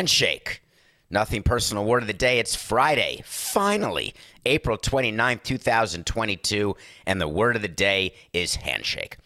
Handshake. 0.00 0.62
Nothing 1.10 1.42
personal 1.42 1.84
word 1.84 2.02
of 2.02 2.06
the 2.06 2.14
day. 2.14 2.38
It's 2.38 2.54
Friday, 2.56 3.20
finally, 3.26 4.14
April 4.46 4.78
29th, 4.78 5.42
2022, 5.42 6.74
and 7.04 7.20
the 7.20 7.28
word 7.28 7.54
of 7.54 7.60
the 7.60 7.68
day 7.68 8.14
is 8.32 8.54
handshake. 8.54 9.18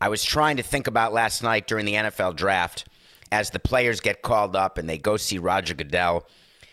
I 0.00 0.08
was 0.08 0.24
trying 0.24 0.56
to 0.56 0.62
think 0.62 0.86
about 0.86 1.12
last 1.12 1.42
night 1.42 1.66
during 1.66 1.84
the 1.84 1.92
NFL 1.92 2.36
draft 2.36 2.86
as 3.30 3.50
the 3.50 3.58
players 3.58 4.00
get 4.00 4.22
called 4.22 4.56
up 4.56 4.78
and 4.78 4.88
they 4.88 4.96
go 4.96 5.18
see 5.18 5.36
Roger 5.36 5.74
Goodell, 5.74 6.26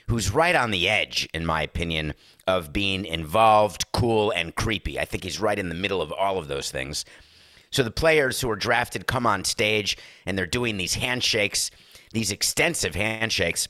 who's 0.08 0.32
right 0.34 0.56
on 0.56 0.72
the 0.72 0.88
edge, 0.88 1.28
in 1.34 1.46
my 1.46 1.62
opinion, 1.62 2.14
of 2.48 2.72
being 2.72 3.04
involved, 3.04 3.92
cool, 3.92 4.32
and 4.32 4.56
creepy. 4.56 4.98
I 4.98 5.04
think 5.04 5.26
he's 5.26 5.42
right 5.42 5.60
in 5.60 5.68
the 5.68 5.76
middle 5.76 6.02
of 6.02 6.14
all 6.14 6.38
of 6.38 6.48
those 6.48 6.72
things. 6.72 7.04
So 7.70 7.84
the 7.84 7.92
players 7.92 8.40
who 8.40 8.50
are 8.50 8.56
drafted 8.56 9.08
come 9.08 9.28
on 9.28 9.44
stage 9.44 9.98
and 10.26 10.38
they're 10.38 10.46
doing 10.46 10.78
these 10.78 10.94
handshakes, 10.94 11.70
these 12.12 12.32
extensive 12.32 12.96
handshakes. 12.96 13.68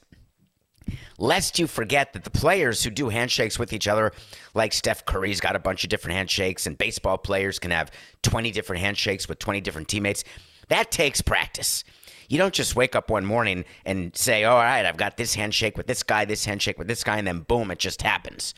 Lest 1.18 1.60
you 1.60 1.68
forget 1.68 2.14
that 2.14 2.24
the 2.24 2.32
players 2.32 2.84
who 2.84 2.90
do 2.90 3.10
handshakes 3.10 3.60
with 3.60 3.74
each 3.74 3.88
other, 3.88 4.12
like 4.56 4.74
Steph 4.74 5.06
Curry's 5.06 5.40
got 5.40 5.56
a 5.56 5.60
bunch 5.60 5.84
of 5.84 5.90
different 5.90 6.18
handshakes, 6.18 6.66
and 6.66 6.78
baseball 6.78 7.18
players 7.18 7.60
can 7.60 7.72
have 7.72 7.92
20 8.24 8.52
different 8.52 8.82
handshakes 8.82 9.30
with 9.30 9.38
20 9.40 9.62
different 9.62 9.88
teammates. 9.88 10.24
That 10.70 10.90
takes 10.90 11.22
practice. 11.22 11.84
You 12.28 12.38
don't 12.38 12.54
just 12.54 12.76
wake 12.76 12.96
up 12.96 13.10
one 13.10 13.26
morning 13.26 13.66
and 13.86 14.16
say, 14.16 14.46
All 14.46 14.58
right, 14.58 14.86
I've 14.86 14.98
got 14.98 15.18
this 15.18 15.36
handshake 15.36 15.78
with 15.78 15.86
this 15.86 16.02
guy, 16.02 16.26
this 16.26 16.46
handshake 16.46 16.80
with 16.80 16.88
this 16.88 17.04
guy, 17.04 17.18
and 17.18 17.28
then 17.28 17.42
boom, 17.42 17.70
it 17.72 17.78
just 17.78 18.02
happens. 18.02 18.56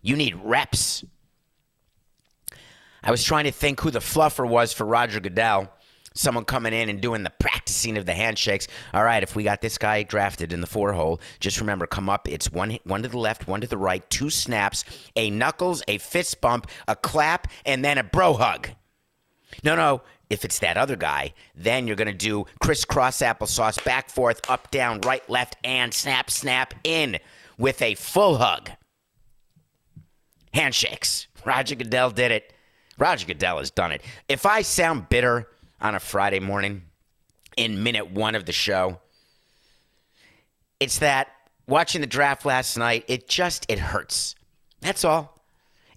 You 0.00 0.16
need 0.16 0.36
reps. 0.36 1.04
I 3.02 3.10
was 3.10 3.22
trying 3.24 3.44
to 3.44 3.52
think 3.52 3.80
who 3.80 3.90
the 3.90 3.98
fluffer 3.98 4.48
was 4.48 4.72
for 4.72 4.84
Roger 4.86 5.20
Goodell. 5.20 5.72
Someone 6.16 6.44
coming 6.44 6.72
in 6.72 6.88
and 6.88 7.00
doing 7.00 7.22
the 7.22 7.32
practicing 7.38 7.96
of 7.96 8.06
the 8.06 8.14
handshakes. 8.14 8.66
All 8.94 9.04
right, 9.04 9.22
if 9.22 9.36
we 9.36 9.44
got 9.44 9.60
this 9.60 9.78
guy 9.78 10.02
drafted 10.02 10.52
in 10.52 10.60
the 10.60 10.66
four 10.66 10.92
hole, 10.92 11.20
just 11.40 11.60
remember, 11.60 11.86
come 11.86 12.08
up. 12.08 12.28
It's 12.28 12.50
one 12.50 12.78
one 12.84 13.02
to 13.02 13.08
the 13.08 13.18
left, 13.18 13.46
one 13.46 13.60
to 13.60 13.66
the 13.66 13.76
right, 13.76 14.08
two 14.10 14.30
snaps, 14.30 14.84
a 15.14 15.30
knuckles, 15.30 15.82
a 15.88 15.98
fist 15.98 16.40
bump, 16.40 16.68
a 16.88 16.96
clap, 16.96 17.48
and 17.64 17.84
then 17.84 17.98
a 17.98 18.04
bro 18.04 18.34
hug. 18.34 18.70
No, 19.62 19.76
no. 19.76 20.02
If 20.28 20.44
it's 20.44 20.58
that 20.58 20.76
other 20.76 20.96
guy, 20.96 21.34
then 21.54 21.86
you're 21.86 21.94
going 21.94 22.08
to 22.08 22.12
do 22.12 22.46
crisscross 22.60 23.18
applesauce, 23.18 23.82
back, 23.84 24.10
forth, 24.10 24.40
up, 24.50 24.70
down, 24.72 25.00
right, 25.02 25.28
left, 25.30 25.56
and 25.62 25.94
snap, 25.94 26.30
snap, 26.30 26.74
in 26.82 27.18
with 27.58 27.80
a 27.80 27.94
full 27.94 28.38
hug. 28.38 28.70
Handshakes. 30.52 31.28
Roger 31.44 31.76
Goodell 31.76 32.10
did 32.10 32.32
it. 32.32 32.52
Roger 32.98 33.26
Goodell 33.26 33.58
has 33.58 33.70
done 33.70 33.92
it. 33.92 34.02
If 34.28 34.46
I 34.46 34.62
sound 34.62 35.08
bitter 35.08 35.48
on 35.80 35.94
a 35.94 36.00
Friday 36.00 36.40
morning 36.40 36.82
in 37.56 37.82
minute 37.82 38.10
one 38.10 38.34
of 38.34 38.46
the 38.46 38.52
show, 38.52 39.00
it's 40.80 40.98
that 40.98 41.28
watching 41.66 42.00
the 42.00 42.06
draft 42.06 42.44
last 42.44 42.76
night, 42.76 43.04
it 43.08 43.28
just 43.28 43.66
it 43.68 43.78
hurts. 43.78 44.34
That's 44.80 45.04
all. 45.04 45.42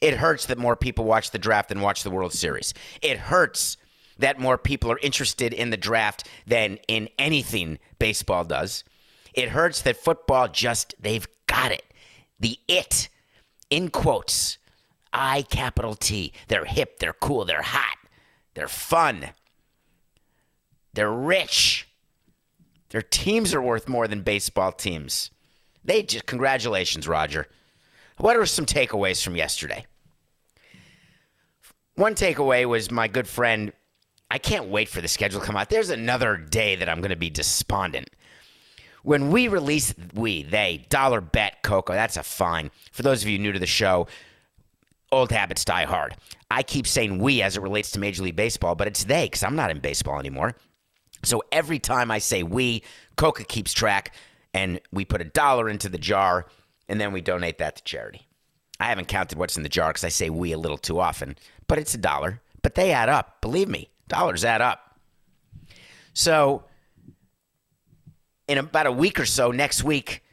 It 0.02 0.16
hurts 0.16 0.46
that 0.46 0.58
more 0.58 0.76
people 0.76 1.06
watch 1.06 1.32
the 1.32 1.40
draft 1.40 1.70
than 1.70 1.82
watch 1.82 2.04
the 2.04 2.10
World 2.10 2.34
Series. 2.34 2.74
It 3.02 3.18
hurts 3.18 3.78
that 4.18 4.40
more 4.40 4.58
people 4.58 4.92
are 4.92 5.00
interested 5.00 5.54
in 5.54 5.70
the 5.70 5.78
draft 5.78 6.28
than 6.48 6.78
in 6.88 7.10
anything 7.18 7.80
baseball 8.00 8.46
does. 8.46 8.84
It 9.34 9.50
hurts 9.50 9.82
that 9.82 9.98
football 9.98 10.48
just 10.48 10.96
they've 11.00 11.28
got 11.48 11.72
it. 11.72 11.84
The 12.40 12.60
it 12.68 13.10
in 13.70 13.90
quotes. 13.90 14.58
I 15.12 15.42
capital 15.44 15.96
T. 15.96 16.34
They're 16.48 16.66
hip, 16.66 17.00
they're 17.00 17.14
cool, 17.14 17.44
they're 17.46 17.62
hot, 17.64 17.98
they're 18.54 18.68
fun, 18.68 19.30
they're 21.00 21.10
rich. 21.10 21.88
Their 22.90 23.02
teams 23.02 23.54
are 23.54 23.62
worth 23.62 23.88
more 23.88 24.06
than 24.06 24.22
baseball 24.22 24.74
teams. 24.74 25.32
They 25.82 26.04
just 26.04 26.26
congratulations, 26.26 27.08
Roger. 27.08 27.48
What 28.18 28.36
are 28.36 28.46
some 28.46 28.66
takeaways 28.66 29.24
from 29.24 29.38
yesterday? 29.38 29.86
One 31.96 32.16
takeaway 32.16 32.66
was 32.66 32.92
my 32.92 33.08
good 33.08 33.30
friend. 33.30 33.72
I 34.30 34.40
can't 34.40 34.68
wait 34.68 34.90
for 34.90 35.00
the 35.00 35.08
schedule 35.08 35.40
to 35.40 35.46
come 35.46 35.56
out. 35.56 35.70
There's 35.70 35.90
another 35.90 36.36
day 36.36 36.76
that 36.76 36.90
I'm 36.90 37.00
going 37.00 37.12
to 37.12 37.16
be 37.16 37.30
despondent. 37.30 38.10
When 39.04 39.32
we 39.32 39.48
release, 39.48 39.96
we, 40.14 40.44
they, 40.44 40.86
dollar 40.90 41.22
bet 41.22 41.64
Coca, 41.64 41.94
that's 41.94 42.18
a 42.18 42.24
fine. 42.24 42.72
For 42.92 43.04
those 43.04 43.24
of 43.24 43.30
you 43.30 43.40
new 43.40 43.54
to 43.54 43.60
the 43.60 43.66
show, 43.66 44.08
old 45.14 45.32
habits 45.32 45.64
die 45.64 45.86
hard. 45.86 46.18
I 46.52 46.62
keep 46.62 46.86
saying 46.86 47.20
we 47.20 47.42
as 47.42 47.56
it 47.56 47.64
relates 47.64 47.92
to 47.92 48.00
Major 48.00 48.24
League 48.24 48.36
Baseball, 48.36 48.76
but 48.76 48.88
it's 48.88 49.06
they 49.06 49.28
because 49.28 49.44
I'm 49.44 49.56
not 49.56 49.72
in 49.72 49.80
baseball 49.80 50.20
anymore. 50.20 50.56
So 51.24 51.44
every 51.52 51.80
time 51.80 52.12
I 52.12 52.20
say 52.20 52.44
we, 52.44 52.84
Coca 53.16 53.44
keeps 53.44 53.74
track, 53.74 54.14
and 54.54 54.80
we 54.92 55.06
put 55.06 55.22
a 55.22 55.26
dollar 55.26 55.70
into 55.70 55.90
the 55.90 55.98
jar, 55.98 56.46
and 56.88 57.00
then 57.00 57.12
we 57.12 57.22
donate 57.22 57.58
that 57.60 57.76
to 57.78 57.84
charity. 57.84 58.28
I 58.80 58.86
haven't 58.86 59.08
counted 59.08 59.38
what's 59.38 59.58
in 59.58 59.64
the 59.64 59.70
jar 59.70 59.90
because 59.90 60.06
I 60.06 60.10
say 60.10 60.30
we 60.30 60.54
a 60.54 60.58
little 60.58 60.78
too 60.78 61.00
often, 61.00 61.36
but 61.68 61.78
it's 61.78 61.94
a 61.94 61.98
dollar. 61.98 62.42
But 62.62 62.76
they 62.76 62.92
add 62.92 63.10
up. 63.10 63.42
Believe 63.42 63.68
me, 63.68 63.90
dollars 64.08 64.44
add 64.46 64.62
up. 64.62 65.00
So 66.14 66.64
in 68.48 68.58
about 68.58 68.88
a 68.88 68.92
week 68.92 69.20
or 69.20 69.26
so, 69.26 69.52
next 69.52 69.84
week, 69.84 70.24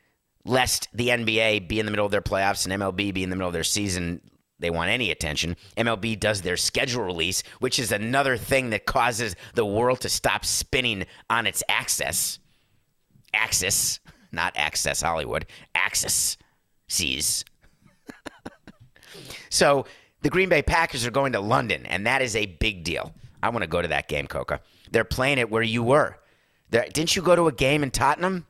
lest 0.45 0.89
the 0.95 1.09
NBA 1.09 1.69
be 1.69 1.79
in 1.79 1.87
the 1.87 1.91
middle 1.91 2.07
of 2.07 2.13
their 2.13 2.23
playoffs 2.23 2.65
and 2.65 2.81
MLB 2.81 3.13
be 3.13 3.23
in 3.23 3.31
the 3.31 3.37
middle 3.37 3.49
of 3.49 3.53
their 3.53 3.65
season, 3.65 4.21
they 4.59 4.71
want 4.71 4.91
any 4.91 5.11
attention. 5.11 5.57
MLB 5.77 6.19
does 6.19 6.43
their 6.43 6.57
schedule 6.57 7.03
release, 7.03 7.43
which 7.61 7.79
is 7.79 7.93
another 7.93 8.37
thing 8.37 8.71
that 8.71 8.87
causes 8.87 9.37
the 9.55 9.67
world 9.67 10.01
to 10.01 10.09
stop 10.09 10.45
spinning 10.45 11.07
on 11.29 11.47
its 11.47 11.63
axis. 11.69 12.39
Axis, 13.35 14.01
not 14.33 14.55
Access 14.57 15.03
Hollywood, 15.03 15.47
Axis 15.75 16.37
sees. 16.89 17.45
so 19.51 19.85
the 20.23 20.31
Green 20.31 20.49
Bay 20.49 20.63
Packers 20.63 21.05
are 21.07 21.11
going 21.11 21.33
to 21.33 21.41
London, 21.41 21.85
and 21.87 22.07
that 22.07 22.23
is 22.23 22.35
a 22.35 22.47
big 22.47 22.83
deal. 22.83 23.13
I 23.43 23.51
want 23.51 23.63
to 23.63 23.69
go 23.69 23.83
to 23.83 23.89
that 23.89 24.09
game, 24.09 24.27
Coca. 24.27 24.61
They're 24.91 25.05
playing 25.05 25.39
it 25.39 25.51
where 25.51 25.63
you 25.63 25.83
were. 25.83 26.17
There, 26.71 26.87
didn't 26.93 27.15
you 27.15 27.23
go 27.23 27.37
to 27.37 27.47
a 27.47 27.53
game 27.53 27.83
in 27.83 27.91
Tottenham 27.91 28.47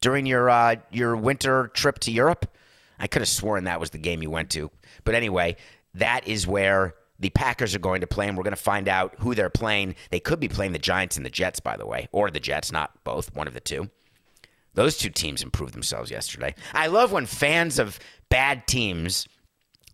during 0.00 0.26
your 0.26 0.50
uh, 0.50 0.76
your 0.90 1.16
winter 1.16 1.68
trip 1.68 1.98
to 2.00 2.12
Europe? 2.12 2.46
I 3.02 3.08
could 3.08 3.20
have 3.20 3.28
sworn 3.28 3.64
that 3.64 3.80
was 3.80 3.90
the 3.90 3.98
game 3.98 4.22
you 4.22 4.30
went 4.30 4.48
to. 4.50 4.70
But 5.04 5.16
anyway, 5.16 5.56
that 5.94 6.26
is 6.26 6.46
where 6.46 6.94
the 7.18 7.30
Packers 7.30 7.74
are 7.74 7.80
going 7.80 8.00
to 8.00 8.06
play, 8.06 8.28
and 8.28 8.36
we're 8.36 8.44
going 8.44 8.56
to 8.56 8.62
find 8.62 8.88
out 8.88 9.16
who 9.18 9.34
they're 9.34 9.50
playing. 9.50 9.96
They 10.10 10.20
could 10.20 10.40
be 10.40 10.48
playing 10.48 10.72
the 10.72 10.78
Giants 10.78 11.16
and 11.16 11.26
the 11.26 11.30
Jets, 11.30 11.60
by 11.60 11.76
the 11.76 11.86
way, 11.86 12.08
or 12.12 12.30
the 12.30 12.40
Jets, 12.40 12.72
not 12.72 13.04
both, 13.04 13.34
one 13.34 13.48
of 13.48 13.54
the 13.54 13.60
two. 13.60 13.90
Those 14.74 14.96
two 14.96 15.10
teams 15.10 15.42
improved 15.42 15.74
themselves 15.74 16.10
yesterday. 16.10 16.54
I 16.72 16.86
love 16.86 17.12
when 17.12 17.26
fans 17.26 17.78
of 17.78 17.98
bad 18.28 18.66
teams 18.66 19.28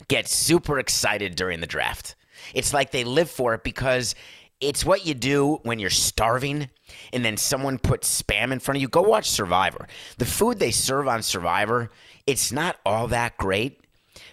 get 0.07 0.29
super 0.29 0.79
excited 0.79 1.35
during 1.35 1.61
the 1.61 1.67
draft. 1.67 2.15
It's 2.55 2.73
like 2.73 2.93
they 2.93 3.05
live 3.05 3.31
for 3.31 3.55
it 3.55 3.65
because 3.65 4.15
it's 4.61 4.85
what 4.85 5.07
you 5.07 5.15
do 5.15 5.61
when 5.63 5.79
you're 5.79 5.91
starving 5.91 6.69
and 7.13 7.25
then 7.25 7.37
someone 7.37 7.79
puts 7.79 8.23
spam 8.23 8.51
in 8.51 8.59
front 8.59 8.77
of 8.77 8.83
you. 8.83 8.89
Go 8.89 9.03
watch 9.03 9.31
Survivor. 9.31 9.87
The 10.19 10.25
food 10.25 10.59
they 10.59 10.71
serve 10.71 11.07
on 11.07 11.23
Survivor, 11.23 11.91
it's 12.27 12.51
not 12.51 12.77
all 12.85 13.09
that 13.09 13.37
great, 13.37 13.81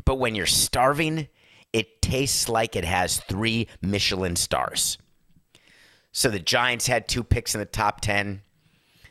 but 0.04 0.16
when 0.16 0.36
you're 0.36 0.46
starving, 0.46 1.28
it 1.74 2.02
tastes 2.02 2.50
like 2.50 2.76
it 2.76 2.86
has 2.86 3.20
three 3.20 3.68
Michelin 3.82 4.36
stars. 4.36 4.98
So 6.12 6.30
the 6.30 6.40
Giants 6.40 6.88
had 6.88 7.08
two 7.08 7.24
picks 7.24 7.54
in 7.54 7.60
the 7.60 7.66
top 7.66 8.02
10. 8.02 8.42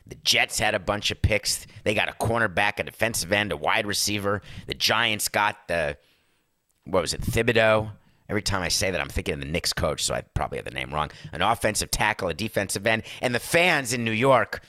The 0.07 0.15
Jets 0.15 0.59
had 0.59 0.75
a 0.75 0.79
bunch 0.79 1.11
of 1.11 1.21
picks. 1.21 1.65
They 1.83 1.93
got 1.93 2.09
a 2.09 2.13
cornerback, 2.13 2.79
a 2.79 2.83
defensive 2.83 3.31
end, 3.31 3.51
a 3.51 3.57
wide 3.57 3.85
receiver. 3.85 4.41
The 4.67 4.73
Giants 4.73 5.27
got 5.29 5.67
the, 5.67 5.97
what 6.83 7.01
was 7.01 7.13
it, 7.13 7.21
Thibodeau. 7.21 7.91
Every 8.29 8.41
time 8.41 8.61
I 8.61 8.69
say 8.69 8.91
that, 8.91 8.99
I'm 8.99 9.09
thinking 9.09 9.35
of 9.35 9.39
the 9.39 9.45
Knicks 9.45 9.73
coach, 9.73 10.03
so 10.03 10.13
I 10.13 10.21
probably 10.21 10.57
have 10.57 10.65
the 10.65 10.71
name 10.71 10.93
wrong. 10.93 11.11
An 11.31 11.41
offensive 11.41 11.91
tackle, 11.91 12.27
a 12.27 12.33
defensive 12.33 12.87
end, 12.87 13.03
and 13.21 13.35
the 13.35 13.39
fans 13.39 13.93
in 13.93 14.03
New 14.03 14.11
York. 14.11 14.61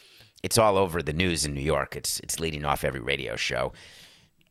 It's 0.42 0.58
all 0.58 0.76
over 0.76 1.02
the 1.02 1.12
news 1.12 1.44
in 1.44 1.54
New 1.54 1.62
York. 1.62 1.96
It's 1.96 2.20
it's 2.20 2.38
leading 2.38 2.64
off 2.64 2.84
every 2.84 3.00
radio 3.00 3.36
show. 3.36 3.72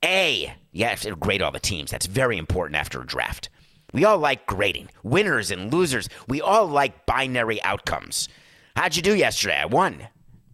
A, 0.03 0.53
you 0.71 0.85
have 0.85 1.01
to 1.01 1.15
grade 1.15 1.41
all 1.41 1.51
the 1.51 1.59
teams. 1.59 1.91
That's 1.91 2.05
very 2.05 2.37
important 2.37 2.75
after 2.75 3.01
a 3.01 3.05
draft. 3.05 3.49
We 3.93 4.03
all 4.03 4.17
like 4.17 4.45
grading, 4.45 4.89
winners 5.03 5.51
and 5.51 5.71
losers. 5.71 6.09
We 6.27 6.41
all 6.41 6.67
like 6.67 7.05
binary 7.05 7.63
outcomes. 7.63 8.27
How'd 8.75 8.95
you 8.95 9.01
do 9.01 9.15
yesterday? 9.15 9.57
I 9.57 9.65
won. 9.65 10.07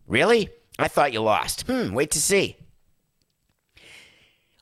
Really? 0.07 0.49
I 0.77 0.87
thought 0.87 1.13
you 1.13 1.21
lost. 1.21 1.65
Hmm, 1.67 1.93
wait 1.93 2.11
to 2.11 2.21
see 2.21 2.57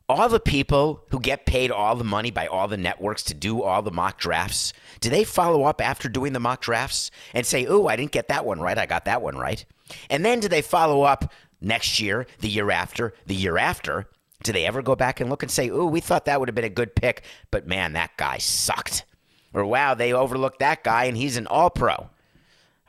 all 0.09 0.27
the 0.27 0.39
people 0.39 1.05
who 1.11 1.19
get 1.19 1.45
paid 1.45 1.69
all 1.69 1.95
the 1.95 2.03
money 2.03 2.31
by 2.31 2.47
all 2.47 2.67
the 2.67 2.77
networks 2.77 3.21
to 3.23 3.35
do 3.35 3.61
all 3.61 3.83
the 3.83 3.91
mock 3.91 4.17
drafts, 4.17 4.73
do 4.99 5.09
they 5.09 5.23
follow 5.23 5.63
up 5.63 5.79
after 5.79 6.09
doing 6.09 6.33
the 6.33 6.39
mock 6.39 6.61
drafts 6.61 7.11
and 7.33 7.45
say, 7.45 7.67
"Oh, 7.67 7.87
I 7.87 7.95
didn't 7.95 8.11
get 8.11 8.27
that 8.27 8.43
one 8.43 8.59
right. 8.59 8.77
I 8.77 8.87
got 8.87 9.05
that 9.05 9.21
one 9.21 9.37
right." 9.37 9.63
And 10.09 10.25
then 10.25 10.39
do 10.39 10.47
they 10.47 10.63
follow 10.63 11.03
up 11.03 11.31
next 11.61 11.99
year, 11.99 12.25
the 12.39 12.49
year 12.49 12.71
after, 12.71 13.13
the 13.27 13.35
year 13.35 13.59
after? 13.59 14.09
Do 14.41 14.51
they 14.51 14.65
ever 14.65 14.81
go 14.81 14.95
back 14.95 15.19
and 15.19 15.29
look 15.29 15.43
and 15.43 15.51
say, 15.51 15.69
"Oh, 15.69 15.85
we 15.85 15.99
thought 15.99 16.25
that 16.25 16.39
would 16.39 16.49
have 16.49 16.55
been 16.55 16.65
a 16.65 16.69
good 16.69 16.95
pick, 16.95 17.23
but 17.51 17.67
man, 17.67 17.93
that 17.93 18.17
guy 18.17 18.39
sucked." 18.39 19.05
Or, 19.53 19.63
"Wow, 19.63 19.93
they 19.93 20.11
overlooked 20.11 20.59
that 20.59 20.83
guy 20.83 21.05
and 21.05 21.17
he's 21.17 21.37
an 21.37 21.45
all-pro." 21.45 22.09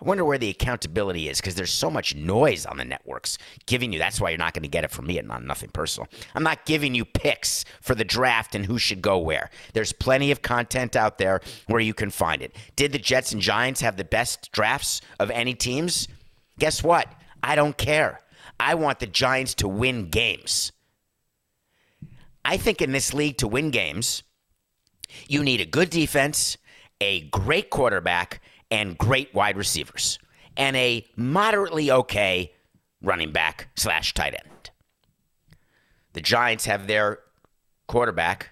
I 0.01 0.09
wonder 0.09 0.25
where 0.25 0.39
the 0.39 0.49
accountability 0.49 1.29
is 1.29 1.41
because 1.41 1.57
there's 1.57 1.73
so 1.73 1.91
much 1.91 2.15
noise 2.15 2.65
on 2.65 2.79
the 2.79 2.85
networks 2.85 3.37
giving 3.67 3.93
you. 3.93 3.99
That's 3.99 4.21
why 4.21 4.31
you're 4.31 4.39
not 4.39 4.55
going 4.55 4.63
to 4.63 4.69
get 4.69 4.85
it 4.85 4.91
from 4.91 5.07
me 5.07 5.19
and 5.19 5.29
not 5.29 5.45
nothing 5.45 5.71
personal. 5.71 6.09
I'm 6.35 6.43
not 6.43 6.65
giving 6.65 6.95
you 6.95 7.05
picks 7.05 7.65
for 7.83 7.95
the 7.95 8.05
draft 8.05 8.55
and 8.55 8.65
who 8.65 8.79
should 8.79 9.03
go 9.03 9.19
where. 9.19 9.51
There's 9.75 9.93
plenty 9.93 10.31
of 10.31 10.41
content 10.41 10.97
out 10.97 11.19
there 11.19 11.41
where 11.67 11.81
you 11.81 11.93
can 11.93 12.11
find 12.11 12.41
it. 12.41 12.57
Did 12.77 12.93
the 12.93 12.99
Jets 12.99 13.33
and 13.33 13.43
Giants 13.43 13.83
have 13.83 13.99
the 13.99 14.05
best 14.05 14.51
drafts 14.53 15.03
of 15.19 15.31
any 15.31 15.55
teams? 15.55 16.09
Guess 16.59 16.83
what? 16.83 17.13
I 17.43 17.55
don't 17.55 17.77
care. 17.77 18.21
I 18.59 18.75
want 18.75 19.01
the 19.01 19.07
Giants 19.07 19.55
to 19.57 19.69
win 19.69 20.09
games. 20.09 20.73
I 22.45 22.57
think 22.57 22.81
in 22.81 22.93
this 22.93 23.13
league 23.13 23.37
to 23.39 23.49
win 23.49 23.71
games, 23.71 24.23
you 25.29 25.43
need 25.43 25.61
a 25.61 25.67
good 25.67 25.91
defense, 25.91 26.57
a 27.01 27.23
great 27.29 27.71
quarterback, 27.71 28.41
and 28.71 28.97
great 28.99 29.35
wide 29.35 29.57
receivers 29.57 30.19
and 30.57 30.77
a 30.77 31.07
moderately 31.17 31.91
okay 31.91 32.53
running 33.03 33.33
back 33.33 33.69
slash 33.77 34.15
tight 34.15 34.35
end. 34.35 34.71
The 36.13 36.21
Giants 36.21 36.67
have 36.67 36.87
their 36.87 37.21
quarterback, 37.87 38.51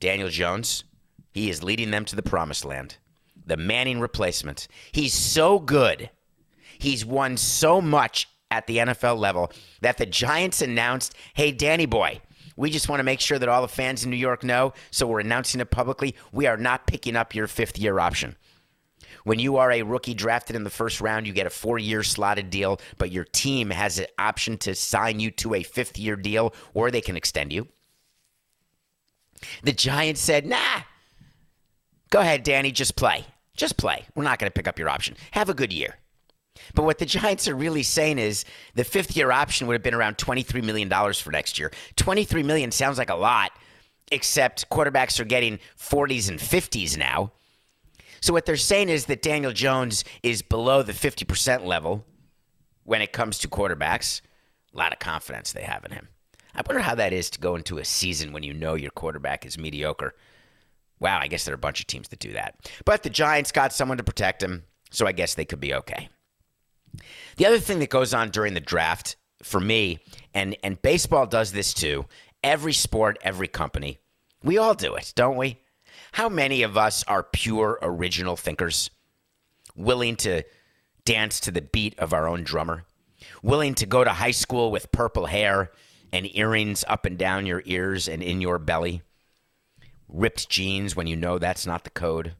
Daniel 0.00 0.28
Jones. 0.28 0.84
He 1.32 1.50
is 1.50 1.62
leading 1.62 1.90
them 1.90 2.04
to 2.06 2.16
the 2.16 2.22
promised 2.22 2.64
land. 2.64 2.96
The 3.46 3.56
Manning 3.56 4.00
replacement. 4.00 4.68
He's 4.92 5.12
so 5.12 5.58
good. 5.58 6.10
He's 6.78 7.04
won 7.04 7.36
so 7.36 7.80
much 7.80 8.28
at 8.50 8.66
the 8.66 8.78
NFL 8.78 9.18
level 9.18 9.52
that 9.80 9.98
the 9.98 10.06
Giants 10.06 10.62
announced, 10.62 11.14
hey, 11.34 11.50
Danny 11.50 11.86
boy, 11.86 12.20
we 12.56 12.70
just 12.70 12.88
want 12.88 13.00
to 13.00 13.04
make 13.04 13.20
sure 13.20 13.38
that 13.38 13.48
all 13.48 13.62
the 13.62 13.68
fans 13.68 14.04
in 14.04 14.10
New 14.10 14.16
York 14.16 14.44
know, 14.44 14.72
so 14.90 15.06
we're 15.06 15.20
announcing 15.20 15.60
it 15.60 15.70
publicly. 15.70 16.14
We 16.32 16.46
are 16.46 16.56
not 16.56 16.86
picking 16.86 17.16
up 17.16 17.34
your 17.34 17.48
fifth 17.48 17.78
year 17.78 17.98
option. 17.98 18.36
When 19.24 19.38
you 19.38 19.56
are 19.56 19.72
a 19.72 19.82
rookie 19.82 20.14
drafted 20.14 20.54
in 20.54 20.64
the 20.64 20.70
first 20.70 21.00
round, 21.00 21.26
you 21.26 21.32
get 21.32 21.46
a 21.46 21.50
four 21.50 21.78
year 21.78 22.02
slotted 22.02 22.50
deal, 22.50 22.80
but 22.98 23.10
your 23.10 23.24
team 23.24 23.70
has 23.70 23.98
an 23.98 24.06
option 24.18 24.58
to 24.58 24.74
sign 24.74 25.18
you 25.18 25.30
to 25.32 25.54
a 25.54 25.62
fifth 25.62 25.98
year 25.98 26.16
deal 26.16 26.54
or 26.74 26.90
they 26.90 27.00
can 27.00 27.16
extend 27.16 27.52
you. 27.52 27.66
The 29.62 29.72
Giants 29.72 30.20
said, 30.20 30.46
nah, 30.46 30.82
go 32.10 32.20
ahead, 32.20 32.42
Danny, 32.42 32.70
just 32.70 32.96
play. 32.96 33.24
Just 33.56 33.76
play. 33.76 34.04
We're 34.14 34.24
not 34.24 34.38
going 34.38 34.50
to 34.50 34.54
pick 34.54 34.68
up 34.68 34.78
your 34.78 34.88
option. 34.88 35.16
Have 35.32 35.48
a 35.48 35.54
good 35.54 35.72
year. 35.72 35.96
But 36.74 36.84
what 36.84 36.98
the 36.98 37.06
Giants 37.06 37.48
are 37.48 37.54
really 37.54 37.82
saying 37.82 38.18
is 38.18 38.44
the 38.74 38.84
fifth 38.84 39.16
year 39.16 39.30
option 39.30 39.66
would 39.66 39.74
have 39.74 39.82
been 39.82 39.94
around 39.94 40.18
$23 40.18 40.62
million 40.62 40.90
for 41.14 41.30
next 41.30 41.58
year. 41.58 41.72
23 41.96 42.42
million 42.42 42.70
sounds 42.70 42.98
like 42.98 43.10
a 43.10 43.14
lot, 43.14 43.52
except 44.12 44.68
quarterbacks 44.70 45.18
are 45.20 45.24
getting 45.24 45.58
40s 45.78 46.28
and 46.28 46.38
50s 46.38 46.96
now. 46.96 47.32
So 48.24 48.32
what 48.32 48.46
they're 48.46 48.56
saying 48.56 48.88
is 48.88 49.04
that 49.04 49.20
Daniel 49.20 49.52
Jones 49.52 50.02
is 50.22 50.40
below 50.40 50.82
the 50.82 50.94
50% 50.94 51.66
level 51.66 52.06
when 52.82 53.02
it 53.02 53.12
comes 53.12 53.38
to 53.40 53.48
quarterbacks. 53.48 54.22
A 54.72 54.78
lot 54.78 54.94
of 54.94 54.98
confidence 54.98 55.52
they 55.52 55.64
have 55.64 55.84
in 55.84 55.92
him. 55.92 56.08
I 56.54 56.62
wonder 56.66 56.80
how 56.80 56.94
that 56.94 57.12
is 57.12 57.28
to 57.28 57.38
go 57.38 57.54
into 57.54 57.76
a 57.76 57.84
season 57.84 58.32
when 58.32 58.42
you 58.42 58.54
know 58.54 58.76
your 58.76 58.92
quarterback 58.92 59.44
is 59.44 59.58
mediocre. 59.58 60.14
Wow, 61.00 61.18
I 61.20 61.26
guess 61.26 61.44
there 61.44 61.52
are 61.52 61.56
a 61.56 61.58
bunch 61.58 61.80
of 61.80 61.86
teams 61.86 62.08
that 62.08 62.18
do 62.18 62.32
that. 62.32 62.54
But 62.86 63.02
the 63.02 63.10
Giants 63.10 63.52
got 63.52 63.74
someone 63.74 63.98
to 63.98 64.04
protect 64.04 64.42
him, 64.42 64.64
so 64.90 65.06
I 65.06 65.12
guess 65.12 65.34
they 65.34 65.44
could 65.44 65.60
be 65.60 65.74
okay. 65.74 66.08
The 67.36 67.44
other 67.44 67.58
thing 67.58 67.78
that 67.80 67.90
goes 67.90 68.14
on 68.14 68.30
during 68.30 68.54
the 68.54 68.60
draft 68.60 69.16
for 69.42 69.60
me, 69.60 69.98
and, 70.32 70.56
and 70.64 70.80
baseball 70.80 71.26
does 71.26 71.52
this 71.52 71.74
too, 71.74 72.06
every 72.42 72.72
sport, 72.72 73.18
every 73.20 73.48
company, 73.48 73.98
we 74.42 74.56
all 74.56 74.72
do 74.72 74.94
it, 74.94 75.12
don't 75.14 75.36
we? 75.36 75.58
How 76.14 76.28
many 76.28 76.62
of 76.62 76.76
us 76.76 77.02
are 77.08 77.24
pure 77.24 77.76
original 77.82 78.36
thinkers, 78.36 78.88
willing 79.74 80.14
to 80.18 80.44
dance 81.04 81.40
to 81.40 81.50
the 81.50 81.60
beat 81.60 81.98
of 81.98 82.12
our 82.12 82.28
own 82.28 82.44
drummer, 82.44 82.84
willing 83.42 83.74
to 83.74 83.84
go 83.84 84.04
to 84.04 84.10
high 84.10 84.30
school 84.30 84.70
with 84.70 84.92
purple 84.92 85.26
hair 85.26 85.72
and 86.12 86.32
earrings 86.36 86.84
up 86.86 87.04
and 87.04 87.18
down 87.18 87.46
your 87.46 87.64
ears 87.64 88.06
and 88.06 88.22
in 88.22 88.40
your 88.40 88.60
belly, 88.60 89.02
ripped 90.08 90.48
jeans 90.48 90.94
when 90.94 91.08
you 91.08 91.16
know 91.16 91.40
that's 91.40 91.66
not 91.66 91.82
the 91.82 91.90
code? 91.90 92.36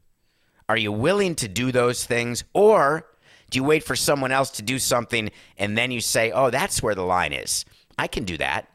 Are 0.69 0.77
you 0.77 0.93
willing 0.93 1.35
to 1.35 1.49
do 1.49 1.73
those 1.73 2.05
things? 2.05 2.45
Or 2.53 3.05
do 3.49 3.57
you 3.57 3.65
wait 3.65 3.83
for 3.83 3.97
someone 3.97 4.31
else 4.31 4.51
to 4.51 4.61
do 4.61 4.79
something 4.79 5.31
and 5.57 5.77
then 5.77 5.91
you 5.91 5.99
say, 5.99 6.31
oh, 6.31 6.49
that's 6.49 6.81
where 6.81 6.95
the 6.95 7.03
line 7.03 7.33
is? 7.33 7.65
I 7.97 8.07
can 8.07 8.23
do 8.23 8.37
that. 8.37 8.69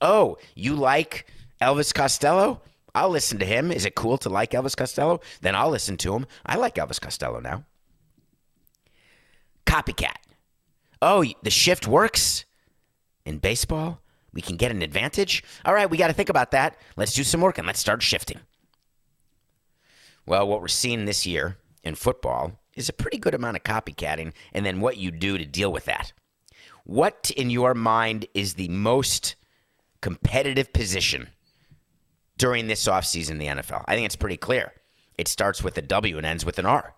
Oh, 0.00 0.38
you 0.54 0.76
like 0.76 1.26
Elvis 1.60 1.92
Costello? 1.92 2.62
I'll 2.98 3.10
listen 3.10 3.38
to 3.38 3.46
him. 3.46 3.70
Is 3.70 3.84
it 3.84 3.94
cool 3.94 4.18
to 4.18 4.28
like 4.28 4.50
Elvis 4.50 4.76
Costello? 4.76 5.20
Then 5.40 5.54
I'll 5.54 5.70
listen 5.70 5.96
to 5.98 6.16
him. 6.16 6.26
I 6.44 6.56
like 6.56 6.74
Elvis 6.74 7.00
Costello 7.00 7.38
now. 7.38 7.64
Copycat. 9.64 10.16
Oh, 11.00 11.24
the 11.44 11.50
shift 11.50 11.86
works 11.86 12.44
in 13.24 13.38
baseball. 13.38 14.00
We 14.32 14.40
can 14.40 14.56
get 14.56 14.72
an 14.72 14.82
advantage. 14.82 15.44
All 15.64 15.74
right, 15.74 15.88
we 15.88 15.96
got 15.96 16.08
to 16.08 16.12
think 16.12 16.28
about 16.28 16.50
that. 16.50 16.76
Let's 16.96 17.14
do 17.14 17.22
some 17.22 17.40
work 17.40 17.56
and 17.56 17.68
let's 17.68 17.78
start 17.78 18.02
shifting. 18.02 18.40
Well, 20.26 20.48
what 20.48 20.60
we're 20.60 20.66
seeing 20.66 21.04
this 21.04 21.24
year 21.24 21.56
in 21.84 21.94
football 21.94 22.58
is 22.74 22.88
a 22.88 22.92
pretty 22.92 23.18
good 23.18 23.34
amount 23.34 23.56
of 23.56 23.62
copycatting 23.62 24.32
and 24.52 24.66
then 24.66 24.80
what 24.80 24.96
you 24.96 25.12
do 25.12 25.38
to 25.38 25.44
deal 25.44 25.70
with 25.70 25.84
that. 25.84 26.12
What, 26.82 27.30
in 27.36 27.48
your 27.48 27.74
mind, 27.74 28.26
is 28.34 28.54
the 28.54 28.68
most 28.68 29.36
competitive 30.00 30.72
position 30.72 31.28
during 32.38 32.66
this 32.66 32.86
offseason 32.86 33.32
in 33.32 33.38
the 33.38 33.46
NFL? 33.46 33.84
I 33.86 33.94
think 33.94 34.06
it's 34.06 34.16
pretty 34.16 34.36
clear. 34.38 34.72
It 35.18 35.28
starts 35.28 35.62
with 35.62 35.76
a 35.76 35.82
W 35.82 36.16
and 36.16 36.26
ends 36.26 36.44
with 36.44 36.58
an 36.58 36.66
R. 36.66 36.94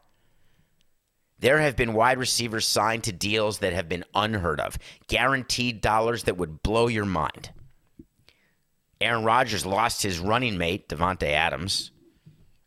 There 1.41 1.59
have 1.59 1.75
been 1.75 1.95
wide 1.95 2.19
receivers 2.19 2.67
signed 2.67 3.05
to 3.05 3.13
deals 3.13 3.59
that 3.59 3.73
have 3.73 3.89
been 3.89 4.05
unheard 4.15 4.61
of, 4.61 4.79
guaranteed 5.09 5.81
dollars 5.81 6.25
that 6.25 6.37
would 6.37 6.63
blow 6.63 6.87
your 6.87 7.07
mind. 7.07 7.51
Aaron 9.01 9.25
Rodgers 9.25 9.65
lost 9.65 10.03
his 10.03 10.19
running 10.19 10.59
mate, 10.59 10.89
Davante 10.89 11.33
Adams. 11.33 11.93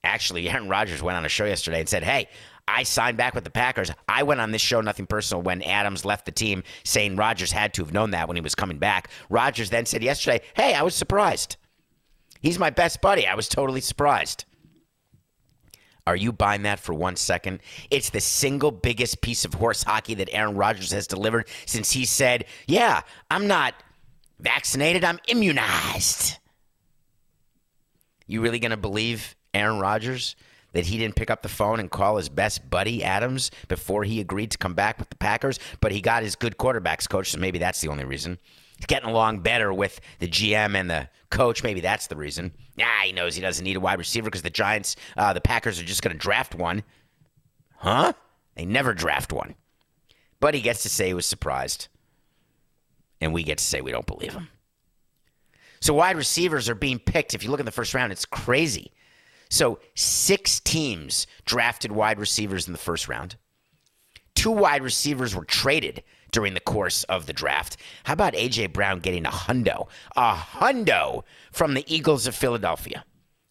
Actually, 0.03 0.49
Aaron 0.49 0.69
Rodgers 0.69 1.03
went 1.03 1.17
on 1.17 1.25
a 1.25 1.29
show 1.29 1.45
yesterday 1.45 1.79
and 1.79 1.89
said, 1.89 2.03
Hey, 2.03 2.27
I 2.67 2.83
signed 2.83 3.17
back 3.17 3.35
with 3.35 3.43
the 3.43 3.51
Packers. 3.51 3.91
I 4.07 4.23
went 4.23 4.41
on 4.41 4.51
this 4.51 4.61
show, 4.61 4.81
Nothing 4.81 5.05
Personal, 5.05 5.43
when 5.43 5.61
Adams 5.61 6.05
left 6.05 6.25
the 6.25 6.31
team, 6.31 6.63
saying 6.83 7.15
Rodgers 7.15 7.51
had 7.51 7.73
to 7.75 7.83
have 7.83 7.93
known 7.93 8.11
that 8.11 8.27
when 8.27 8.37
he 8.37 8.41
was 8.41 8.55
coming 8.55 8.79
back. 8.79 9.09
Rodgers 9.29 9.69
then 9.69 9.85
said 9.85 10.01
yesterday, 10.01 10.41
Hey, 10.55 10.73
I 10.73 10.81
was 10.81 10.95
surprised. 10.95 11.57
He's 12.43 12.59
my 12.59 12.69
best 12.69 13.01
buddy. 13.01 13.25
I 13.25 13.35
was 13.35 13.47
totally 13.47 13.81
surprised. 13.81 14.43
Are 16.05 16.15
you 16.15 16.33
buying 16.33 16.63
that 16.63 16.79
for 16.79 16.93
one 16.93 17.15
second? 17.15 17.61
It's 17.89 18.09
the 18.09 18.19
single 18.19 18.69
biggest 18.69 19.21
piece 19.21 19.45
of 19.45 19.53
horse 19.53 19.83
hockey 19.83 20.15
that 20.15 20.29
Aaron 20.33 20.55
Rodgers 20.55 20.91
has 20.91 21.07
delivered 21.07 21.47
since 21.65 21.91
he 21.91 22.03
said, 22.03 22.43
Yeah, 22.67 23.01
I'm 23.31 23.47
not 23.47 23.73
vaccinated, 24.39 25.05
I'm 25.05 25.19
immunized. 25.29 26.37
You 28.27 28.41
really 28.41 28.59
going 28.59 28.71
to 28.71 28.77
believe 28.77 29.37
Aaron 29.53 29.79
Rodgers 29.79 30.35
that 30.73 30.85
he 30.85 30.97
didn't 30.97 31.15
pick 31.15 31.29
up 31.29 31.43
the 31.43 31.49
phone 31.49 31.79
and 31.79 31.89
call 31.89 32.17
his 32.17 32.27
best 32.27 32.69
buddy 32.69 33.03
Adams 33.03 33.51
before 33.69 34.03
he 34.03 34.19
agreed 34.19 34.51
to 34.51 34.57
come 34.57 34.73
back 34.73 34.99
with 34.99 35.09
the 35.09 35.15
Packers? 35.15 35.59
But 35.79 35.93
he 35.93 36.01
got 36.01 36.23
his 36.23 36.35
good 36.35 36.57
quarterbacks 36.57 37.07
coach, 37.07 37.31
so 37.31 37.37
maybe 37.37 37.59
that's 37.59 37.79
the 37.79 37.87
only 37.87 38.03
reason 38.03 38.37
he's 38.83 38.87
getting 38.87 39.09
along 39.09 39.39
better 39.39 39.73
with 39.73 40.01
the 40.19 40.27
GM 40.27 40.75
and 40.75 40.89
the 40.89 41.07
coach. 41.29 41.63
Maybe 41.63 41.79
that's 41.79 42.07
the 42.07 42.17
reason. 42.17 42.51
Yeah, 42.75 43.03
he 43.03 43.13
knows 43.13 43.35
he 43.35 43.41
doesn't 43.41 43.63
need 43.63 43.77
a 43.77 43.79
wide 43.79 43.97
receiver 43.97 44.25
because 44.25 44.41
the 44.41 44.49
Giants, 44.49 44.97
uh, 45.15 45.31
the 45.31 45.41
Packers 45.41 45.79
are 45.79 45.85
just 45.85 46.01
going 46.01 46.11
to 46.11 46.19
draft 46.19 46.53
one. 46.53 46.83
Huh? 47.77 48.13
They 48.55 48.65
never 48.65 48.93
draft 48.93 49.31
one. 49.31 49.55
But 50.41 50.53
he 50.53 50.61
gets 50.61 50.83
to 50.83 50.89
say 50.89 51.07
he 51.07 51.13
was 51.13 51.25
surprised. 51.25 51.87
And 53.21 53.33
we 53.33 53.43
get 53.43 53.59
to 53.59 53.63
say 53.63 53.79
we 53.79 53.91
don't 53.91 54.05
believe 54.05 54.33
him. 54.33 54.49
So 55.79 55.93
wide 55.93 56.17
receivers 56.17 56.67
are 56.67 56.75
being 56.75 56.99
picked. 56.99 57.33
If 57.33 57.43
you 57.43 57.51
look 57.51 57.61
in 57.61 57.65
the 57.65 57.71
first 57.71 57.93
round, 57.93 58.11
it's 58.11 58.25
crazy. 58.25 58.91
So, 59.49 59.79
six 59.93 60.59
teams 60.59 61.27
drafted 61.45 61.91
wide 61.91 62.19
receivers 62.19 62.65
in 62.65 62.73
the 62.73 62.79
first 62.79 63.07
round. 63.07 63.35
Two 64.33 64.49
wide 64.49 64.81
receivers 64.81 65.35
were 65.35 65.45
traded 65.45 66.01
during 66.33 66.53
the 66.53 66.59
course 66.59 67.05
of 67.05 67.25
the 67.25 67.33
draft. 67.33 67.77
How 68.03 68.13
about 68.13 68.35
A.J. 68.35 68.67
Brown 68.67 68.99
getting 68.99 69.25
a 69.25 69.29
hundo? 69.29 69.87
A 70.17 70.33
hundo 70.33 71.23
from 71.51 71.73
the 71.73 71.85
Eagles 71.87 72.27
of 72.27 72.35
Philadelphia. 72.35 73.05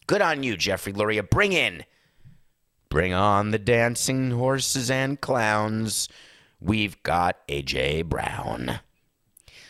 Good 0.05 0.21
on 0.21 0.43
you, 0.43 0.55
Jeffrey 0.55 0.93
Lurie. 0.93 1.27
Bring 1.27 1.53
in. 1.53 1.85
Bring 2.89 3.13
on 3.13 3.49
the 3.49 3.57
dancing 3.57 4.31
horses 4.31 4.91
and 4.91 5.19
clowns. 5.19 6.09
We've 6.59 7.01
got 7.01 7.37
A.J. 7.49 8.03
Brown. 8.03 8.79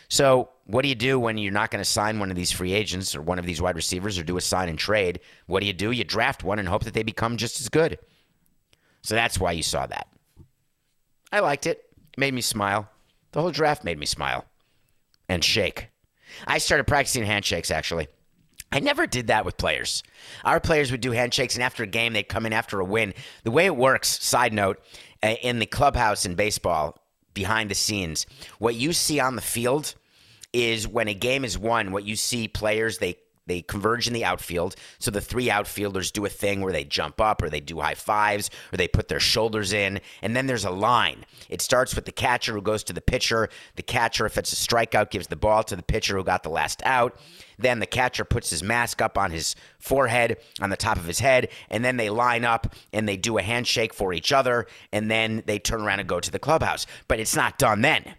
So, 0.08 0.50
what 0.66 0.82
do 0.82 0.88
you 0.88 0.94
do 0.94 1.18
when 1.18 1.38
you're 1.38 1.52
not 1.52 1.70
going 1.70 1.82
to 1.82 1.90
sign 1.90 2.18
one 2.18 2.30
of 2.30 2.36
these 2.36 2.52
free 2.52 2.72
agents 2.72 3.14
or 3.14 3.22
one 3.22 3.38
of 3.38 3.46
these 3.46 3.60
wide 3.60 3.76
receivers 3.76 4.18
or 4.18 4.22
do 4.22 4.36
a 4.36 4.40
sign 4.40 4.68
and 4.68 4.78
trade? 4.78 5.20
What 5.46 5.60
do 5.60 5.66
you 5.66 5.72
do? 5.72 5.90
You 5.90 6.04
draft 6.04 6.42
one 6.42 6.58
and 6.58 6.68
hope 6.68 6.84
that 6.84 6.94
they 6.94 7.02
become 7.02 7.36
just 7.36 7.60
as 7.60 7.68
good. 7.68 7.98
So 9.02 9.14
that's 9.14 9.38
why 9.38 9.52
you 9.52 9.62
saw 9.62 9.86
that. 9.86 10.08
I 11.30 11.40
liked 11.40 11.66
it. 11.66 11.84
It 12.12 12.18
made 12.18 12.32
me 12.32 12.40
smile. 12.40 12.88
The 13.34 13.40
whole 13.40 13.50
draft 13.50 13.82
made 13.82 13.98
me 13.98 14.06
smile 14.06 14.44
and 15.28 15.42
shake. 15.42 15.88
I 16.46 16.58
started 16.58 16.86
practicing 16.86 17.24
handshakes 17.24 17.72
actually. 17.72 18.06
I 18.70 18.78
never 18.78 19.08
did 19.08 19.26
that 19.26 19.44
with 19.44 19.56
players. 19.56 20.04
Our 20.44 20.60
players 20.60 20.92
would 20.92 21.00
do 21.00 21.10
handshakes, 21.10 21.54
and 21.54 21.62
after 21.62 21.82
a 21.82 21.88
game, 21.88 22.12
they'd 22.12 22.28
come 22.28 22.46
in 22.46 22.52
after 22.52 22.78
a 22.78 22.84
win. 22.84 23.12
The 23.42 23.50
way 23.50 23.66
it 23.66 23.76
works, 23.76 24.24
side 24.24 24.52
note, 24.52 24.80
uh, 25.22 25.34
in 25.42 25.58
the 25.58 25.66
clubhouse 25.66 26.24
in 26.24 26.36
baseball, 26.36 26.96
behind 27.34 27.70
the 27.70 27.74
scenes, 27.74 28.24
what 28.58 28.76
you 28.76 28.92
see 28.92 29.18
on 29.18 29.34
the 29.36 29.42
field 29.42 29.94
is 30.52 30.86
when 30.86 31.08
a 31.08 31.14
game 31.14 31.44
is 31.44 31.58
won, 31.58 31.90
what 31.90 32.04
you 32.04 32.14
see 32.14 32.46
players 32.46 32.98
they 32.98 33.16
they 33.46 33.62
converge 33.62 34.06
in 34.06 34.12
the 34.14 34.24
outfield. 34.24 34.74
So 34.98 35.10
the 35.10 35.20
three 35.20 35.50
outfielders 35.50 36.10
do 36.10 36.24
a 36.24 36.30
thing 36.30 36.60
where 36.60 36.72
they 36.72 36.84
jump 36.84 37.20
up 37.20 37.42
or 37.42 37.50
they 37.50 37.60
do 37.60 37.80
high 37.80 37.94
fives 37.94 38.50
or 38.72 38.76
they 38.76 38.88
put 38.88 39.08
their 39.08 39.20
shoulders 39.20 39.72
in. 39.72 40.00
And 40.22 40.34
then 40.34 40.46
there's 40.46 40.64
a 40.64 40.70
line. 40.70 41.26
It 41.48 41.60
starts 41.60 41.94
with 41.94 42.06
the 42.06 42.12
catcher 42.12 42.52
who 42.52 42.62
goes 42.62 42.82
to 42.84 42.92
the 42.92 43.00
pitcher. 43.00 43.48
The 43.76 43.82
catcher, 43.82 44.26
if 44.26 44.38
it's 44.38 44.52
a 44.52 44.56
strikeout, 44.56 45.10
gives 45.10 45.26
the 45.26 45.36
ball 45.36 45.62
to 45.64 45.76
the 45.76 45.82
pitcher 45.82 46.16
who 46.16 46.24
got 46.24 46.42
the 46.42 46.48
last 46.48 46.82
out. 46.84 47.18
Then 47.58 47.78
the 47.78 47.86
catcher 47.86 48.24
puts 48.24 48.50
his 48.50 48.62
mask 48.62 49.00
up 49.00 49.16
on 49.16 49.30
his 49.30 49.54
forehead, 49.78 50.38
on 50.60 50.70
the 50.70 50.76
top 50.76 50.96
of 50.96 51.04
his 51.04 51.20
head, 51.20 51.48
and 51.70 51.84
then 51.84 51.96
they 51.96 52.10
line 52.10 52.44
up 52.44 52.74
and 52.92 53.08
they 53.08 53.16
do 53.16 53.38
a 53.38 53.42
handshake 53.42 53.94
for 53.94 54.12
each 54.12 54.32
other. 54.32 54.66
And 54.90 55.10
then 55.10 55.42
they 55.46 55.58
turn 55.58 55.82
around 55.82 56.00
and 56.00 56.08
go 56.08 56.20
to 56.20 56.30
the 56.30 56.38
clubhouse. 56.38 56.86
But 57.08 57.20
it's 57.20 57.36
not 57.36 57.58
done 57.58 57.82
then 57.82 58.14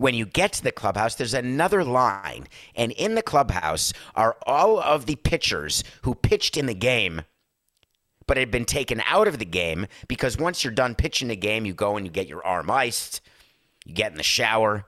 when 0.00 0.14
you 0.14 0.24
get 0.24 0.50
to 0.54 0.62
the 0.62 0.72
clubhouse, 0.72 1.14
there's 1.14 1.34
another 1.34 1.84
line. 1.84 2.48
And 2.74 2.90
in 2.92 3.16
the 3.16 3.22
clubhouse 3.22 3.92
are 4.14 4.34
all 4.46 4.80
of 4.80 5.04
the 5.04 5.16
pitchers 5.16 5.84
who 6.02 6.14
pitched 6.14 6.56
in 6.56 6.64
the 6.64 6.74
game 6.74 7.20
but 8.26 8.38
had 8.38 8.50
been 8.50 8.64
taken 8.64 9.02
out 9.04 9.28
of 9.28 9.38
the 9.38 9.44
game 9.44 9.86
because 10.08 10.38
once 10.38 10.64
you're 10.64 10.72
done 10.72 10.94
pitching 10.94 11.28
the 11.28 11.36
game, 11.36 11.66
you 11.66 11.74
go 11.74 11.98
and 11.98 12.06
you 12.06 12.10
get 12.10 12.28
your 12.28 12.42
arm 12.46 12.70
iced, 12.70 13.20
you 13.84 13.92
get 13.92 14.10
in 14.10 14.16
the 14.16 14.22
shower, 14.22 14.86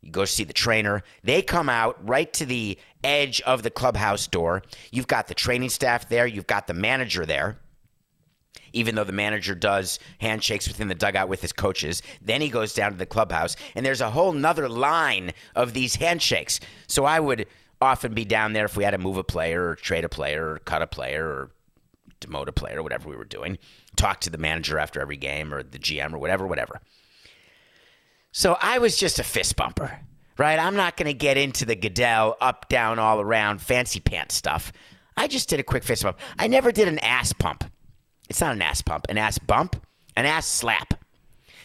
you 0.00 0.12
go 0.12 0.24
see 0.24 0.44
the 0.44 0.52
trainer. 0.52 1.02
They 1.24 1.42
come 1.42 1.68
out 1.68 1.96
right 2.06 2.32
to 2.34 2.46
the 2.46 2.78
edge 3.02 3.40
of 3.40 3.64
the 3.64 3.70
clubhouse 3.70 4.28
door. 4.28 4.62
You've 4.92 5.08
got 5.08 5.26
the 5.26 5.34
training 5.34 5.70
staff 5.70 6.08
there, 6.08 6.26
you've 6.26 6.46
got 6.46 6.68
the 6.68 6.74
manager 6.74 7.26
there 7.26 7.58
even 8.72 8.94
though 8.94 9.04
the 9.04 9.12
manager 9.12 9.54
does 9.54 9.98
handshakes 10.20 10.68
within 10.68 10.88
the 10.88 10.94
dugout 10.94 11.28
with 11.28 11.40
his 11.40 11.52
coaches. 11.52 12.02
Then 12.20 12.40
he 12.40 12.48
goes 12.48 12.74
down 12.74 12.92
to 12.92 12.96
the 12.98 13.06
clubhouse, 13.06 13.56
and 13.74 13.84
there's 13.84 14.00
a 14.00 14.10
whole 14.10 14.32
nother 14.32 14.68
line 14.68 15.32
of 15.54 15.72
these 15.72 15.96
handshakes. 15.96 16.60
So 16.86 17.04
I 17.04 17.20
would 17.20 17.46
often 17.80 18.14
be 18.14 18.24
down 18.24 18.52
there 18.52 18.64
if 18.64 18.76
we 18.76 18.84
had 18.84 18.92
to 18.92 18.98
move 18.98 19.16
a 19.16 19.24
player 19.24 19.68
or 19.68 19.74
trade 19.76 20.04
a 20.04 20.08
player 20.08 20.52
or 20.52 20.58
cut 20.58 20.82
a 20.82 20.86
player 20.86 21.26
or 21.26 21.50
demote 22.20 22.48
a 22.48 22.52
player 22.52 22.78
or 22.78 22.82
whatever 22.82 23.08
we 23.08 23.16
were 23.16 23.24
doing. 23.24 23.58
Talk 23.96 24.20
to 24.20 24.30
the 24.30 24.38
manager 24.38 24.78
after 24.78 25.00
every 25.00 25.16
game 25.16 25.52
or 25.52 25.62
the 25.62 25.78
GM 25.78 26.12
or 26.12 26.18
whatever, 26.18 26.46
whatever. 26.46 26.80
So 28.32 28.56
I 28.60 28.78
was 28.78 28.96
just 28.96 29.18
a 29.18 29.24
fist 29.24 29.54
bumper, 29.54 30.00
right? 30.38 30.58
I'm 30.58 30.74
not 30.74 30.96
going 30.96 31.06
to 31.06 31.14
get 31.14 31.36
into 31.36 31.64
the 31.64 31.76
Goodell 31.76 32.36
up, 32.40 32.68
down, 32.68 32.98
all 32.98 33.20
around 33.20 33.60
fancy 33.60 34.00
pants 34.00 34.34
stuff. 34.34 34.72
I 35.16 35.28
just 35.28 35.48
did 35.48 35.60
a 35.60 35.62
quick 35.62 35.84
fist 35.84 36.02
bump. 36.02 36.18
I 36.38 36.48
never 36.48 36.72
did 36.72 36.88
an 36.88 36.98
ass 36.98 37.32
pump. 37.32 37.64
It's 38.28 38.40
not 38.40 38.54
an 38.54 38.62
ass 38.62 38.82
pump, 38.82 39.06
an 39.08 39.18
ass 39.18 39.38
bump, 39.38 39.76
an 40.16 40.26
ass 40.26 40.46
slap. 40.46 40.94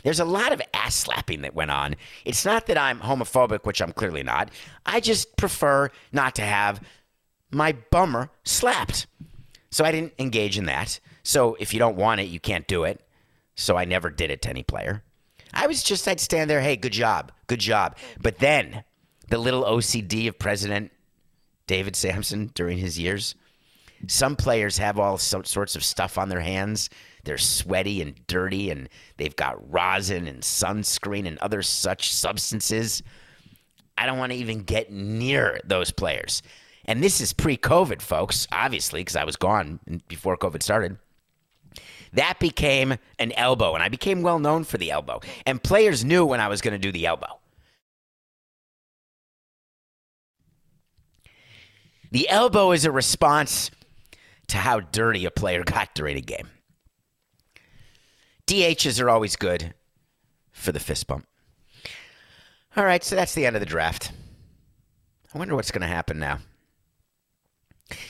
There's 0.04 0.20
a 0.20 0.26
lot 0.26 0.54
of 0.54 0.62
ass 0.74 0.96
slapping 0.96 1.42
that 1.42 1.56
went 1.56 1.72
on. 1.72 1.96
It's 2.26 2.46
not 2.46 2.68
that 2.68 2.78
I'm 2.78 3.00
homophobic, 3.00 3.66
which 3.66 3.82
I'm 3.82 3.92
clearly 3.92 4.24
not. 4.24 4.50
I 4.86 5.00
just 5.00 5.36
prefer 5.36 5.90
not 6.12 6.36
to 6.36 6.42
have 6.42 6.82
my 7.52 7.76
bummer 7.92 8.30
slapped. 8.44 9.08
So 9.72 9.84
I 9.86 9.92
didn't 9.92 10.14
engage 10.18 10.58
in 10.58 10.66
that. 10.66 11.00
So 11.24 11.56
if 11.60 11.74
you 11.74 11.80
don't 11.80 11.98
want 11.98 12.22
it, 12.22 12.28
you 12.28 12.40
can't 12.40 12.68
do 12.68 12.84
it. 12.84 13.02
So 13.56 13.76
I 13.76 13.86
never 13.86 14.10
did 14.10 14.32
it 14.32 14.42
to 14.44 14.50
any 14.50 14.64
player. 14.64 15.04
I 15.54 15.68
was 15.68 15.84
just, 15.84 16.08
I'd 16.08 16.20
stand 16.20 16.50
there, 16.50 16.62
hey, 16.62 16.76
good 16.76 16.94
job, 16.94 17.32
good 17.48 17.60
job. 17.60 17.98
But 18.22 18.40
then 18.40 18.84
the 19.30 19.38
little 19.38 19.64
OCD 19.64 20.28
of 20.28 20.40
President 20.40 20.92
David 21.68 21.96
Samson 21.96 22.52
during 22.54 22.78
his 22.78 22.98
years, 22.98 23.36
some 24.08 24.36
players 24.36 24.78
have 24.78 25.00
all 25.00 25.18
sorts 25.18 25.76
of 25.76 25.84
stuff 25.84 26.18
on 26.18 26.30
their 26.30 26.42
hands. 26.42 26.90
They're 27.24 27.38
sweaty 27.38 28.02
and 28.02 28.16
dirty, 28.28 28.72
and 28.72 28.90
they've 29.18 29.36
got 29.36 29.72
rosin 29.72 30.28
and 30.28 30.42
sunscreen 30.42 31.28
and 31.28 31.38
other 31.40 31.62
such 31.62 32.14
substances. 32.14 33.04
I 33.98 34.06
don't 34.06 34.18
want 34.18 34.32
to 34.32 34.38
even 34.38 34.64
get 34.64 34.92
near 34.92 35.60
those 35.66 35.92
players. 35.92 36.42
And 36.86 37.04
this 37.04 37.20
is 37.20 37.34
pre 37.34 37.58
COVID, 37.58 38.02
folks, 38.02 38.48
obviously, 38.52 39.02
because 39.02 39.18
I 39.18 39.26
was 39.26 39.36
gone 39.36 39.80
before 40.08 40.38
COVID 40.38 40.64
started. 40.64 40.98
That 42.14 42.40
became 42.40 42.96
an 43.20 43.32
elbow, 43.34 43.76
and 43.76 43.84
I 43.84 43.90
became 43.90 44.22
well 44.22 44.40
known 44.40 44.64
for 44.64 44.78
the 44.78 44.90
elbow. 44.90 45.20
And 45.46 45.62
players 45.62 46.04
knew 46.04 46.26
when 46.26 46.40
I 46.40 46.48
was 46.48 46.62
going 46.62 46.74
to 46.74 46.80
do 46.80 46.92
the 46.92 47.06
elbow. 47.06 47.40
The 52.12 52.28
elbow 52.28 52.72
is 52.72 52.86
a 52.86 52.92
response 52.92 53.70
to 54.50 54.58
how 54.58 54.80
dirty 54.80 55.26
a 55.26 55.32
player 55.32 55.64
got 55.66 55.96
during 55.96 56.18
a 56.18 56.22
game. 56.22 56.50
DHs 58.48 59.02
are 59.02 59.10
always 59.10 59.36
good 59.36 59.74
for 60.52 60.72
the 60.72 60.80
fist 60.80 61.08
bump. 61.08 61.28
All 62.76 62.84
right, 62.84 63.04
so 63.04 63.16
that's 63.16 63.34
the 63.34 63.46
end 63.46 63.56
of 63.56 63.60
the 63.60 63.66
draft. 63.66 64.12
I 65.34 65.38
wonder 65.38 65.56
what's 65.56 65.72
going 65.72 65.82
to 65.82 65.88
happen 65.88 66.20
now. 66.20 66.40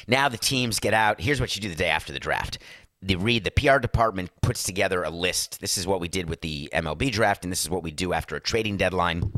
Now 0.08 0.30
the 0.30 0.38
teams 0.38 0.80
get 0.80 0.94
out. 0.94 1.22
Here's 1.22 1.40
what 1.40 1.56
you 1.56 1.62
do 1.62 1.70
the 1.70 1.76
day 1.76 1.90
after 1.90 2.12
the 2.14 2.20
draft. 2.20 2.60
The 3.02 3.16
read 3.16 3.46
the 3.46 3.52
PR 3.52 3.80
department 3.80 4.30
puts 4.42 4.64
together 4.64 5.04
a 5.04 5.10
list. 5.10 5.62
This 5.62 5.78
is 5.78 5.88
what 5.88 6.02
we 6.02 6.10
did 6.10 6.30
with 6.30 6.42
the 6.42 6.70
MLB 6.74 7.12
draft, 7.12 7.44
and 7.44 7.52
this 7.52 7.62
is 7.62 7.70
what 7.70 7.84
we 7.84 7.92
do 7.92 8.12
after 8.12 8.36
a 8.36 8.42
trading 8.42 8.76
deadline 8.78 9.32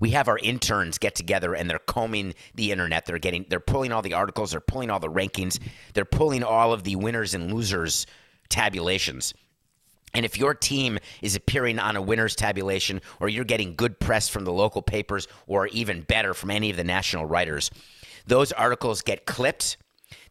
we 0.00 0.10
have 0.10 0.26
our 0.26 0.38
interns 0.38 0.98
get 0.98 1.14
together 1.14 1.54
and 1.54 1.70
they're 1.70 1.78
combing 1.78 2.34
the 2.54 2.72
internet. 2.72 3.06
They're 3.06 3.18
getting, 3.18 3.46
they're 3.48 3.60
pulling 3.60 3.92
all 3.92 4.02
the 4.02 4.14
articles, 4.14 4.50
they're 4.50 4.60
pulling 4.60 4.90
all 4.90 4.98
the 4.98 5.10
rankings, 5.10 5.60
they're 5.94 6.04
pulling 6.04 6.42
all 6.42 6.72
of 6.72 6.82
the 6.82 6.96
winners 6.96 7.34
and 7.34 7.52
losers 7.52 8.06
tabulations. 8.48 9.34
And 10.12 10.24
if 10.24 10.36
your 10.36 10.54
team 10.54 10.98
is 11.22 11.36
appearing 11.36 11.78
on 11.78 11.96
a 11.96 12.02
winners 12.02 12.34
tabulation 12.34 13.00
or 13.20 13.28
you're 13.28 13.44
getting 13.44 13.76
good 13.76 14.00
press 14.00 14.28
from 14.28 14.44
the 14.44 14.52
local 14.52 14.82
papers 14.82 15.28
or 15.46 15.68
even 15.68 16.00
better 16.00 16.34
from 16.34 16.50
any 16.50 16.70
of 16.70 16.76
the 16.76 16.82
national 16.82 17.26
writers, 17.26 17.70
those 18.26 18.50
articles 18.52 19.02
get 19.02 19.24
clipped, 19.24 19.76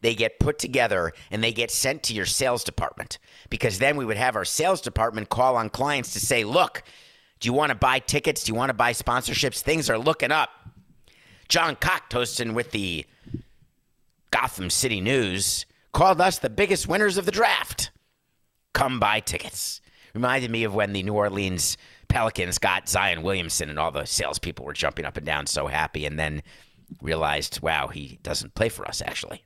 they 0.02 0.14
get 0.14 0.38
put 0.38 0.58
together, 0.58 1.12
and 1.30 1.42
they 1.42 1.52
get 1.52 1.70
sent 1.70 2.02
to 2.04 2.14
your 2.14 2.26
sales 2.26 2.62
department. 2.64 3.18
Because 3.48 3.78
then 3.78 3.96
we 3.96 4.04
would 4.04 4.18
have 4.18 4.36
our 4.36 4.44
sales 4.44 4.82
department 4.82 5.30
call 5.30 5.56
on 5.56 5.70
clients 5.70 6.12
to 6.12 6.20
say, 6.20 6.44
look, 6.44 6.82
do 7.40 7.48
you 7.48 7.52
want 7.52 7.70
to 7.70 7.74
buy 7.74 7.98
tickets? 7.98 8.44
Do 8.44 8.52
you 8.52 8.56
want 8.56 8.68
to 8.68 8.74
buy 8.74 8.92
sponsorships? 8.92 9.60
Things 9.60 9.88
are 9.90 9.98
looking 9.98 10.30
up. 10.30 10.50
John 11.48 11.74
Cock, 11.74 12.10
toasting 12.10 12.54
with 12.54 12.70
the 12.70 13.06
Gotham 14.30 14.70
City 14.70 15.00
News, 15.00 15.66
called 15.92 16.20
us 16.20 16.38
the 16.38 16.50
biggest 16.50 16.86
winners 16.86 17.16
of 17.16 17.26
the 17.26 17.32
draft. 17.32 17.90
Come 18.72 19.00
buy 19.00 19.20
tickets. 19.20 19.80
Reminded 20.14 20.50
me 20.50 20.64
of 20.64 20.74
when 20.74 20.92
the 20.92 21.02
New 21.02 21.14
Orleans 21.14 21.76
Pelicans 22.08 22.58
got 22.58 22.88
Zion 22.88 23.22
Williamson 23.22 23.70
and 23.70 23.78
all 23.78 23.90
the 23.90 24.04
salespeople 24.04 24.64
were 24.64 24.72
jumping 24.72 25.04
up 25.04 25.16
and 25.16 25.24
down 25.24 25.46
so 25.46 25.66
happy 25.66 26.04
and 26.04 26.18
then 26.18 26.42
realized, 27.00 27.60
wow, 27.62 27.86
he 27.86 28.18
doesn't 28.22 28.54
play 28.54 28.68
for 28.68 28.86
us 28.86 29.00
actually. 29.00 29.44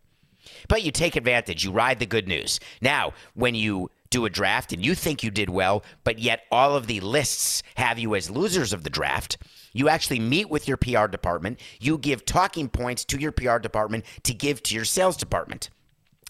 But 0.68 0.82
you 0.82 0.90
take 0.90 1.16
advantage, 1.16 1.64
you 1.64 1.70
ride 1.70 2.00
the 2.00 2.06
good 2.06 2.26
news. 2.26 2.60
Now, 2.80 3.12
when 3.34 3.54
you 3.54 3.90
do 4.14 4.24
a 4.26 4.30
draft 4.30 4.72
and 4.72 4.84
you 4.84 4.94
think 4.94 5.24
you 5.24 5.30
did 5.30 5.50
well, 5.50 5.82
but 6.04 6.20
yet 6.20 6.44
all 6.52 6.76
of 6.76 6.86
the 6.86 7.00
lists 7.00 7.64
have 7.74 7.98
you 7.98 8.14
as 8.14 8.30
losers 8.30 8.72
of 8.72 8.84
the 8.84 8.90
draft, 8.90 9.36
you 9.72 9.88
actually 9.88 10.20
meet 10.20 10.48
with 10.48 10.68
your 10.68 10.76
PR 10.76 11.08
department. 11.08 11.58
You 11.80 11.98
give 11.98 12.24
talking 12.24 12.68
points 12.68 13.04
to 13.06 13.18
your 13.18 13.32
PR 13.32 13.58
department 13.58 14.04
to 14.22 14.32
give 14.32 14.62
to 14.64 14.74
your 14.74 14.84
sales 14.84 15.16
department 15.16 15.68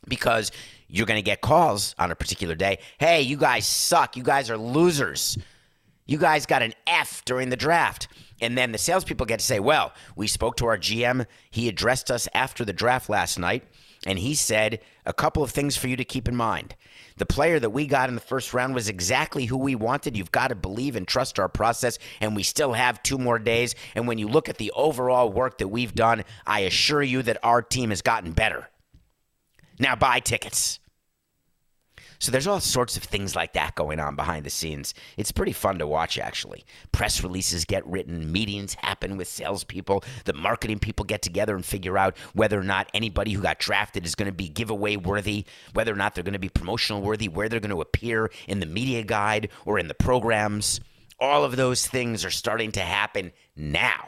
because 0.08 0.50
you're 0.88 1.04
going 1.04 1.18
to 1.18 1.22
get 1.22 1.42
calls 1.42 1.94
on 1.98 2.10
a 2.10 2.16
particular 2.16 2.54
day. 2.54 2.78
Hey, 2.98 3.20
you 3.20 3.36
guys 3.36 3.66
suck. 3.66 4.16
You 4.16 4.22
guys 4.22 4.48
are 4.48 4.56
losers. 4.56 5.36
You 6.06 6.16
guys 6.16 6.46
got 6.46 6.62
an 6.62 6.72
F 6.86 7.22
during 7.26 7.50
the 7.50 7.56
draft. 7.56 8.08
And 8.40 8.56
then 8.56 8.72
the 8.72 8.78
salespeople 8.78 9.26
get 9.26 9.40
to 9.40 9.44
say, 9.44 9.60
well, 9.60 9.92
we 10.16 10.26
spoke 10.26 10.56
to 10.56 10.66
our 10.66 10.78
GM. 10.78 11.26
He 11.50 11.68
addressed 11.68 12.10
us 12.10 12.28
after 12.32 12.64
the 12.64 12.72
draft 12.72 13.10
last 13.10 13.38
night 13.38 13.64
And 14.06 14.18
he 14.18 14.34
said 14.34 14.80
a 15.06 15.12
couple 15.12 15.42
of 15.42 15.50
things 15.50 15.76
for 15.76 15.88
you 15.88 15.96
to 15.96 16.04
keep 16.04 16.28
in 16.28 16.36
mind. 16.36 16.74
The 17.16 17.26
player 17.26 17.58
that 17.60 17.70
we 17.70 17.86
got 17.86 18.08
in 18.08 18.14
the 18.14 18.20
first 18.20 18.52
round 18.52 18.74
was 18.74 18.88
exactly 18.88 19.46
who 19.46 19.56
we 19.56 19.74
wanted. 19.74 20.16
You've 20.16 20.32
got 20.32 20.48
to 20.48 20.54
believe 20.54 20.96
and 20.96 21.06
trust 21.06 21.38
our 21.38 21.48
process, 21.48 21.98
and 22.20 22.34
we 22.34 22.42
still 22.42 22.72
have 22.72 23.02
two 23.02 23.18
more 23.18 23.38
days. 23.38 23.74
And 23.94 24.06
when 24.06 24.18
you 24.18 24.28
look 24.28 24.48
at 24.48 24.58
the 24.58 24.72
overall 24.72 25.30
work 25.30 25.58
that 25.58 25.68
we've 25.68 25.94
done, 25.94 26.24
I 26.46 26.60
assure 26.60 27.02
you 27.02 27.22
that 27.22 27.38
our 27.42 27.62
team 27.62 27.90
has 27.90 28.02
gotten 28.02 28.32
better. 28.32 28.68
Now 29.78 29.96
buy 29.96 30.20
tickets. 30.20 30.80
So 32.24 32.32
there's 32.32 32.46
all 32.46 32.58
sorts 32.58 32.96
of 32.96 33.02
things 33.02 33.36
like 33.36 33.52
that 33.52 33.74
going 33.74 34.00
on 34.00 34.16
behind 34.16 34.46
the 34.46 34.50
scenes. 34.50 34.94
It's 35.18 35.30
pretty 35.30 35.52
fun 35.52 35.78
to 35.78 35.86
watch, 35.86 36.18
actually. 36.18 36.64
Press 36.90 37.22
releases 37.22 37.66
get 37.66 37.86
written, 37.86 38.32
meetings 38.32 38.72
happen 38.72 39.18
with 39.18 39.28
salespeople, 39.28 40.02
the 40.24 40.32
marketing 40.32 40.78
people 40.78 41.04
get 41.04 41.20
together 41.20 41.54
and 41.54 41.62
figure 41.62 41.98
out 41.98 42.16
whether 42.32 42.58
or 42.58 42.62
not 42.62 42.88
anybody 42.94 43.32
who 43.32 43.42
got 43.42 43.58
drafted 43.58 44.06
is 44.06 44.14
going 44.14 44.24
to 44.24 44.32
be 44.32 44.48
giveaway 44.48 44.96
worthy, 44.96 45.44
whether 45.74 45.92
or 45.92 45.96
not 45.96 46.14
they're 46.14 46.24
going 46.24 46.32
to 46.32 46.38
be 46.38 46.48
promotional 46.48 47.02
worthy, 47.02 47.28
where 47.28 47.50
they're 47.50 47.60
going 47.60 47.70
to 47.70 47.82
appear 47.82 48.30
in 48.48 48.58
the 48.58 48.64
media 48.64 49.02
guide 49.02 49.50
or 49.66 49.78
in 49.78 49.88
the 49.88 49.94
programs. 49.94 50.80
All 51.20 51.44
of 51.44 51.56
those 51.56 51.86
things 51.86 52.24
are 52.24 52.30
starting 52.30 52.72
to 52.72 52.80
happen 52.80 53.32
now. 53.54 54.06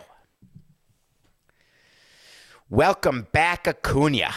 Welcome 2.70 3.26
back, 3.30 3.68
Acuna. 3.68 4.32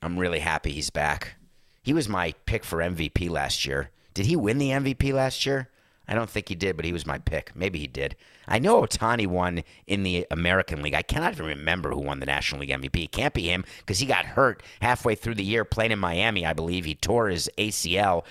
I'm 0.00 0.16
really 0.16 0.38
happy 0.38 0.70
he's 0.70 0.90
back. 0.90 1.34
He 1.82 1.92
was 1.92 2.08
my 2.08 2.32
pick 2.46 2.64
for 2.64 2.78
MVP 2.78 3.30
last 3.30 3.64
year. 3.64 3.90
Did 4.14 4.26
he 4.26 4.36
win 4.36 4.58
the 4.58 4.70
MVP 4.70 5.12
last 5.12 5.46
year? 5.46 5.70
I 6.06 6.14
don't 6.14 6.28
think 6.28 6.48
he 6.48 6.56
did, 6.56 6.74
but 6.76 6.84
he 6.84 6.92
was 6.92 7.06
my 7.06 7.18
pick. 7.18 7.54
Maybe 7.54 7.78
he 7.78 7.86
did. 7.86 8.16
I 8.48 8.58
know 8.58 8.82
Ohtani 8.82 9.28
won 9.28 9.62
in 9.86 10.02
the 10.02 10.26
American 10.32 10.82
League. 10.82 10.94
I 10.94 11.02
cannot 11.02 11.34
even 11.34 11.46
remember 11.46 11.90
who 11.90 12.00
won 12.00 12.18
the 12.18 12.26
National 12.26 12.62
League 12.62 12.70
MVP. 12.70 13.04
It 13.04 13.12
can't 13.12 13.32
be 13.32 13.42
him 13.44 13.64
because 13.78 14.00
he 14.00 14.06
got 14.06 14.24
hurt 14.24 14.60
halfway 14.82 15.14
through 15.14 15.36
the 15.36 15.44
year 15.44 15.64
playing 15.64 15.92
in 15.92 16.00
Miami, 16.00 16.44
I 16.44 16.52
believe. 16.52 16.84
He 16.84 16.96
tore 16.96 17.28
his 17.28 17.48
ACL. 17.56 18.24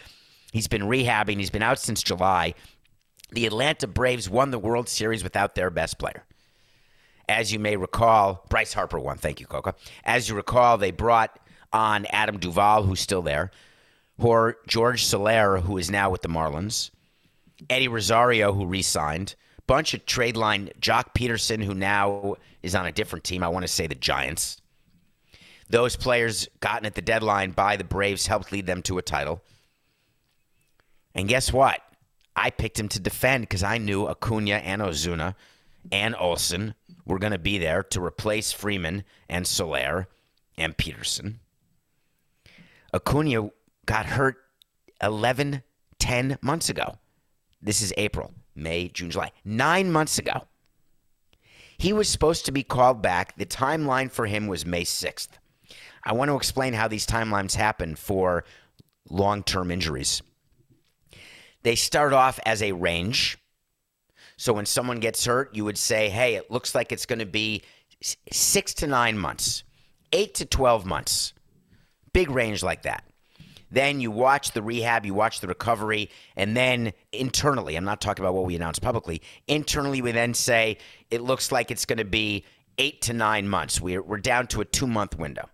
He's 0.52 0.68
been 0.68 0.82
rehabbing. 0.82 1.38
He's 1.38 1.50
been 1.50 1.64
out 1.64 1.80
since 1.80 2.04
July. 2.04 2.54
The 3.32 3.46
Atlanta 3.46 3.88
Braves 3.88 4.30
won 4.30 4.52
the 4.52 4.60
World 4.60 4.90
Series 4.90 5.24
without 5.24 5.56
their 5.56 5.70
best 5.70 6.00
player. 6.00 6.26
As 7.30 7.54
you 7.54 7.60
may 7.60 7.78
recall, 7.78 8.44
Bryce 8.50 8.74
Harper 8.74 9.00
won. 9.00 9.18
Thank 9.18 9.40
you, 9.40 9.46
Coca. 9.46 9.76
As 10.04 10.28
you 10.28 10.36
recall, 10.36 10.78
they 10.78 10.92
brought 10.92 11.40
on 11.72 12.06
Adam 12.08 12.38
Duvall, 12.38 12.84
who's 12.84 13.00
still 13.00 13.22
there, 13.22 13.52
or 14.18 14.58
Jorge 14.72 14.98
Soler, 14.98 15.60
who 15.60 15.78
is 15.78 15.90
now 15.90 16.10
with 16.10 16.22
the 16.22 16.28
Marlins, 16.28 16.92
Eddie 17.70 17.88
Rosario, 17.88 18.54
who 18.54 18.66
re-signed, 18.66 19.36
bunch 19.68 19.94
of 19.94 20.06
trade 20.06 20.36
line, 20.36 20.70
Joc 20.82 21.14
Pederson, 21.14 21.64
who 21.64 21.74
now 21.74 22.36
is 22.64 22.76
on 22.76 22.86
a 22.86 22.92
different 22.92 23.24
team. 23.24 23.44
I 23.44 23.50
want 23.50 23.64
to 23.64 23.72
say 23.72 23.88
the 23.88 23.96
Giants. 23.96 24.62
Those 25.70 25.96
players 25.96 26.48
gotten 26.60 26.86
at 26.86 26.96
the 26.96 27.02
deadline 27.02 27.52
by 27.52 27.78
the 27.78 27.84
Braves 27.84 28.28
helped 28.28 28.52
lead 28.52 28.66
them 28.66 28.82
to 28.84 28.98
a 28.98 29.04
title. 29.04 29.42
And 31.14 31.28
guess 31.28 31.54
what? 31.54 31.82
I 32.36 32.50
picked 32.50 32.80
him 32.80 32.90
to 32.90 33.00
defend 33.00 33.44
because 33.44 33.64
I 33.64 33.78
knew 33.78 34.08
Acuna 34.08 34.56
and 34.56 34.82
Ozuna 34.82 35.36
and 35.92 36.16
Olson 36.16 36.74
were 37.06 37.20
going 37.20 37.34
to 37.34 37.40
be 37.40 37.58
there 37.58 37.84
to 37.84 38.04
replace 38.04 38.52
Freeman 38.52 39.04
and 39.28 39.46
Soler 39.46 40.08
and 40.58 40.76
Pederson. 40.78 41.36
Acuna 42.94 43.50
got 43.86 44.06
hurt 44.06 44.38
11, 45.02 45.64
10 46.00 46.38
months 46.42 46.70
ago. 46.70 46.96
This 47.62 47.82
is 47.82 47.94
April, 47.98 48.34
May, 48.56 48.88
June, 48.90 49.12
July. 49.12 49.32
Nine 49.44 49.92
months 49.92 50.18
ago. 50.18 50.48
He 51.78 51.94
was 51.94 52.10
supposed 52.10 52.46
to 52.46 52.52
be 52.52 52.64
called 52.64 53.02
back. 53.02 53.38
The 53.38 53.46
timeline 53.46 54.12
for 54.12 54.26
him 54.26 54.48
was 54.48 54.66
May 54.66 54.84
6th. 54.84 55.30
I 56.04 56.14
want 56.14 56.30
to 56.30 56.36
explain 56.36 56.74
how 56.74 56.88
these 56.88 57.06
timelines 57.06 57.56
happen 57.56 57.96
for 57.96 58.44
long 59.10 59.44
term 59.44 59.72
injuries. 59.72 60.22
They 61.64 61.76
start 61.76 62.14
off 62.14 62.40
as 62.46 62.62
a 62.62 62.72
range. 62.72 63.38
So 64.38 64.54
when 64.54 64.66
someone 64.66 65.00
gets 65.00 65.26
hurt, 65.26 65.54
you 65.54 65.66
would 65.66 65.78
say, 65.78 66.10
hey, 66.10 66.36
it 66.36 66.50
looks 66.50 66.74
like 66.74 66.92
it's 66.92 67.06
going 67.06 67.20
to 67.20 67.26
be 67.26 67.64
six 68.32 68.74
to 68.76 68.88
nine 68.88 69.18
months, 69.18 69.64
eight 70.14 70.34
to 70.36 70.46
12 70.46 70.86
months. 70.86 71.34
Big 72.14 72.30
range 72.30 72.64
like 72.64 72.84
that. 72.84 73.04
Then 73.72 74.00
you 74.00 74.10
watch 74.10 74.52
the 74.52 74.64
rehab, 74.64 75.06
you 75.06 75.14
watch 75.14 75.42
the 75.42 75.48
recovery, 75.48 76.10
and 76.36 76.58
then 76.58 76.94
internally, 77.12 77.76
I'm 77.76 77.84
not 77.84 78.02
talking 78.02 78.26
about 78.26 78.34
what 78.34 78.46
we 78.46 78.56
announced 78.56 78.82
publicly, 78.82 79.22
internally, 79.48 80.02
we 80.02 80.12
then 80.12 80.34
say 80.34 80.78
it 81.12 81.22
looks 81.22 81.52
like 81.52 81.70
it's 81.70 81.86
going 81.86 81.98
to 81.98 82.06
be 82.06 82.46
eight 82.80 83.02
to 83.04 83.14
nine 83.14 83.48
months. 83.48 83.80
We're, 83.80 84.02
we're 84.02 84.18
down 84.18 84.48
to 84.48 84.62
a 84.62 84.66
two 84.66 84.88
month 84.88 85.18
window. 85.20 85.50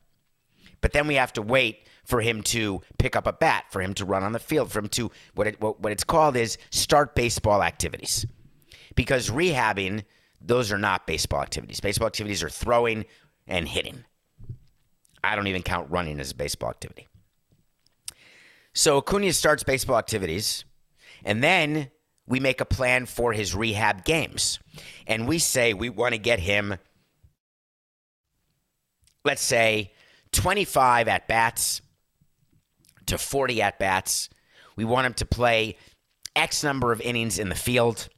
But 0.79 0.93
then 0.93 1.07
we 1.07 1.15
have 1.15 1.33
to 1.33 1.41
wait 1.41 1.79
for 2.05 2.21
him 2.21 2.43
to 2.43 2.81
pick 2.99 3.15
up 3.15 3.27
a 3.27 3.33
bat, 3.33 3.65
for 3.71 3.81
him 3.81 3.93
to 3.95 4.05
run 4.05 4.23
on 4.23 4.31
the 4.31 4.39
field, 4.39 4.71
for 4.71 4.79
him 4.79 4.89
to, 4.89 5.11
what, 5.33 5.47
it, 5.47 5.59
what, 5.59 5.81
what 5.81 5.91
it's 5.91 6.03
called 6.03 6.37
is 6.37 6.57
start 6.69 7.15
baseball 7.15 7.63
activities. 7.63 8.25
Because 8.95 9.29
rehabbing, 9.29 10.03
those 10.39 10.71
are 10.71 10.77
not 10.77 11.07
baseball 11.07 11.41
activities. 11.41 11.79
Baseball 11.79 12.05
activities 12.07 12.43
are 12.43 12.49
throwing 12.49 13.05
and 13.47 13.67
hitting. 13.67 14.05
I 15.25 15.35
don't 15.35 15.47
even 15.47 15.63
count 15.63 15.89
running 15.89 16.19
as 16.19 16.31
a 16.31 16.35
baseball 16.35 16.69
activity. 16.69 17.07
So 18.73 18.97
Acuna 18.97 19.31
starts 19.33 19.63
baseball 19.63 19.97
activities, 19.97 20.65
and 21.23 21.43
then 21.43 21.91
we 22.27 22.39
make 22.39 22.61
a 22.61 22.65
plan 22.65 23.05
for 23.05 23.33
his 23.33 23.55
rehab 23.55 24.03
games. 24.03 24.59
And 25.07 25.27
we 25.27 25.39
say 25.39 25.73
we 25.73 25.89
want 25.89 26.13
to 26.13 26.17
get 26.17 26.39
him, 26.39 26.75
let's 29.23 29.41
say, 29.41 29.93
25 30.31 31.07
at 31.07 31.27
bats 31.27 31.81
to 33.05 33.17
40 33.17 33.61
at 33.61 33.79
bats. 33.79 34.29
We 34.75 34.83
want 34.83 35.05
him 35.05 35.13
to 35.15 35.25
play 35.25 35.77
X 36.35 36.63
number 36.63 36.91
of 36.91 36.99
innings 36.99 37.39
in 37.39 37.49
the 37.49 37.55
field, 37.55 38.09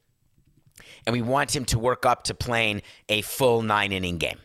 and 1.06 1.14
we 1.14 1.22
want 1.22 1.56
him 1.56 1.66
to 1.66 1.78
work 1.78 2.06
up 2.06 2.24
to 2.24 2.34
playing 2.34 2.82
a 3.10 3.22
full 3.22 3.62
nine 3.62 3.92
inning 3.92 4.18
game. 4.18 4.40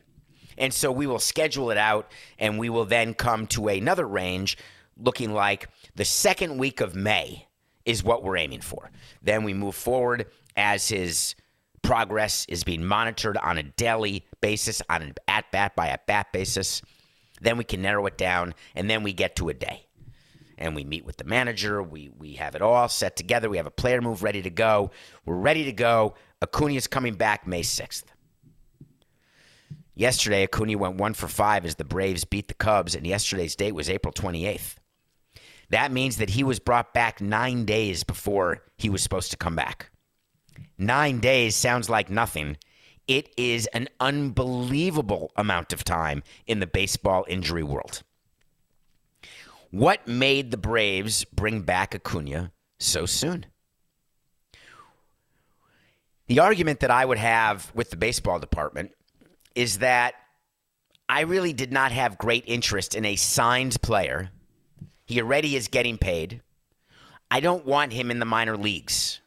And 0.63 0.73
so 0.73 0.93
we 0.93 1.09
will 1.09 1.19
schedule 1.19 1.73
it 1.73 1.77
out 1.77 2.13
and 2.39 2.57
we 2.57 2.71
will 2.71 2.85
then 2.85 3.15
come 3.15 3.49
to 3.49 3.67
another 3.67 4.07
range 4.07 4.57
looking 4.97 5.35
like 5.35 5.69
the 5.97 6.05
second 6.05 6.57
week 6.57 6.81
of 6.81 6.95
May 6.95 7.49
is 7.85 8.05
what 8.05 8.23
we're 8.23 8.37
aiming 8.37 8.61
for. 8.61 8.93
Then 9.21 9.43
we 9.43 9.55
move 9.55 9.75
forward 9.75 10.27
as 10.57 10.89
his 10.89 11.35
progress 11.83 12.47
is 12.49 12.63
being 12.63 12.85
monitored 12.85 13.37
on 13.39 13.59
a 13.59 13.65
daily 13.65 14.25
basis, 14.41 14.81
on 14.89 15.03
an 15.03 15.15
at 15.27 15.51
bat 15.51 15.75
by 15.75 15.89
at 15.89 16.07
bat 16.07 16.33
basis. 16.33 16.81
Then 17.41 17.57
we 17.57 17.65
can 17.65 17.83
narrow 17.83 18.07
it 18.07 18.17
down 18.17 18.55
and 18.77 18.89
then 18.89 19.03
we 19.03 19.13
get 19.13 19.35
to 19.37 19.49
a 19.49 19.55
day. 19.55 19.87
And 20.59 20.77
we 20.77 20.85
meet 20.85 21.05
with 21.05 21.17
the 21.17 21.25
manager. 21.25 21.83
We, 21.83 22.09
we 22.17 22.35
have 22.35 22.55
it 22.55 22.63
all 22.63 22.89
set 22.89 23.17
together. 23.17 23.51
We 23.51 23.57
have 23.57 23.67
a 23.67 23.73
player 23.73 24.01
move 24.01 24.23
ready 24.23 24.43
to 24.43 24.51
go. 24.51 24.93
We're 25.27 25.35
ready 25.35 25.65
to 25.65 25.73
go. 25.73 26.15
Acuna 26.41 26.75
is 26.75 26.87
coming 26.87 27.15
back 27.15 27.49
May 27.49 27.63
6th. 27.63 28.05
Yesterday, 29.95 30.45
Acuna 30.45 30.79
went 30.79 30.97
one 30.97 31.15
for 31.15 31.29
five 31.29 31.67
as 31.67 31.75
the 31.75 31.85
Braves 31.85 32.25
beat 32.25 32.49
the 32.49 32.55
Cubs, 32.55 32.95
and 32.95 33.07
yesterday's 33.07 33.57
date 33.57 33.73
was 33.73 33.91
April 33.91 34.13
28th. 34.13 34.77
That 35.69 35.93
means 35.93 36.17
that 36.17 36.31
he 36.31 36.45
was 36.45 36.59
brought 36.59 36.95
back 36.95 37.21
nine 37.21 37.65
days 37.65 38.05
before 38.05 38.63
he 38.77 38.91
was 38.91 39.03
supposed 39.03 39.31
to 39.31 39.37
come 39.37 39.57
back. 39.57 39.91
Nine 40.79 41.21
days 41.21 41.57
sounds 41.57 41.89
like 41.89 42.11
nothing. 42.11 42.57
It 43.07 43.33
is 43.37 43.67
an 43.69 43.89
unbelievable 44.01 45.33
amount 45.37 45.73
of 45.73 45.85
time 45.85 46.23
in 46.47 46.61
the 46.61 46.67
baseball 46.67 47.25
injury 47.29 47.63
world. 47.63 48.03
What 49.71 50.07
made 50.07 50.51
the 50.51 50.59
Braves 50.59 51.25
bring 51.25 51.63
back 51.63 51.95
Acuna 51.95 52.53
so 52.79 53.07
soon? 53.07 53.47
The 56.27 56.39
argument 56.39 56.81
that 56.81 56.91
I 56.91 57.05
would 57.05 57.19
have 57.19 57.73
with 57.75 57.91
the 57.91 57.97
baseball 57.97 58.39
department 58.39 58.93
is 59.55 59.79
that 59.79 60.15
I 61.09 61.21
really 61.23 61.53
did 61.53 61.73
not 61.73 61.93
have 61.93 62.19
great 62.19 62.45
interest 62.47 62.95
in 62.95 63.05
a 63.05 63.17
signed 63.17 63.81
player. 63.83 64.31
He 65.05 65.21
already 65.21 65.57
is 65.57 65.69
getting 65.69 65.99
paid. 65.99 66.41
I 67.31 67.41
don't 67.41 67.67
want 67.67 67.93
him 67.93 68.11
in 68.11 68.19
the 68.19 68.25
minor 68.25 68.57
leagues. 68.57 69.21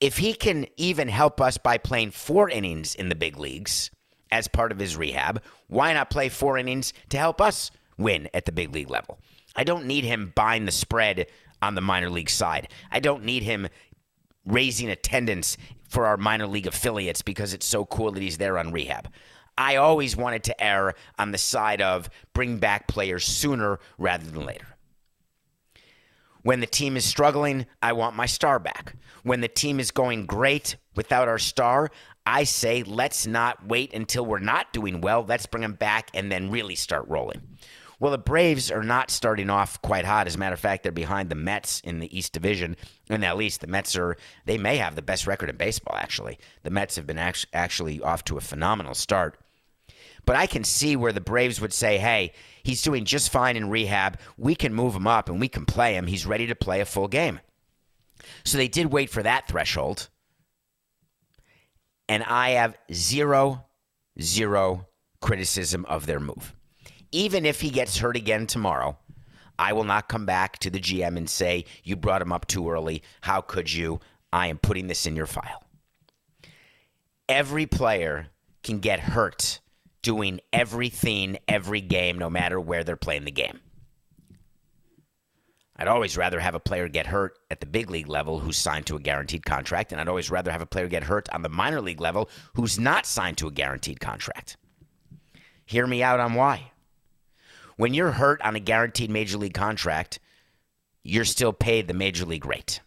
If 0.00 0.18
he 0.18 0.34
can 0.34 0.66
even 0.76 1.08
help 1.08 1.40
us 1.40 1.58
by 1.58 1.78
playing 1.78 2.12
four 2.12 2.48
innings 2.48 2.94
in 2.94 3.08
the 3.08 3.16
big 3.16 3.36
leagues 3.36 3.90
as 4.30 4.46
part 4.46 4.70
of 4.70 4.78
his 4.78 4.96
rehab, 4.96 5.42
why 5.66 5.92
not 5.92 6.10
play 6.10 6.28
four 6.28 6.58
innings 6.58 6.92
to 7.08 7.18
help 7.18 7.40
us 7.40 7.70
win 7.96 8.28
at 8.32 8.44
the 8.44 8.52
big 8.52 8.72
league 8.72 8.90
level? 8.90 9.18
I 9.56 9.64
don't 9.64 9.86
need 9.86 10.04
him 10.04 10.32
buying 10.36 10.66
the 10.66 10.72
spread 10.72 11.26
on 11.60 11.74
the 11.74 11.80
minor 11.80 12.10
league 12.10 12.30
side. 12.30 12.68
I 12.92 13.00
don't 13.00 13.24
need 13.24 13.42
him 13.42 13.68
raising 14.48 14.90
attendance 14.90 15.56
for 15.88 16.06
our 16.06 16.16
minor 16.16 16.46
league 16.46 16.66
affiliates 16.66 17.22
because 17.22 17.54
it's 17.54 17.66
so 17.66 17.84
cool 17.84 18.10
that 18.12 18.22
he's 18.22 18.38
there 18.38 18.58
on 18.58 18.72
rehab. 18.72 19.08
I 19.56 19.76
always 19.76 20.16
wanted 20.16 20.44
to 20.44 20.62
err 20.64 20.94
on 21.18 21.32
the 21.32 21.38
side 21.38 21.82
of 21.82 22.08
bring 22.32 22.58
back 22.58 22.86
players 22.86 23.24
sooner 23.24 23.80
rather 23.98 24.24
than 24.24 24.44
later. 24.44 24.66
When 26.42 26.60
the 26.60 26.66
team 26.66 26.96
is 26.96 27.04
struggling, 27.04 27.66
I 27.82 27.92
want 27.92 28.16
my 28.16 28.26
star 28.26 28.58
back. 28.58 28.94
When 29.24 29.40
the 29.40 29.48
team 29.48 29.80
is 29.80 29.90
going 29.90 30.26
great 30.26 30.76
without 30.94 31.28
our 31.28 31.38
star, 31.38 31.90
I 32.24 32.44
say 32.44 32.84
let's 32.84 33.26
not 33.26 33.66
wait 33.66 33.92
until 33.92 34.24
we're 34.24 34.38
not 34.38 34.72
doing 34.72 35.00
well. 35.00 35.24
Let's 35.26 35.46
bring 35.46 35.62
them 35.62 35.74
back 35.74 36.10
and 36.14 36.30
then 36.30 36.50
really 36.50 36.76
start 36.76 37.06
rolling. 37.08 37.42
Well, 38.00 38.12
the 38.12 38.18
Braves 38.18 38.70
are 38.70 38.84
not 38.84 39.10
starting 39.10 39.50
off 39.50 39.82
quite 39.82 40.04
hot. 40.04 40.28
As 40.28 40.36
a 40.36 40.38
matter 40.38 40.54
of 40.54 40.60
fact, 40.60 40.84
they're 40.84 40.92
behind 40.92 41.30
the 41.30 41.34
Mets 41.34 41.80
in 41.80 41.98
the 41.98 42.16
East 42.16 42.32
Division. 42.32 42.76
And 43.10 43.24
at 43.24 43.36
least 43.36 43.60
the 43.60 43.66
Mets 43.66 43.96
are, 43.96 44.16
they 44.44 44.56
may 44.56 44.76
have 44.76 44.94
the 44.94 45.02
best 45.02 45.26
record 45.26 45.50
in 45.50 45.56
baseball, 45.56 45.96
actually. 45.96 46.38
The 46.62 46.70
Mets 46.70 46.94
have 46.96 47.06
been 47.06 47.18
actually 47.18 48.00
off 48.00 48.24
to 48.24 48.36
a 48.36 48.40
phenomenal 48.40 48.94
start. 48.94 49.40
But 50.24 50.36
I 50.36 50.46
can 50.46 50.62
see 50.62 50.94
where 50.94 51.12
the 51.12 51.20
Braves 51.20 51.60
would 51.60 51.72
say, 51.72 51.98
hey, 51.98 52.32
he's 52.62 52.82
doing 52.82 53.04
just 53.04 53.32
fine 53.32 53.56
in 53.56 53.70
rehab. 53.70 54.18
We 54.36 54.54
can 54.54 54.74
move 54.74 54.94
him 54.94 55.06
up 55.06 55.28
and 55.28 55.40
we 55.40 55.48
can 55.48 55.64
play 55.64 55.94
him. 55.94 56.06
He's 56.06 56.26
ready 56.26 56.46
to 56.46 56.54
play 56.54 56.80
a 56.80 56.84
full 56.84 57.08
game. 57.08 57.40
So 58.44 58.58
they 58.58 58.68
did 58.68 58.92
wait 58.92 59.10
for 59.10 59.22
that 59.22 59.48
threshold. 59.48 60.08
And 62.08 62.22
I 62.22 62.50
have 62.50 62.76
zero, 62.92 63.64
zero 64.20 64.86
criticism 65.20 65.84
of 65.86 66.06
their 66.06 66.20
move. 66.20 66.54
Even 67.12 67.46
if 67.46 67.60
he 67.60 67.70
gets 67.70 67.98
hurt 67.98 68.16
again 68.16 68.46
tomorrow, 68.46 68.98
I 69.58 69.72
will 69.72 69.84
not 69.84 70.08
come 70.08 70.26
back 70.26 70.58
to 70.60 70.70
the 70.70 70.78
GM 70.78 71.16
and 71.16 71.28
say, 71.28 71.64
You 71.82 71.96
brought 71.96 72.22
him 72.22 72.32
up 72.32 72.46
too 72.46 72.70
early. 72.70 73.02
How 73.22 73.40
could 73.40 73.72
you? 73.72 74.00
I 74.32 74.48
am 74.48 74.58
putting 74.58 74.86
this 74.86 75.06
in 75.06 75.16
your 75.16 75.26
file. 75.26 75.64
Every 77.28 77.66
player 77.66 78.28
can 78.62 78.78
get 78.78 79.00
hurt 79.00 79.60
doing 80.02 80.40
everything 80.52 81.38
every 81.48 81.80
game, 81.80 82.18
no 82.18 82.30
matter 82.30 82.60
where 82.60 82.84
they're 82.84 82.96
playing 82.96 83.24
the 83.24 83.30
game. 83.30 83.60
I'd 85.76 85.88
always 85.88 86.16
rather 86.16 86.40
have 86.40 86.54
a 86.54 86.60
player 86.60 86.88
get 86.88 87.06
hurt 87.06 87.38
at 87.50 87.60
the 87.60 87.66
big 87.66 87.88
league 87.88 88.08
level 88.08 88.40
who's 88.40 88.58
signed 88.58 88.86
to 88.86 88.96
a 88.96 89.00
guaranteed 89.00 89.46
contract, 89.46 89.92
and 89.92 90.00
I'd 90.00 90.08
always 90.08 90.30
rather 90.30 90.50
have 90.50 90.60
a 90.60 90.66
player 90.66 90.88
get 90.88 91.04
hurt 91.04 91.28
on 91.32 91.42
the 91.42 91.48
minor 91.48 91.80
league 91.80 92.00
level 92.00 92.28
who's 92.54 92.78
not 92.78 93.06
signed 93.06 93.38
to 93.38 93.46
a 93.46 93.52
guaranteed 93.52 94.00
contract. 94.00 94.56
Hear 95.66 95.86
me 95.86 96.02
out 96.02 96.18
on 96.18 96.34
why. 96.34 96.72
When 97.78 97.94
you're 97.94 98.10
hurt 98.10 98.42
on 98.42 98.56
a 98.56 98.60
guaranteed 98.60 99.08
major 99.08 99.38
league 99.38 99.54
contract, 99.54 100.18
you're 101.04 101.24
still 101.24 101.52
paid 101.52 101.86
the 101.86 101.94
major 101.94 102.24
league 102.24 102.44
rate. 102.44 102.80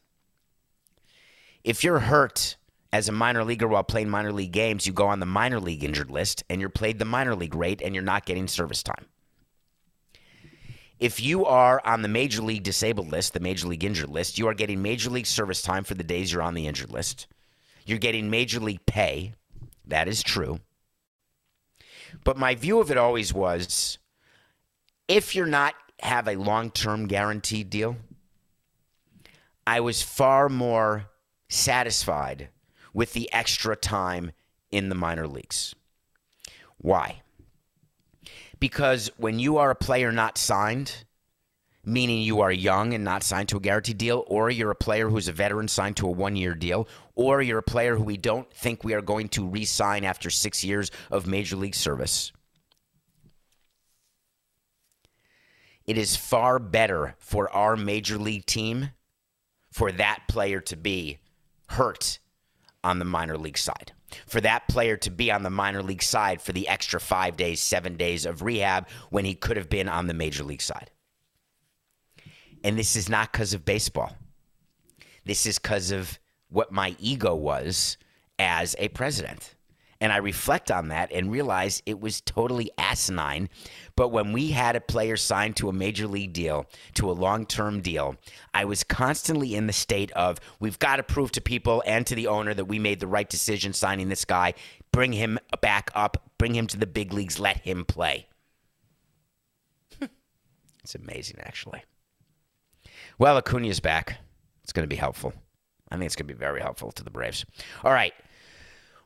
If 1.63 1.81
you're 1.81 1.99
hurt 1.99 2.57
as 2.91 3.07
a 3.07 3.13
minor 3.13 3.45
leaguer 3.45 3.69
while 3.69 3.85
playing 3.85 4.09
minor 4.09 4.33
league 4.33 4.51
games, 4.51 4.85
you 4.85 4.91
go 4.91 5.07
on 5.07 5.21
the 5.21 5.25
minor 5.25 5.61
league 5.61 5.85
injured 5.85 6.11
list 6.11 6.43
and 6.49 6.59
you're 6.59 6.69
paid 6.69 6.99
the 6.99 7.05
minor 7.05 7.35
league 7.35 7.55
rate 7.55 7.81
and 7.81 7.95
you're 7.95 8.03
not 8.03 8.25
getting 8.25 8.49
service 8.49 8.83
time. 8.83 9.05
If 10.99 11.21
you 11.21 11.45
are 11.45 11.81
on 11.85 12.01
the 12.01 12.09
major 12.09 12.41
league 12.41 12.63
disabled 12.63 13.13
list, 13.13 13.33
the 13.33 13.39
major 13.39 13.69
league 13.69 13.85
injured 13.85 14.09
list, 14.09 14.37
you 14.37 14.49
are 14.49 14.53
getting 14.53 14.81
major 14.81 15.09
league 15.09 15.25
service 15.25 15.61
time 15.61 15.85
for 15.85 15.93
the 15.93 16.03
days 16.03 16.33
you're 16.33 16.41
on 16.41 16.53
the 16.53 16.67
injured 16.67 16.91
list. 16.91 17.27
You're 17.85 17.97
getting 17.97 18.29
major 18.29 18.59
league 18.59 18.85
pay. 18.85 19.35
That 19.85 20.09
is 20.09 20.21
true. 20.21 20.59
But 22.25 22.37
my 22.37 22.55
view 22.55 22.81
of 22.81 22.91
it 22.91 22.97
always 22.97 23.33
was 23.33 23.97
if 25.07 25.35
you're 25.35 25.45
not 25.45 25.73
have 25.99 26.27
a 26.27 26.35
long-term 26.35 27.07
guaranteed 27.07 27.69
deal, 27.69 27.97
I 29.65 29.79
was 29.79 30.01
far 30.01 30.49
more 30.49 31.05
satisfied 31.49 32.49
with 32.93 33.13
the 33.13 33.31
extra 33.31 33.75
time 33.75 34.31
in 34.71 34.89
the 34.89 34.95
minor 34.95 35.27
leagues. 35.27 35.75
Why? 36.77 37.21
Because 38.59 39.11
when 39.17 39.39
you 39.39 39.57
are 39.57 39.71
a 39.71 39.75
player 39.75 40.11
not 40.11 40.37
signed, 40.37 41.05
meaning 41.83 42.21
you 42.21 42.41
are 42.41 42.51
young 42.51 42.93
and 42.93 43.03
not 43.03 43.23
signed 43.23 43.49
to 43.49 43.57
a 43.57 43.61
guaranteed 43.61 43.97
deal, 43.97 44.23
or 44.27 44.49
you're 44.49 44.71
a 44.71 44.75
player 44.75 45.09
who's 45.09 45.27
a 45.27 45.31
veteran 45.31 45.67
signed 45.67 45.97
to 45.97 46.07
a 46.07 46.11
one 46.11 46.35
year 46.35 46.53
deal, 46.53 46.87
or 47.15 47.41
you're 47.41 47.59
a 47.59 47.63
player 47.63 47.95
who 47.95 48.03
we 48.03 48.17
don't 48.17 48.51
think 48.53 48.83
we 48.83 48.93
are 48.93 49.01
going 49.01 49.29
to 49.29 49.47
re 49.47 49.65
sign 49.65 50.03
after 50.03 50.29
six 50.29 50.63
years 50.63 50.91
of 51.09 51.27
major 51.27 51.55
league 51.55 51.75
service. 51.75 52.31
It 55.91 55.97
is 55.97 56.15
far 56.15 56.57
better 56.57 57.15
for 57.19 57.51
our 57.51 57.75
major 57.75 58.17
league 58.17 58.45
team 58.45 58.91
for 59.73 59.91
that 59.91 60.21
player 60.29 60.61
to 60.61 60.77
be 60.77 61.19
hurt 61.67 62.19
on 62.81 62.97
the 62.97 63.03
minor 63.03 63.37
league 63.37 63.57
side. 63.57 63.91
For 64.25 64.39
that 64.39 64.69
player 64.69 64.95
to 64.95 65.11
be 65.11 65.29
on 65.33 65.43
the 65.43 65.49
minor 65.49 65.83
league 65.83 66.01
side 66.01 66.41
for 66.41 66.53
the 66.53 66.69
extra 66.69 67.01
five 67.01 67.35
days, 67.35 67.59
seven 67.59 67.97
days 67.97 68.25
of 68.25 68.41
rehab 68.41 68.87
when 69.09 69.25
he 69.25 69.35
could 69.35 69.57
have 69.57 69.67
been 69.67 69.89
on 69.89 70.07
the 70.07 70.13
major 70.13 70.45
league 70.45 70.61
side. 70.61 70.91
And 72.63 72.79
this 72.79 72.95
is 72.95 73.09
not 73.09 73.33
because 73.33 73.53
of 73.53 73.65
baseball. 73.65 74.15
This 75.25 75.45
is 75.45 75.59
because 75.59 75.91
of 75.91 76.19
what 76.47 76.71
my 76.71 76.95
ego 76.99 77.35
was 77.35 77.97
as 78.39 78.77
a 78.79 78.87
president. 78.87 79.55
And 80.01 80.11
I 80.11 80.17
reflect 80.17 80.71
on 80.71 80.87
that 80.87 81.11
and 81.11 81.31
realize 81.31 81.83
it 81.85 82.01
was 82.01 82.21
totally 82.21 82.71
asinine. 82.75 83.49
But 83.95 84.09
when 84.09 84.33
we 84.33 84.49
had 84.49 84.75
a 84.75 84.81
player 84.81 85.15
signed 85.15 85.55
to 85.57 85.69
a 85.69 85.73
major 85.73 86.07
league 86.07 86.33
deal, 86.33 86.65
to 86.95 87.09
a 87.09 87.13
long 87.13 87.45
term 87.45 87.81
deal, 87.81 88.15
I 88.51 88.65
was 88.65 88.83
constantly 88.83 89.55
in 89.55 89.67
the 89.67 89.73
state 89.73 90.11
of 90.13 90.39
we've 90.59 90.79
got 90.79 90.95
to 90.95 91.03
prove 91.03 91.31
to 91.33 91.41
people 91.41 91.83
and 91.85 92.05
to 92.07 92.15
the 92.15 92.25
owner 92.25 92.55
that 92.55 92.65
we 92.65 92.79
made 92.79 92.99
the 92.99 93.07
right 93.07 93.29
decision 93.29 93.73
signing 93.73 94.09
this 94.09 94.25
guy. 94.25 94.55
Bring 94.91 95.13
him 95.13 95.37
back 95.61 95.91
up, 95.93 96.31
bring 96.39 96.55
him 96.55 96.65
to 96.67 96.77
the 96.77 96.87
big 96.87 97.13
leagues, 97.13 97.39
let 97.39 97.59
him 97.59 97.85
play. 97.85 98.27
it's 100.83 100.95
amazing, 100.95 101.37
actually. 101.41 101.83
Well, 103.19 103.37
Acuna's 103.37 103.79
back. 103.79 104.17
It's 104.63 104.73
going 104.73 104.83
to 104.83 104.93
be 104.93 104.95
helpful. 104.95 105.33
I 105.91 105.95
think 105.95 106.07
it's 106.07 106.15
going 106.15 106.27
to 106.27 106.33
be 106.33 106.37
very 106.37 106.61
helpful 106.61 106.91
to 106.93 107.03
the 107.03 107.11
Braves. 107.11 107.45
All 107.83 107.93
right. 107.93 108.13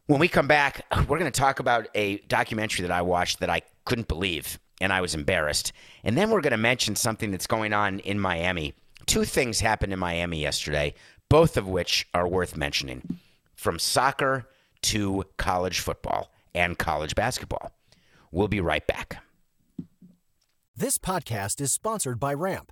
When 0.07 0.19
we 0.19 0.27
come 0.27 0.47
back, 0.47 0.85
we're 1.07 1.17
going 1.17 1.31
to 1.31 1.39
talk 1.39 1.59
about 1.59 1.87
a 1.95 2.17
documentary 2.27 2.83
that 2.83 2.91
I 2.91 3.01
watched 3.01 3.39
that 3.39 3.49
I 3.49 3.63
couldn't 3.85 4.07
believe 4.07 4.59
and 4.79 4.93
I 4.93 5.01
was 5.01 5.15
embarrassed. 5.15 5.73
And 6.03 6.15
then 6.15 6.29
we're 6.29 6.41
going 6.41 6.51
to 6.51 6.57
mention 6.57 6.95
something 6.95 7.31
that's 7.31 7.47
going 7.47 7.73
on 7.73 7.99
in 7.99 8.19
Miami. 8.19 8.75
Two 9.07 9.23
things 9.23 9.61
happened 9.61 9.93
in 9.93 9.99
Miami 9.99 10.41
yesterday, 10.41 10.93
both 11.27 11.57
of 11.57 11.67
which 11.67 12.07
are 12.13 12.27
worth 12.27 12.55
mentioning 12.55 13.17
from 13.55 13.79
soccer 13.79 14.47
to 14.83 15.23
college 15.37 15.79
football 15.79 16.31
and 16.53 16.77
college 16.77 17.15
basketball. 17.15 17.71
We'll 18.31 18.47
be 18.47 18.61
right 18.61 18.85
back. 18.85 19.23
This 20.75 20.99
podcast 20.99 21.61
is 21.61 21.71
sponsored 21.71 22.19
by 22.19 22.35
Ramp. 22.35 22.71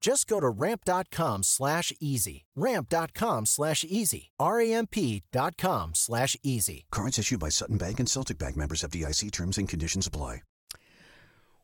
Just 0.00 0.28
go 0.28 0.40
to 0.40 0.48
ramp.com 0.48 1.42
slash 1.42 1.92
easy. 2.00 2.46
Ramp.com 2.56 3.46
slash 3.46 3.84
easy. 3.84 4.30
R-A-M-P.com 4.38 5.90
slash 5.94 6.36
easy. 6.42 6.86
Cards 6.90 7.18
issued 7.18 7.40
by 7.40 7.50
Sutton 7.50 7.76
Bank 7.76 8.00
and 8.00 8.08
Celtic 8.08 8.38
Bank 8.38 8.56
members 8.56 8.82
FDIC 8.82 9.30
terms 9.30 9.58
and 9.58 9.68
conditions 9.68 10.06
apply. 10.06 10.40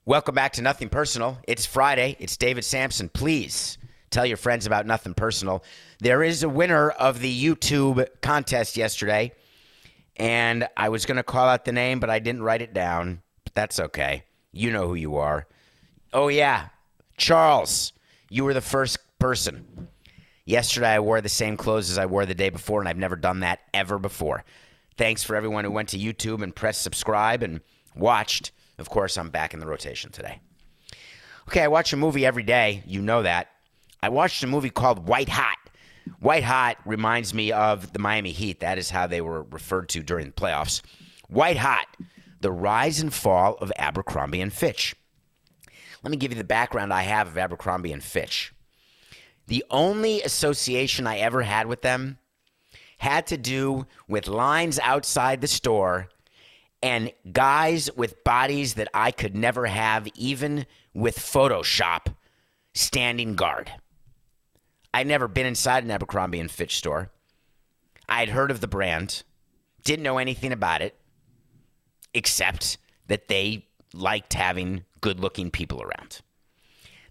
Welcome 0.04 0.36
back 0.36 0.52
to 0.52 0.62
Nothing 0.62 0.88
Personal. 0.88 1.38
It's 1.48 1.66
Friday. 1.66 2.16
It's 2.20 2.36
David 2.36 2.64
Samson. 2.64 3.08
Please 3.08 3.76
tell 4.10 4.24
your 4.24 4.36
friends 4.36 4.64
about 4.64 4.86
Nothing 4.86 5.14
Personal. 5.14 5.64
There 5.98 6.22
is 6.22 6.44
a 6.44 6.48
winner 6.48 6.90
of 6.90 7.18
the 7.18 7.44
YouTube 7.44 8.06
contest 8.20 8.76
yesterday, 8.76 9.32
and 10.14 10.68
I 10.76 10.90
was 10.90 11.06
going 11.06 11.16
to 11.16 11.24
call 11.24 11.48
out 11.48 11.64
the 11.64 11.72
name, 11.72 11.98
but 11.98 12.08
I 12.08 12.20
didn't 12.20 12.44
write 12.44 12.62
it 12.62 12.72
down. 12.72 13.22
But 13.42 13.54
that's 13.54 13.80
okay. 13.80 14.22
You 14.52 14.70
know 14.70 14.86
who 14.86 14.94
you 14.94 15.16
are. 15.16 15.48
Oh, 16.12 16.28
yeah. 16.28 16.68
Charles. 17.16 17.92
You 18.28 18.44
were 18.44 18.54
the 18.54 18.60
first 18.60 18.98
person. 19.18 19.88
Yesterday, 20.44 20.90
I 20.90 21.00
wore 21.00 21.20
the 21.20 21.28
same 21.28 21.56
clothes 21.56 21.90
as 21.90 21.98
I 21.98 22.06
wore 22.06 22.26
the 22.26 22.34
day 22.34 22.50
before, 22.50 22.80
and 22.80 22.88
I've 22.88 22.96
never 22.96 23.16
done 23.16 23.40
that 23.40 23.60
ever 23.74 23.98
before. 23.98 24.44
Thanks 24.96 25.22
for 25.22 25.36
everyone 25.36 25.64
who 25.64 25.70
went 25.70 25.90
to 25.90 25.98
YouTube 25.98 26.42
and 26.42 26.54
pressed 26.54 26.82
subscribe 26.82 27.42
and 27.42 27.60
watched. 27.94 28.52
Of 28.78 28.88
course, 28.88 29.18
I'm 29.18 29.30
back 29.30 29.54
in 29.54 29.60
the 29.60 29.66
rotation 29.66 30.10
today. 30.10 30.40
Okay, 31.48 31.62
I 31.62 31.68
watch 31.68 31.92
a 31.92 31.96
movie 31.96 32.26
every 32.26 32.42
day. 32.42 32.82
You 32.86 33.02
know 33.02 33.22
that. 33.22 33.48
I 34.02 34.08
watched 34.08 34.42
a 34.42 34.46
movie 34.46 34.70
called 34.70 35.08
White 35.08 35.28
Hot. 35.28 35.58
White 36.20 36.44
Hot 36.44 36.76
reminds 36.84 37.34
me 37.34 37.52
of 37.52 37.92
the 37.92 37.98
Miami 37.98 38.32
Heat. 38.32 38.60
That 38.60 38.78
is 38.78 38.90
how 38.90 39.06
they 39.06 39.20
were 39.20 39.42
referred 39.42 39.88
to 39.90 40.02
during 40.02 40.26
the 40.26 40.32
playoffs. 40.32 40.82
White 41.28 41.56
Hot, 41.56 41.86
the 42.40 42.52
rise 42.52 43.00
and 43.00 43.12
fall 43.12 43.54
of 43.60 43.72
Abercrombie 43.76 44.40
and 44.40 44.52
Fitch. 44.52 44.94
Let 46.06 46.12
me 46.12 46.18
give 46.18 46.30
you 46.30 46.38
the 46.38 46.44
background 46.44 46.94
I 46.94 47.02
have 47.02 47.26
of 47.26 47.36
Abercrombie 47.36 47.90
and 47.90 48.00
Fitch. 48.00 48.52
The 49.48 49.64
only 49.72 50.22
association 50.22 51.04
I 51.04 51.18
ever 51.18 51.42
had 51.42 51.66
with 51.66 51.82
them 51.82 52.18
had 52.98 53.26
to 53.26 53.36
do 53.36 53.88
with 54.06 54.28
lines 54.28 54.78
outside 54.78 55.40
the 55.40 55.48
store 55.48 56.08
and 56.80 57.12
guys 57.32 57.90
with 57.96 58.22
bodies 58.22 58.74
that 58.74 58.86
I 58.94 59.10
could 59.10 59.34
never 59.34 59.66
have, 59.66 60.06
even 60.14 60.66
with 60.94 61.18
Photoshop, 61.18 62.14
standing 62.72 63.34
guard. 63.34 63.72
I'd 64.94 65.08
never 65.08 65.26
been 65.26 65.44
inside 65.44 65.82
an 65.82 65.90
Abercrombie 65.90 66.38
and 66.38 66.48
Fitch 66.48 66.76
store. 66.76 67.10
I 68.08 68.20
had 68.20 68.28
heard 68.28 68.52
of 68.52 68.60
the 68.60 68.68
brand, 68.68 69.24
didn't 69.82 70.04
know 70.04 70.18
anything 70.18 70.52
about 70.52 70.82
it, 70.82 70.94
except 72.14 72.78
that 73.08 73.26
they 73.26 73.66
liked 73.92 74.34
having 74.34 74.84
good 75.00 75.20
looking 75.20 75.50
people 75.50 75.82
around. 75.82 76.20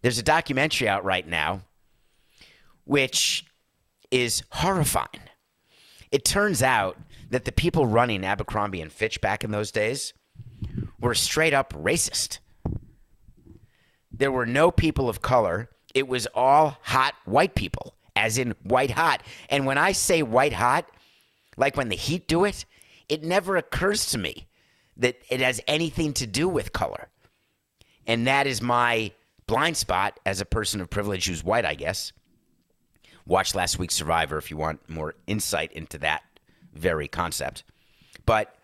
There's 0.01 0.17
a 0.17 0.23
documentary 0.23 0.87
out 0.87 1.03
right 1.03 1.27
now 1.27 1.61
which 2.85 3.45
is 4.11 4.43
horrifying. 4.51 5.21
It 6.11 6.23
turns 6.23 6.61
out 6.63 6.97
that 7.29 7.45
the 7.45 7.51
people 7.51 7.87
running 7.87 8.23
Abercrombie 8.23 8.81
and 8.81 8.91
Fitch 8.91 9.19
back 9.19 9.43
in 9.43 9.51
those 9.51 9.71
days 9.71 10.13
were 10.99 11.15
straight 11.15 11.53
up 11.53 11.73
racist. 11.73 12.39
There 14.11 14.31
were 14.31 14.45
no 14.45 14.71
people 14.71 15.09
of 15.09 15.21
color. 15.21 15.69
It 15.93 16.07
was 16.07 16.27
all 16.33 16.77
hot 16.83 17.15
white 17.25 17.55
people, 17.55 17.95
as 18.15 18.37
in 18.37 18.55
white 18.63 18.91
hot. 18.91 19.23
And 19.49 19.65
when 19.65 19.77
I 19.77 19.91
say 19.91 20.21
white 20.23 20.53
hot, 20.53 20.87
like 21.57 21.75
when 21.75 21.89
the 21.89 21.95
heat 21.95 22.27
do 22.27 22.45
it, 22.45 22.65
it 23.09 23.23
never 23.23 23.57
occurs 23.57 24.05
to 24.07 24.17
me 24.17 24.47
that 24.97 25.17
it 25.29 25.41
has 25.41 25.61
anything 25.67 26.13
to 26.13 26.27
do 26.27 26.47
with 26.47 26.73
color. 26.73 27.09
And 28.07 28.27
that 28.27 28.47
is 28.47 28.61
my 28.61 29.11
blind 29.47 29.77
spot 29.77 30.19
as 30.25 30.41
a 30.41 30.45
person 30.45 30.81
of 30.81 30.89
privilege 30.89 31.27
who's 31.27 31.43
white, 31.43 31.65
I 31.65 31.75
guess. 31.75 32.13
Watch 33.25 33.55
last 33.55 33.79
week's 33.79 33.95
Survivor 33.95 34.37
if 34.37 34.51
you 34.51 34.57
want 34.57 34.87
more 34.87 35.15
insight 35.27 35.71
into 35.73 35.97
that 35.99 36.23
very 36.73 37.07
concept. 37.07 37.63
But 38.25 38.55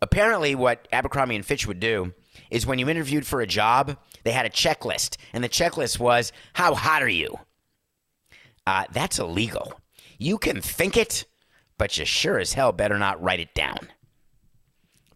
apparently, 0.00 0.54
what 0.54 0.88
Abercrombie 0.92 1.36
and 1.36 1.44
Fitch 1.44 1.66
would 1.66 1.80
do 1.80 2.14
is 2.50 2.66
when 2.66 2.78
you 2.78 2.88
interviewed 2.88 3.26
for 3.26 3.40
a 3.40 3.46
job, 3.46 3.98
they 4.24 4.32
had 4.32 4.46
a 4.46 4.50
checklist, 4.50 5.16
and 5.32 5.44
the 5.44 5.48
checklist 5.48 5.98
was, 5.98 6.32
How 6.54 6.74
hot 6.74 7.02
are 7.02 7.08
you? 7.08 7.38
Uh, 8.66 8.84
that's 8.92 9.18
illegal. 9.18 9.80
You 10.18 10.38
can 10.38 10.60
think 10.60 10.96
it, 10.96 11.26
but 11.78 11.96
you 11.98 12.04
sure 12.04 12.38
as 12.38 12.54
hell 12.54 12.72
better 12.72 12.98
not 12.98 13.22
write 13.22 13.40
it 13.40 13.54
down. 13.54 13.88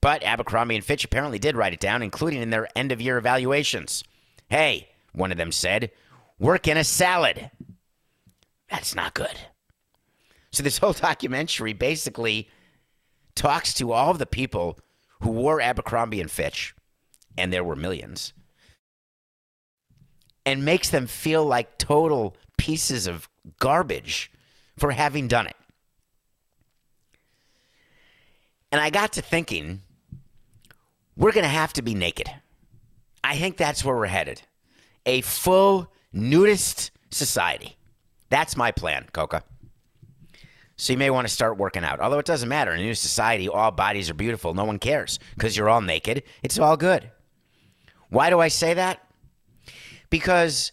But 0.01 0.23
Abercrombie 0.23 0.77
and 0.77 0.85
Fitch 0.85 1.05
apparently 1.05 1.39
did 1.39 1.57
write 1.57 1.75
it 1.75 1.81
down, 1.81 2.03
including 2.03 2.41
in 2.41 2.51
their 2.51 2.69
end 2.77 2.91
of 2.91 3.01
year 3.01 3.19
evaluations. 3.19 4.03
Hey, 4.49 4.89
one 5.13 5.31
of 5.31 5.39
them 5.39 5.53
said, 5.53 5.91
work 6.39 6.67
in 6.67 6.77
a 6.77 6.85
salad. 6.85 7.51
That's 8.71 8.95
not 8.95 9.15
good. 9.15 9.39
So 10.53 10.63
this 10.63 10.79
whole 10.79 10.93
documentary 10.93 11.73
basically 11.73 12.49
talks 13.35 13.75
to 13.75 13.93
all 13.93 14.11
of 14.11 14.19
the 14.19 14.27
people 14.27 14.79
who 15.21 15.31
wore 15.31 15.61
Abercrombie 15.61 16.21
and 16.21 16.31
Fitch, 16.31 16.75
and 17.37 17.53
there 17.53 17.65
were 17.65 17.77
millions, 17.77 18.33
and 20.47 20.65
makes 20.65 20.89
them 20.89 21.07
feel 21.07 21.45
like 21.45 21.77
total 21.79 22.37
pieces 22.57 23.07
of 23.07 23.29
garbage 23.59 24.33
for 24.79 24.93
having 24.93 25.29
done 25.29 25.47
it. 25.47 25.57
And 28.73 28.81
I 28.81 28.91
got 28.91 29.13
to 29.15 29.23
thinking, 29.23 29.83
we're 31.21 31.33
going 31.33 31.45
to 31.45 31.49
have 31.49 31.75
to 31.75 31.83
be 31.83 31.95
naked. 31.95 32.31
I 33.23 33.37
think 33.37 33.59
that's 33.59 33.85
where 33.85 33.95
we're 33.95 34.07
headed. 34.07 34.41
A 35.05 35.21
full 35.21 35.93
nudist 36.13 36.91
society. 37.11 37.77
That's 38.31 38.57
my 38.57 38.73
plan, 38.73 39.07
Coca. 39.13 39.45
So 40.77 40.95
you 40.95 40.99
may 40.99 41.11
want 41.11 41.29
to 41.29 41.33
start 41.33 41.59
working 41.59 41.85
out. 41.85 42.01
Although 42.01 42.21
it 42.21 42.27
doesn't 42.27 42.49
matter. 42.49 42.73
In 42.73 42.81
a 42.81 42.83
new 42.83 42.95
society, 42.95 43.51
all 43.51 43.71
bodies 43.71 44.09
are 44.09 44.15
beautiful. 44.15 44.55
No 44.55 44.65
one 44.65 44.79
cares 44.79 45.19
because 45.35 45.55
you're 45.57 45.69
all 45.69 45.83
naked. 45.83 46.23
It's 46.43 46.59
all 46.59 46.79
good. 46.79 47.11
Why 48.09 48.31
do 48.31 48.41
I 48.41 48.49
say 48.49 48.73
that? 48.73 49.07
Because 50.09 50.73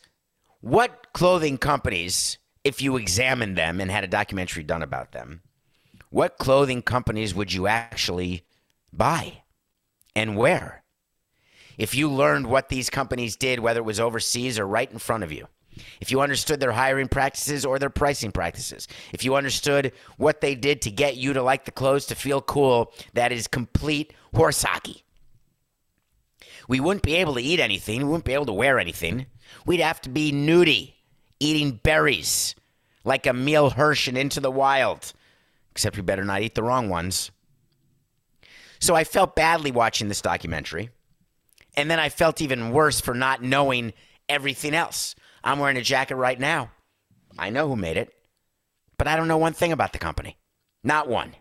what 0.61 1.07
clothing 1.13 1.57
companies, 1.57 2.37
if 2.63 2.81
you 2.81 2.95
examined 2.95 3.57
them 3.57 3.81
and 3.81 3.91
had 3.91 4.05
a 4.05 4.07
documentary 4.07 4.63
done 4.63 4.81
about 4.81 5.11
them, 5.11 5.41
what 6.09 6.37
clothing 6.37 6.81
companies 6.81 7.35
would 7.35 7.51
you 7.51 7.67
actually 7.67 8.45
buy 8.93 9.41
and 10.17 10.35
where? 10.35 10.83
If 11.77 11.93
you 11.93 12.09
learned 12.09 12.47
what 12.47 12.69
these 12.69 12.89
companies 12.89 13.35
did, 13.35 13.59
whether 13.59 13.79
it 13.79 13.85
was 13.85 13.99
overseas 13.99 14.57
or 14.57 14.65
right 14.65 14.91
in 14.91 14.97
front 14.97 15.23
of 15.23 15.31
you, 15.31 15.47
if 16.01 16.09
you 16.09 16.21
understood 16.21 16.59
their 16.59 16.71
hiring 16.71 17.07
practices 17.07 17.63
or 17.63 17.77
their 17.77 17.91
pricing 17.91 18.31
practices, 18.31 18.87
if 19.13 19.23
you 19.23 19.35
understood 19.35 19.91
what 20.17 20.41
they 20.41 20.55
did 20.55 20.81
to 20.81 20.89
get 20.91 21.17
you 21.17 21.33
to 21.33 21.43
like 21.43 21.65
the 21.65 21.71
clothes 21.71 22.07
to 22.07 22.15
feel 22.15 22.41
cool, 22.41 22.91
that 23.13 23.31
is 23.31 23.45
complete 23.45 24.11
horse 24.33 24.63
hockey. 24.63 25.03
We 26.67 26.79
wouldn't 26.79 27.03
be 27.03 27.15
able 27.17 27.35
to 27.35 27.41
eat 27.41 27.59
anything. 27.59 27.99
We 27.99 28.05
wouldn't 28.05 28.25
be 28.25 28.33
able 28.33 28.47
to 28.47 28.53
wear 28.53 28.79
anything. 28.79 29.27
We'd 29.67 29.81
have 29.81 30.01
to 30.01 30.09
be 30.09 30.31
nudie, 30.31 30.93
eating 31.39 31.79
berries 31.83 32.55
like 33.03 33.27
Emile 33.27 33.69
Hirsch 33.69 34.07
and 34.07 34.17
Into 34.17 34.39
the 34.39 34.51
Wild. 34.51 35.13
Except 35.73 35.95
we 35.95 36.01
better 36.01 36.25
not 36.25 36.41
eat 36.41 36.55
the 36.55 36.63
wrong 36.63 36.89
ones. 36.89 37.29
So 38.79 38.95
I 38.95 39.03
felt 39.03 39.35
badly 39.35 39.71
watching 39.71 40.07
this 40.07 40.21
documentary. 40.21 40.89
And 41.75 41.91
then 41.91 41.99
I 41.99 42.09
felt 42.09 42.41
even 42.41 42.71
worse 42.71 42.99
for 42.99 43.13
not 43.13 43.43
knowing 43.43 43.93
everything 44.27 44.73
else. 44.73 45.15
I'm 45.43 45.59
wearing 45.59 45.77
a 45.77 45.81
jacket 45.81 46.15
right 46.15 46.39
now. 46.39 46.71
I 47.37 47.49
know 47.49 47.67
who 47.67 47.75
made 47.75 47.97
it, 47.97 48.13
but 48.97 49.07
I 49.07 49.15
don't 49.15 49.27
know 49.27 49.37
one 49.37 49.53
thing 49.53 49.71
about 49.71 49.93
the 49.93 49.99
company. 49.99 50.37
Not 50.83 51.07
one. 51.07 51.35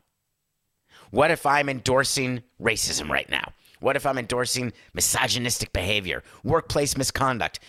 What 1.11 1.31
if 1.31 1.47
I'm 1.47 1.69
endorsing 1.69 2.43
racism 2.61 3.09
right 3.09 3.29
now? 3.31 3.53
What 3.81 3.97
if 3.97 4.07
I'm 4.07 4.19
endorsing 4.19 4.73
misogynistic 4.95 5.73
behavior, 5.73 6.23
workplace 6.43 6.97
misconduct, 6.97 7.61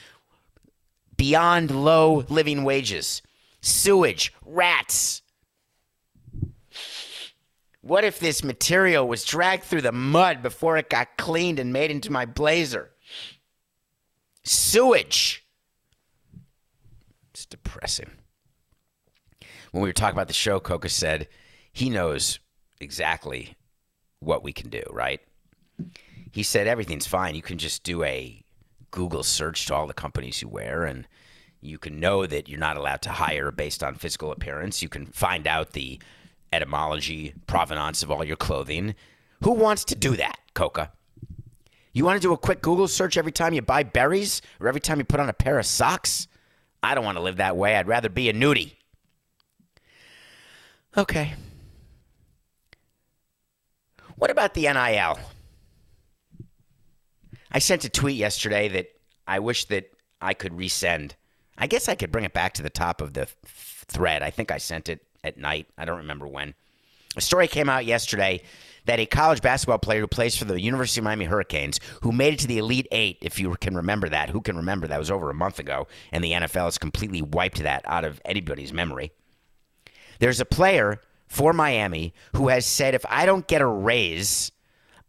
beyond 1.15 1.71
low 1.71 2.25
living 2.29 2.63
wages, 2.63 3.21
sewage, 3.61 4.33
rats? 4.45 5.21
What 7.81 8.03
if 8.03 8.19
this 8.19 8.43
material 8.43 9.07
was 9.07 9.23
dragged 9.23 9.63
through 9.63 9.81
the 9.81 9.91
mud 9.91 10.41
before 10.41 10.77
it 10.77 10.89
got 10.89 11.17
cleaned 11.17 11.59
and 11.59 11.71
made 11.71 11.91
into 11.91 12.11
my 12.11 12.25
blazer? 12.25 12.91
Sewage. 14.43 15.45
It's 17.31 17.45
depressing. 17.45 18.11
When 19.71 19.83
we 19.83 19.89
were 19.89 19.93
talking 19.93 20.15
about 20.15 20.27
the 20.27 20.33
show, 20.33 20.59
Coca 20.59 20.89
said 20.89 21.27
he 21.71 21.89
knows 21.89 22.39
exactly 22.79 23.55
what 24.19 24.43
we 24.43 24.51
can 24.51 24.69
do, 24.69 24.83
right? 24.91 25.21
He 26.31 26.43
said 26.43 26.67
everything's 26.67 27.07
fine. 27.07 27.35
You 27.35 27.41
can 27.41 27.57
just 27.57 27.83
do 27.83 28.03
a 28.03 28.43
Google 28.91 29.23
search 29.23 29.65
to 29.67 29.75
all 29.75 29.87
the 29.87 29.93
companies 29.93 30.41
you 30.41 30.47
wear 30.47 30.83
and 30.83 31.07
you 31.61 31.77
can 31.77 31.99
know 31.99 32.25
that 32.25 32.47
you're 32.47 32.59
not 32.59 32.77
allowed 32.77 33.01
to 33.03 33.09
hire 33.09 33.51
based 33.51 33.83
on 33.83 33.95
physical 33.95 34.31
appearance. 34.31 34.81
You 34.81 34.89
can 34.89 35.07
find 35.07 35.47
out 35.47 35.73
the 35.73 35.99
etymology, 36.51 37.33
provenance 37.45 38.03
of 38.03 38.11
all 38.11 38.23
your 38.23 38.37
clothing. 38.37 38.95
Who 39.43 39.51
wants 39.51 39.83
to 39.85 39.95
do 39.95 40.15
that, 40.15 40.39
Coca? 40.53 40.91
You 41.93 42.05
want 42.05 42.21
to 42.21 42.27
do 42.27 42.33
a 42.33 42.37
quick 42.37 42.61
Google 42.61 42.87
search 42.87 43.17
every 43.17 43.31
time 43.31 43.53
you 43.53 43.61
buy 43.61 43.83
berries 43.83 44.41
or 44.59 44.67
every 44.67 44.81
time 44.81 44.99
you 44.99 45.03
put 45.03 45.19
on 45.19 45.29
a 45.29 45.33
pair 45.33 45.57
of 45.57 45.65
socks? 45.65 46.27
I 46.83 46.95
don't 46.95 47.03
want 47.03 47.17
to 47.17 47.23
live 47.23 47.37
that 47.37 47.57
way. 47.57 47.75
I'd 47.75 47.87
rather 47.87 48.09
be 48.09 48.29
a 48.29 48.33
nudie. 48.33 48.75
Okay. 50.95 51.33
What 54.15 54.31
about 54.31 54.53
the 54.53 54.61
NIL? 54.61 55.19
I 57.51 57.59
sent 57.59 57.85
a 57.85 57.89
tweet 57.89 58.15
yesterday 58.15 58.67
that 58.69 58.87
I 59.27 59.39
wish 59.39 59.65
that 59.65 59.91
I 60.21 60.33
could 60.33 60.53
resend. 60.53 61.13
I 61.57 61.67
guess 61.67 61.89
I 61.89 61.95
could 61.95 62.11
bring 62.11 62.25
it 62.25 62.33
back 62.33 62.53
to 62.53 62.63
the 62.63 62.69
top 62.69 63.01
of 63.01 63.13
the 63.13 63.25
th- 63.25 63.35
thread. 63.87 64.21
I 64.21 64.29
think 64.29 64.51
I 64.51 64.57
sent 64.57 64.89
it 64.89 65.06
at 65.27 65.37
night. 65.37 65.67
I 65.77 65.85
don't 65.85 65.97
remember 65.97 66.27
when. 66.27 66.53
A 67.15 67.21
story 67.21 67.47
came 67.47 67.69
out 67.69 67.85
yesterday 67.85 68.41
that 68.85 68.99
a 68.99 69.05
college 69.05 69.41
basketball 69.41 69.79
player 69.79 69.99
who 70.01 70.07
plays 70.07 70.37
for 70.37 70.45
the 70.45 70.59
University 70.59 71.01
of 71.01 71.03
Miami 71.03 71.25
Hurricanes, 71.25 71.79
who 72.01 72.11
made 72.11 72.33
it 72.33 72.39
to 72.39 72.47
the 72.47 72.57
Elite 72.57 72.87
Eight, 72.91 73.17
if 73.21 73.39
you 73.39 73.53
can 73.55 73.75
remember 73.75 74.07
that, 74.09 74.29
who 74.29 74.41
can 74.41 74.55
remember 74.55 74.87
that 74.87 74.99
was 74.99 75.11
over 75.11 75.29
a 75.29 75.33
month 75.33 75.59
ago, 75.59 75.87
and 76.11 76.23
the 76.23 76.31
NFL 76.31 76.65
has 76.65 76.77
completely 76.77 77.21
wiped 77.21 77.61
that 77.63 77.81
out 77.85 78.05
of 78.05 78.21
anybody's 78.23 78.71
memory. 78.71 79.11
There's 80.19 80.39
a 80.39 80.45
player 80.45 81.01
for 81.27 81.53
Miami 81.53 82.13
who 82.33 82.47
has 82.47 82.65
said, 82.65 82.95
if 82.95 83.05
I 83.09 83.25
don't 83.25 83.47
get 83.47 83.61
a 83.61 83.67
raise, 83.67 84.51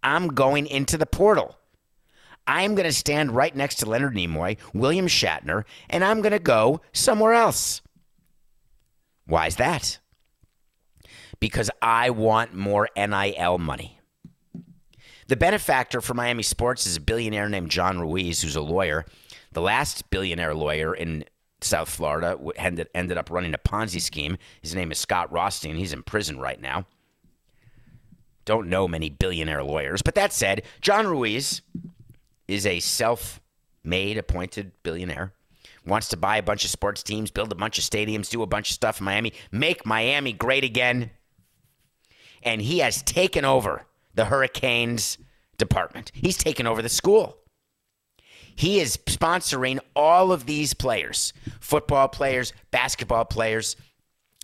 I'm 0.03 0.29
going 0.29 0.67
into 0.67 0.99
the 0.99 1.07
portal. 1.07 1.57
I'm 2.47 2.75
going 2.75 2.89
to 2.89 2.93
stand 2.93 3.37
right 3.37 3.55
next 3.55 3.77
to 3.77 3.87
Leonard 3.87 4.15
Nimoy, 4.15 4.57
William 4.73 5.07
Shatner, 5.07 5.65
and 5.91 6.03
I'm 6.03 6.23
going 6.23 6.33
to 6.33 6.39
go 6.39 6.81
somewhere 6.93 7.35
else. 7.35 7.83
Why 9.27 9.47
is 9.47 9.57
that? 9.57 9.99
Because 11.41 11.71
I 11.81 12.11
want 12.11 12.55
more 12.55 12.89
NIL 12.97 13.59
money. 13.59 14.01
The 15.29 15.37
benefactor 15.37 16.01
for 16.01 16.15
Miami 16.15 16.43
sports 16.43 16.87
is 16.87 16.97
a 16.97 17.01
billionaire 17.01 17.49
named 17.49 17.71
John 17.71 18.01
Ruiz, 18.01 18.41
who's 18.41 18.57
a 18.57 18.63
lawyer. 18.63 19.05
The 19.53 19.61
last 19.61 20.09
billionaire 20.11 20.55
lawyer 20.55 20.95
in 20.95 21.25
South 21.61 21.91
Florida 21.91 22.39
ended, 22.57 22.89
ended 22.95 23.19
up 23.19 23.31
running 23.31 23.55
a 23.55 23.59
Ponzi 23.59 24.01
scheme. 24.01 24.39
His 24.63 24.75
name 24.75 24.91
is 24.91 24.99
Scott 24.99 25.31
Rothstein. 25.31 25.77
He's 25.77 25.93
in 25.93 26.03
prison 26.03 26.39
right 26.39 26.61
now. 26.61 26.87
Don't 28.45 28.69
know 28.69 28.89
many 28.89 29.11
billionaire 29.11 29.63
lawyers. 29.63 30.01
But 30.01 30.15
that 30.15 30.33
said, 30.33 30.63
John 30.81 31.07
Ruiz 31.07 31.61
is 32.47 32.65
a 32.65 32.81
self 32.81 33.41
made 33.85 34.17
appointed 34.17 34.73
billionaire. 34.83 35.35
Wants 35.85 36.09
to 36.09 36.17
buy 36.17 36.39
a 36.39 36.43
bunch 36.43 36.65
of 36.65 36.71
sports 36.71 37.03
teams, 37.03 37.31
build 37.31 37.53
a 37.53 37.55
bunch 37.55 37.79
of 37.79 37.85
stadiums, 37.85 38.31
do 38.31 38.43
a 38.43 38.47
bunch 38.47 38.71
of 38.71 38.75
stuff 38.75 39.01
in 39.01 39.05
Miami, 39.05 39.33
make 39.53 39.85
Miami 39.85 40.33
great 40.33 40.65
again. 40.65 41.11
And 42.43 42.61
he 42.63 42.79
has 42.79 43.03
taken 43.03 43.45
over 43.45 43.87
the 44.15 44.27
Hurricanes 44.27 45.19
department. 45.59 46.11
He's 46.15 46.37
taken 46.37 46.67
over 46.67 46.83
the 46.83 46.89
school. 46.89 47.37
He 48.55 48.81
is 48.81 48.97
sponsoring 49.07 49.79
all 49.95 50.33
of 50.33 50.47
these 50.47 50.75
players 50.75 51.33
football 51.61 52.09
players, 52.09 52.53
basketball 52.71 53.25
players. 53.25 53.77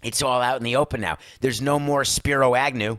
It's 0.02 0.22
all 0.22 0.40
out 0.40 0.58
in 0.58 0.64
the 0.64 0.76
open 0.76 1.00
now. 1.00 1.18
There's 1.40 1.60
no 1.60 1.78
more 1.78 2.04
Spiro 2.04 2.54
Agnew. 2.54 2.98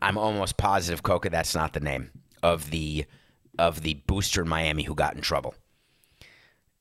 I'm 0.00 0.18
almost 0.18 0.56
positive, 0.56 1.02
Coca, 1.04 1.30
that's 1.30 1.54
not 1.54 1.74
the 1.74 1.80
name 1.80 2.10
of 2.42 2.70
the 2.70 3.04
of 3.58 3.82
the 3.82 3.94
booster 3.94 4.42
in 4.42 4.48
Miami 4.48 4.82
who 4.82 4.94
got 4.94 5.14
in 5.14 5.20
trouble. 5.20 5.54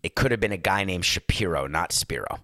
It 0.02 0.16
could 0.16 0.32
have 0.32 0.40
been 0.40 0.52
a 0.52 0.58
guy 0.58 0.84
named 0.84 1.06
Shapiro, 1.06 1.68
not 1.68 1.92
Spiro. 1.92 2.40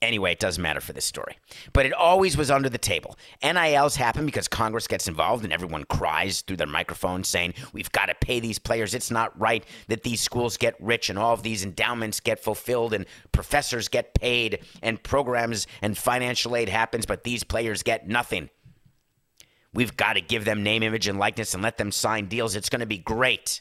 Anyway, 0.00 0.30
it 0.30 0.38
doesn't 0.38 0.62
matter 0.62 0.80
for 0.80 0.92
this 0.92 1.04
story. 1.04 1.36
But 1.72 1.84
it 1.84 1.92
always 1.92 2.36
was 2.36 2.50
under 2.50 2.68
the 2.68 2.78
table. 2.78 3.16
NILs 3.42 3.96
happen 3.96 4.26
because 4.26 4.46
Congress 4.46 4.86
gets 4.86 5.08
involved 5.08 5.42
and 5.42 5.52
everyone 5.52 5.84
cries 5.84 6.42
through 6.42 6.58
their 6.58 6.68
microphone 6.68 7.24
saying, 7.24 7.54
We've 7.72 7.90
got 7.90 8.06
to 8.06 8.14
pay 8.14 8.38
these 8.38 8.60
players. 8.60 8.94
It's 8.94 9.10
not 9.10 9.38
right 9.38 9.64
that 9.88 10.04
these 10.04 10.20
schools 10.20 10.56
get 10.56 10.76
rich 10.80 11.10
and 11.10 11.18
all 11.18 11.32
of 11.32 11.42
these 11.42 11.64
endowments 11.64 12.20
get 12.20 12.38
fulfilled 12.38 12.94
and 12.94 13.06
professors 13.32 13.88
get 13.88 14.14
paid 14.14 14.60
and 14.82 15.02
programs 15.02 15.66
and 15.82 15.98
financial 15.98 16.54
aid 16.54 16.68
happens, 16.68 17.04
but 17.04 17.24
these 17.24 17.42
players 17.42 17.82
get 17.82 18.06
nothing. 18.06 18.50
We've 19.74 19.96
got 19.96 20.14
to 20.14 20.20
give 20.20 20.44
them 20.44 20.62
name, 20.62 20.82
image, 20.82 21.08
and 21.08 21.18
likeness 21.18 21.54
and 21.54 21.62
let 21.62 21.76
them 21.76 21.92
sign 21.92 22.26
deals. 22.26 22.54
It's 22.54 22.68
going 22.68 22.80
to 22.80 22.86
be 22.86 22.98
great. 22.98 23.60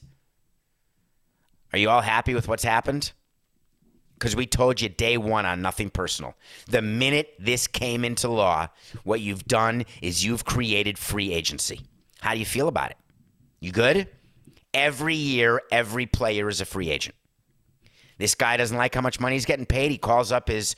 Are 1.73 1.79
you 1.79 1.89
all 1.89 2.01
happy 2.01 2.33
with 2.33 2.47
what's 2.47 2.63
happened? 2.63 3.11
Because 4.17 4.35
we 4.35 4.47
told 4.47 4.81
you 4.81 4.89
day 4.89 5.17
one 5.17 5.45
on 5.45 5.61
nothing 5.61 5.89
personal. 5.89 6.35
The 6.67 6.81
minute 6.81 7.35
this 7.37 7.67
came 7.67 8.03
into 8.03 8.27
law, 8.27 8.67
what 9.03 9.21
you've 9.21 9.45
done 9.45 9.85
is 10.01 10.25
you've 10.25 10.43
created 10.43 10.97
free 10.97 11.33
agency. 11.33 11.81
How 12.21 12.33
do 12.33 12.39
you 12.39 12.45
feel 12.45 12.67
about 12.67 12.91
it? 12.91 12.97
You 13.59 13.71
good? 13.71 14.07
Every 14.73 15.15
year, 15.15 15.61
every 15.71 16.07
player 16.07 16.49
is 16.49 16.61
a 16.61 16.65
free 16.65 16.89
agent. 16.89 17.15
This 18.17 18.33
guy 18.33 18.57
doesn't 18.57 18.77
like 18.77 18.95
how 18.95 19.01
much 19.01 19.19
money 19.19 19.35
he's 19.35 19.45
getting 19.45 19.65
paid. 19.65 19.91
He 19.91 19.97
calls 19.97 20.31
up 20.31 20.47
his 20.47 20.75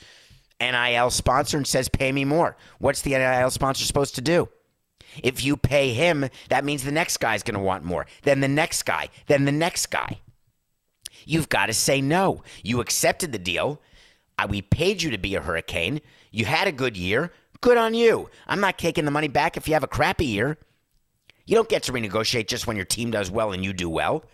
NIL 0.60 1.10
sponsor 1.10 1.56
and 1.56 1.66
says, 1.66 1.88
Pay 1.88 2.12
me 2.12 2.24
more. 2.24 2.56
What's 2.78 3.02
the 3.02 3.10
NIL 3.10 3.50
sponsor 3.50 3.84
supposed 3.84 4.14
to 4.16 4.20
do? 4.20 4.48
If 5.22 5.42
you 5.42 5.56
pay 5.56 5.92
him, 5.92 6.28
that 6.50 6.64
means 6.64 6.84
the 6.84 6.92
next 6.92 7.16
guy's 7.16 7.42
going 7.42 7.54
to 7.54 7.60
want 7.60 7.84
more. 7.84 8.06
Then 8.22 8.40
the 8.40 8.48
next 8.48 8.84
guy, 8.84 9.08
then 9.26 9.44
the 9.44 9.52
next 9.52 9.86
guy. 9.86 10.20
You've 11.24 11.48
got 11.48 11.66
to 11.66 11.74
say 11.74 12.00
no. 12.00 12.42
You 12.62 12.80
accepted 12.80 13.32
the 13.32 13.38
deal. 13.38 13.80
We 14.48 14.62
paid 14.62 15.02
you 15.02 15.10
to 15.10 15.18
be 15.18 15.34
a 15.34 15.40
hurricane. 15.40 16.00
You 16.30 16.46
had 16.46 16.66
a 16.66 16.72
good 16.72 16.96
year. 16.96 17.32
Good 17.60 17.76
on 17.76 17.92
you. 17.92 18.30
I'm 18.46 18.60
not 18.60 18.78
taking 18.78 19.04
the 19.04 19.10
money 19.10 19.28
back 19.28 19.56
if 19.56 19.68
you 19.68 19.74
have 19.74 19.84
a 19.84 19.88
crappy 19.88 20.24
year. 20.24 20.56
You 21.44 21.56
don't 21.56 21.68
get 21.68 21.82
to 21.84 21.92
renegotiate 21.92 22.46
just 22.46 22.66
when 22.66 22.76
your 22.76 22.86
team 22.86 23.10
does 23.10 23.30
well 23.30 23.52
and 23.52 23.64
you 23.64 23.72
do 23.72 23.90
well. 23.90 24.24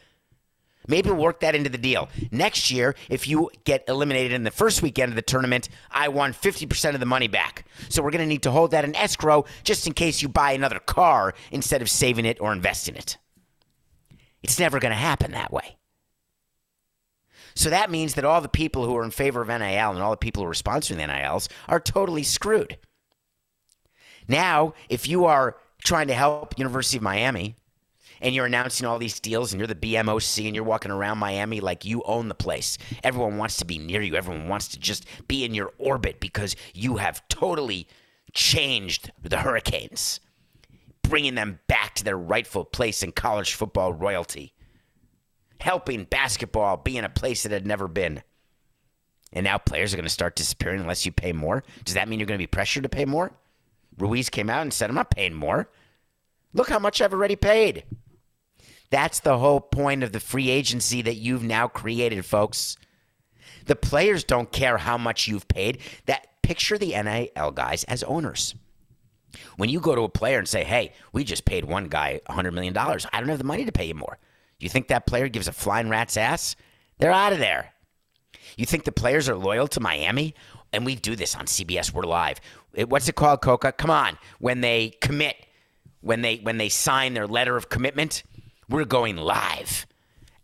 Maybe 0.86 1.10
work 1.10 1.40
that 1.40 1.56
into 1.56 1.68
the 1.68 1.78
deal. 1.78 2.08
Next 2.30 2.70
year, 2.70 2.94
if 3.10 3.26
you 3.26 3.50
get 3.64 3.82
eliminated 3.88 4.30
in 4.30 4.44
the 4.44 4.52
first 4.52 4.82
weekend 4.82 5.10
of 5.10 5.16
the 5.16 5.22
tournament, 5.22 5.68
I 5.90 6.06
want 6.06 6.40
50% 6.40 6.94
of 6.94 7.00
the 7.00 7.06
money 7.06 7.26
back. 7.26 7.66
So 7.88 8.00
we're 8.00 8.12
going 8.12 8.20
to 8.20 8.28
need 8.28 8.44
to 8.44 8.52
hold 8.52 8.70
that 8.70 8.84
in 8.84 8.94
escrow 8.94 9.44
just 9.64 9.88
in 9.88 9.94
case 9.94 10.22
you 10.22 10.28
buy 10.28 10.52
another 10.52 10.78
car 10.78 11.34
instead 11.50 11.82
of 11.82 11.90
saving 11.90 12.26
it 12.26 12.40
or 12.40 12.52
investing 12.52 12.94
it. 12.94 13.16
It's 14.44 14.60
never 14.60 14.78
going 14.78 14.92
to 14.92 14.96
happen 14.96 15.32
that 15.32 15.52
way. 15.52 15.76
So 17.56 17.70
that 17.70 17.90
means 17.90 18.14
that 18.14 18.24
all 18.24 18.40
the 18.42 18.48
people 18.48 18.84
who 18.84 18.94
are 18.96 19.04
in 19.04 19.10
favor 19.10 19.40
of 19.40 19.48
NIL 19.48 19.60
and 19.62 20.00
all 20.00 20.10
the 20.10 20.16
people 20.18 20.42
who 20.42 20.48
are 20.48 20.52
sponsoring 20.52 20.98
the 20.98 21.06
NILs 21.06 21.48
are 21.68 21.80
totally 21.80 22.22
screwed. 22.22 22.78
Now, 24.28 24.74
if 24.88 25.08
you 25.08 25.24
are 25.24 25.56
trying 25.82 26.08
to 26.08 26.14
help 26.14 26.58
University 26.58 26.98
of 26.98 27.02
Miami 27.02 27.56
and 28.20 28.34
you're 28.34 28.46
announcing 28.46 28.86
all 28.86 28.98
these 28.98 29.20
deals 29.20 29.52
and 29.52 29.60
you're 29.60 29.66
the 29.66 29.74
BMOC 29.74 30.46
and 30.46 30.54
you're 30.54 30.64
walking 30.64 30.90
around 30.90 31.18
Miami 31.18 31.60
like 31.60 31.84
you 31.84 32.02
own 32.04 32.28
the 32.28 32.34
place. 32.34 32.76
Everyone 33.02 33.38
wants 33.38 33.56
to 33.58 33.64
be 33.64 33.78
near 33.78 34.02
you. 34.02 34.16
Everyone 34.16 34.48
wants 34.48 34.68
to 34.68 34.78
just 34.78 35.06
be 35.26 35.44
in 35.44 35.54
your 35.54 35.72
orbit 35.78 36.20
because 36.20 36.56
you 36.74 36.96
have 36.96 37.26
totally 37.28 37.86
changed 38.32 39.10
the 39.22 39.38
Hurricanes, 39.38 40.20
bringing 41.02 41.36
them 41.36 41.60
back 41.68 41.94
to 41.94 42.04
their 42.04 42.18
rightful 42.18 42.64
place 42.64 43.02
in 43.02 43.12
college 43.12 43.54
football 43.54 43.92
royalty, 43.92 44.52
helping 45.60 46.04
basketball 46.04 46.76
be 46.76 46.96
in 46.96 47.04
a 47.04 47.08
place 47.08 47.44
it 47.44 47.52
had 47.52 47.66
never 47.66 47.88
been. 47.88 48.22
And 49.32 49.44
now 49.44 49.58
players 49.58 49.92
are 49.92 49.96
going 49.96 50.04
to 50.04 50.10
start 50.10 50.36
disappearing 50.36 50.80
unless 50.80 51.04
you 51.04 51.12
pay 51.12 51.32
more. 51.32 51.62
Does 51.84 51.94
that 51.94 52.08
mean 52.08 52.18
you're 52.18 52.26
going 52.26 52.38
to 52.38 52.42
be 52.42 52.46
pressured 52.46 52.84
to 52.84 52.88
pay 52.88 53.04
more? 53.04 53.32
Ruiz 53.98 54.30
came 54.30 54.50
out 54.50 54.62
and 54.62 54.72
said, 54.72 54.88
I'm 54.88 54.96
not 54.96 55.10
paying 55.10 55.34
more. 55.34 55.68
Look 56.52 56.68
how 56.68 56.78
much 56.78 57.00
I've 57.00 57.12
already 57.12 57.36
paid. 57.36 57.84
That's 58.90 59.20
the 59.20 59.38
whole 59.38 59.60
point 59.60 60.02
of 60.02 60.12
the 60.12 60.20
free 60.20 60.48
agency 60.48 61.02
that 61.02 61.16
you've 61.16 61.42
now 61.42 61.68
created, 61.68 62.24
folks. 62.24 62.76
The 63.66 63.76
players 63.76 64.24
don't 64.24 64.52
care 64.52 64.78
how 64.78 64.96
much 64.96 65.26
you've 65.26 65.48
paid. 65.48 65.78
That 66.06 66.42
picture 66.42 66.78
the 66.78 66.94
NIL 67.02 67.50
guys 67.50 67.84
as 67.84 68.02
owners. 68.04 68.54
When 69.56 69.68
you 69.68 69.80
go 69.80 69.94
to 69.94 70.02
a 70.02 70.08
player 70.08 70.38
and 70.38 70.48
say, 70.48 70.64
"Hey, 70.64 70.92
we 71.12 71.24
just 71.24 71.44
paid 71.44 71.64
one 71.64 71.88
guy 71.88 72.20
$100 72.30 72.54
million. 72.54 72.76
I 72.76 73.20
don't 73.20 73.28
have 73.28 73.38
the 73.38 73.44
money 73.44 73.64
to 73.64 73.72
pay 73.72 73.86
you 73.86 73.94
more." 73.94 74.18
You 74.58 74.68
think 74.68 74.88
that 74.88 75.06
player 75.06 75.28
gives 75.28 75.48
a 75.48 75.52
flying 75.52 75.88
rat's 75.88 76.16
ass? 76.16 76.56
They're 76.98 77.12
out 77.12 77.32
of 77.32 77.38
there. 77.38 77.72
You 78.56 78.64
think 78.66 78.84
the 78.84 78.92
players 78.92 79.28
are 79.28 79.34
loyal 79.36 79.68
to 79.68 79.80
Miami? 79.80 80.34
And 80.72 80.84
we 80.84 80.94
do 80.94 81.14
this 81.16 81.34
on 81.34 81.46
CBS. 81.46 81.92
We're 81.92 82.02
live. 82.04 82.40
It- 82.74 82.88
What's 82.88 83.08
it 83.08 83.14
called, 83.14 83.42
Coca? 83.42 83.72
Come 83.72 83.90
on. 83.90 84.18
When 84.38 84.60
they 84.60 84.90
commit, 85.00 85.36
when 86.00 86.22
they 86.22 86.36
when 86.36 86.58
they 86.58 86.68
sign 86.68 87.14
their 87.14 87.26
letter 87.26 87.56
of 87.56 87.68
commitment, 87.68 88.22
we're 88.68 88.84
going 88.84 89.16
live 89.16 89.86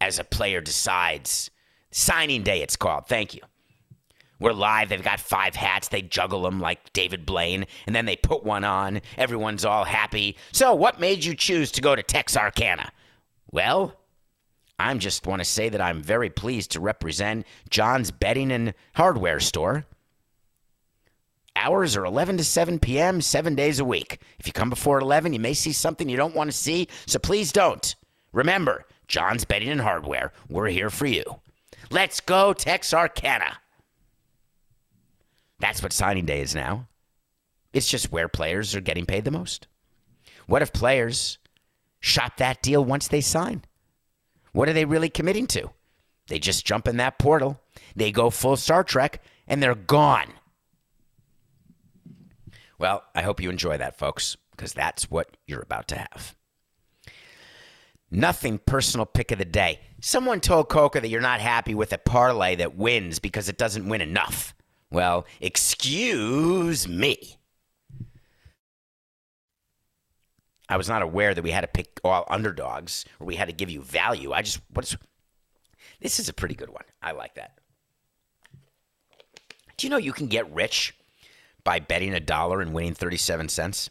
as 0.00 0.18
a 0.18 0.24
player 0.24 0.60
decides. 0.60 1.50
Signing 1.90 2.42
day, 2.42 2.62
it's 2.62 2.76
called. 2.76 3.06
Thank 3.06 3.34
you. 3.34 3.40
We're 4.40 4.52
live. 4.54 4.88
They've 4.88 5.02
got 5.02 5.20
five 5.20 5.54
hats. 5.54 5.88
They 5.88 6.02
juggle 6.02 6.42
them 6.42 6.60
like 6.60 6.92
David 6.92 7.26
Blaine, 7.26 7.66
and 7.86 7.94
then 7.94 8.06
they 8.06 8.16
put 8.16 8.42
one 8.44 8.64
on. 8.64 9.02
Everyone's 9.18 9.64
all 9.64 9.84
happy. 9.84 10.36
So, 10.52 10.74
what 10.74 10.98
made 10.98 11.24
you 11.24 11.34
choose 11.34 11.70
to 11.72 11.80
go 11.80 11.94
to 11.94 12.02
Texarkana? 12.02 12.90
Well, 13.52 13.94
I 14.78 14.94
just 14.94 15.26
want 15.26 15.40
to 15.40 15.44
say 15.44 15.68
that 15.68 15.80
I'm 15.80 16.02
very 16.02 16.30
pleased 16.30 16.72
to 16.72 16.80
represent 16.80 17.46
John's 17.70 18.10
Betting 18.10 18.50
and 18.50 18.74
Hardware 18.94 19.40
Store. 19.40 19.84
Hours 21.54 21.96
are 21.96 22.04
11 22.04 22.38
to 22.38 22.44
7 22.44 22.78
p.m., 22.78 23.20
seven 23.20 23.54
days 23.54 23.78
a 23.78 23.84
week. 23.84 24.20
If 24.38 24.46
you 24.46 24.52
come 24.52 24.70
before 24.70 24.98
11, 24.98 25.32
you 25.32 25.40
may 25.40 25.54
see 25.54 25.72
something 25.72 26.08
you 26.08 26.16
don't 26.16 26.34
want 26.34 26.50
to 26.50 26.56
see, 26.56 26.88
so 27.06 27.18
please 27.18 27.52
don't. 27.52 27.94
Remember, 28.32 28.86
John's 29.06 29.44
Betting 29.44 29.68
and 29.68 29.80
Hardware, 29.80 30.32
we're 30.48 30.68
here 30.68 30.90
for 30.90 31.06
you. 31.06 31.22
Let's 31.90 32.20
go, 32.20 32.54
Texarkana. 32.54 33.58
That's 35.60 35.82
what 35.82 35.92
signing 35.92 36.24
day 36.24 36.40
is 36.40 36.54
now. 36.54 36.88
It's 37.72 37.88
just 37.88 38.10
where 38.10 38.28
players 38.28 38.74
are 38.74 38.80
getting 38.80 39.06
paid 39.06 39.24
the 39.24 39.30
most. 39.30 39.68
What 40.46 40.62
if 40.62 40.72
players 40.72 41.38
shop 42.00 42.38
that 42.38 42.62
deal 42.62 42.84
once 42.84 43.08
they 43.08 43.20
sign? 43.20 43.62
What 44.52 44.68
are 44.68 44.72
they 44.72 44.84
really 44.84 45.08
committing 45.08 45.46
to? 45.48 45.70
They 46.28 46.38
just 46.38 46.64
jump 46.64 46.86
in 46.86 46.98
that 46.98 47.18
portal, 47.18 47.60
they 47.96 48.12
go 48.12 48.30
full 48.30 48.56
Star 48.56 48.84
Trek, 48.84 49.22
and 49.46 49.62
they're 49.62 49.74
gone. 49.74 50.32
Well, 52.78 53.04
I 53.14 53.22
hope 53.22 53.40
you 53.40 53.50
enjoy 53.50 53.78
that, 53.78 53.98
folks, 53.98 54.36
because 54.52 54.72
that's 54.72 55.10
what 55.10 55.36
you're 55.46 55.62
about 55.62 55.88
to 55.88 55.96
have. 55.96 56.34
Nothing 58.10 58.58
personal 58.58 59.06
pick 59.06 59.30
of 59.30 59.38
the 59.38 59.44
day. 59.44 59.80
Someone 60.00 60.40
told 60.40 60.68
Coca 60.68 61.00
that 61.00 61.08
you're 61.08 61.20
not 61.20 61.40
happy 61.40 61.74
with 61.74 61.92
a 61.92 61.98
parlay 61.98 62.56
that 62.56 62.76
wins 62.76 63.18
because 63.18 63.48
it 63.48 63.56
doesn't 63.56 63.88
win 63.88 64.00
enough. 64.00 64.54
Well, 64.90 65.26
excuse 65.40 66.86
me. 66.86 67.38
I 70.68 70.76
was 70.76 70.88
not 70.88 71.02
aware 71.02 71.34
that 71.34 71.42
we 71.42 71.50
had 71.50 71.62
to 71.62 71.66
pick 71.66 72.00
all 72.04 72.24
underdogs 72.28 73.04
or 73.20 73.26
we 73.26 73.36
had 73.36 73.48
to 73.48 73.54
give 73.54 73.70
you 73.70 73.82
value. 73.82 74.32
I 74.32 74.42
just 74.42 74.60
what's 74.72 74.96
this 76.00 76.18
is 76.18 76.28
a 76.28 76.32
pretty 76.32 76.54
good 76.54 76.70
one. 76.70 76.84
I 77.02 77.12
like 77.12 77.34
that. 77.34 77.58
Do 79.76 79.86
you 79.86 79.90
know 79.90 79.96
you 79.96 80.12
can 80.12 80.26
get 80.26 80.52
rich 80.52 80.94
by 81.64 81.78
betting 81.78 82.14
a 82.14 82.20
dollar 82.20 82.60
and 82.60 82.72
winning 82.72 82.94
37 82.94 83.48
cents? 83.48 83.90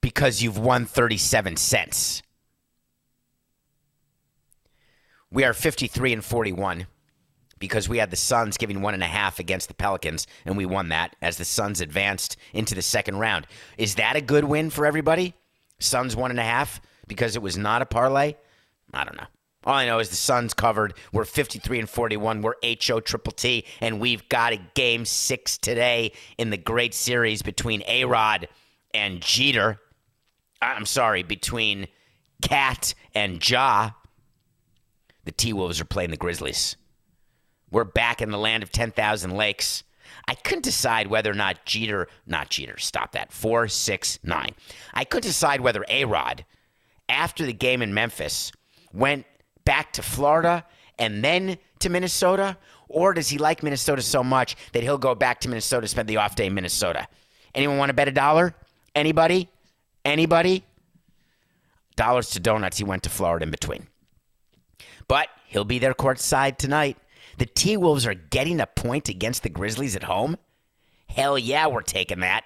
Because 0.00 0.42
you've 0.42 0.58
won 0.58 0.86
37 0.86 1.56
cents. 1.56 2.22
We 5.30 5.44
are 5.44 5.54
53 5.54 6.12
and 6.12 6.24
41 6.24 6.86
because 7.62 7.88
we 7.88 7.98
had 7.98 8.10
the 8.10 8.16
Suns 8.16 8.56
giving 8.56 8.82
one 8.82 8.92
and 8.92 9.04
a 9.04 9.06
half 9.06 9.38
against 9.38 9.68
the 9.68 9.74
Pelicans, 9.74 10.26
and 10.44 10.56
we 10.56 10.66
won 10.66 10.88
that 10.88 11.14
as 11.22 11.36
the 11.36 11.44
Suns 11.44 11.80
advanced 11.80 12.36
into 12.52 12.74
the 12.74 12.82
second 12.82 13.20
round. 13.20 13.46
Is 13.78 13.94
that 13.94 14.16
a 14.16 14.20
good 14.20 14.42
win 14.42 14.68
for 14.68 14.84
everybody? 14.84 15.34
Suns 15.78 16.16
one 16.16 16.32
and 16.32 16.40
a 16.40 16.42
half 16.42 16.80
because 17.06 17.36
it 17.36 17.40
was 17.40 17.56
not 17.56 17.80
a 17.80 17.86
parlay? 17.86 18.34
I 18.92 19.04
don't 19.04 19.16
know. 19.16 19.28
All 19.64 19.74
I 19.74 19.86
know 19.86 20.00
is 20.00 20.08
the 20.08 20.16
Suns 20.16 20.54
covered. 20.54 20.94
We're 21.12 21.24
53 21.24 21.78
and 21.78 21.88
41. 21.88 22.42
We're 22.42 22.54
HO 22.84 22.98
triple 22.98 23.32
T, 23.32 23.64
and 23.80 24.00
we've 24.00 24.28
got 24.28 24.52
a 24.52 24.60
game 24.74 25.04
six 25.04 25.56
today 25.56 26.10
in 26.38 26.50
the 26.50 26.56
great 26.56 26.94
series 26.94 27.42
between 27.42 27.84
A 27.86 28.06
Rod 28.06 28.48
and 28.92 29.20
Jeter. 29.20 29.78
I'm 30.60 30.84
sorry, 30.84 31.22
between 31.22 31.86
Cat 32.42 32.94
and 33.14 33.48
Ja. 33.48 33.90
The 35.24 35.30
T 35.30 35.52
Wolves 35.52 35.80
are 35.80 35.84
playing 35.84 36.10
the 36.10 36.16
Grizzlies. 36.16 36.74
We're 37.72 37.84
back 37.84 38.20
in 38.20 38.30
the 38.30 38.38
land 38.38 38.62
of 38.62 38.70
10,000 38.70 39.30
lakes. 39.34 39.82
I 40.28 40.34
couldn't 40.34 40.64
decide 40.64 41.06
whether 41.06 41.30
or 41.30 41.34
not 41.34 41.64
Jeter, 41.64 42.06
not 42.26 42.50
Jeter, 42.50 42.78
stop 42.78 43.12
that, 43.12 43.32
469. 43.32 44.54
I 44.92 45.04
couldn't 45.04 45.28
decide 45.28 45.62
whether 45.62 45.84
A 45.88 46.04
Rod, 46.04 46.44
after 47.08 47.46
the 47.46 47.54
game 47.54 47.80
in 47.80 47.94
Memphis, 47.94 48.52
went 48.92 49.24
back 49.64 49.92
to 49.94 50.02
Florida 50.02 50.64
and 50.98 51.24
then 51.24 51.56
to 51.78 51.88
Minnesota, 51.88 52.58
or 52.88 53.14
does 53.14 53.30
he 53.30 53.38
like 53.38 53.62
Minnesota 53.62 54.02
so 54.02 54.22
much 54.22 54.54
that 54.72 54.82
he'll 54.82 54.98
go 54.98 55.14
back 55.14 55.40
to 55.40 55.48
Minnesota, 55.48 55.82
to 55.82 55.88
spend 55.88 56.08
the 56.08 56.18
off 56.18 56.36
day 56.36 56.46
in 56.46 56.54
Minnesota? 56.54 57.08
Anyone 57.54 57.78
want 57.78 57.88
to 57.88 57.94
bet 57.94 58.06
a 58.06 58.12
dollar? 58.12 58.54
Anybody? 58.94 59.48
Anybody? 60.04 60.62
Dollars 61.96 62.30
to 62.30 62.40
donuts. 62.40 62.76
He 62.76 62.84
went 62.84 63.02
to 63.04 63.10
Florida 63.10 63.44
in 63.44 63.50
between. 63.50 63.86
But 65.08 65.28
he'll 65.46 65.64
be 65.64 65.78
there 65.78 65.94
courtside 65.94 66.58
tonight. 66.58 66.98
The 67.38 67.46
T 67.46 67.76
Wolves 67.76 68.06
are 68.06 68.14
getting 68.14 68.60
a 68.60 68.66
point 68.66 69.08
against 69.08 69.42
the 69.42 69.48
Grizzlies 69.48 69.96
at 69.96 70.04
home. 70.04 70.36
Hell 71.08 71.38
yeah, 71.38 71.66
we're 71.66 71.82
taking 71.82 72.20
that. 72.20 72.44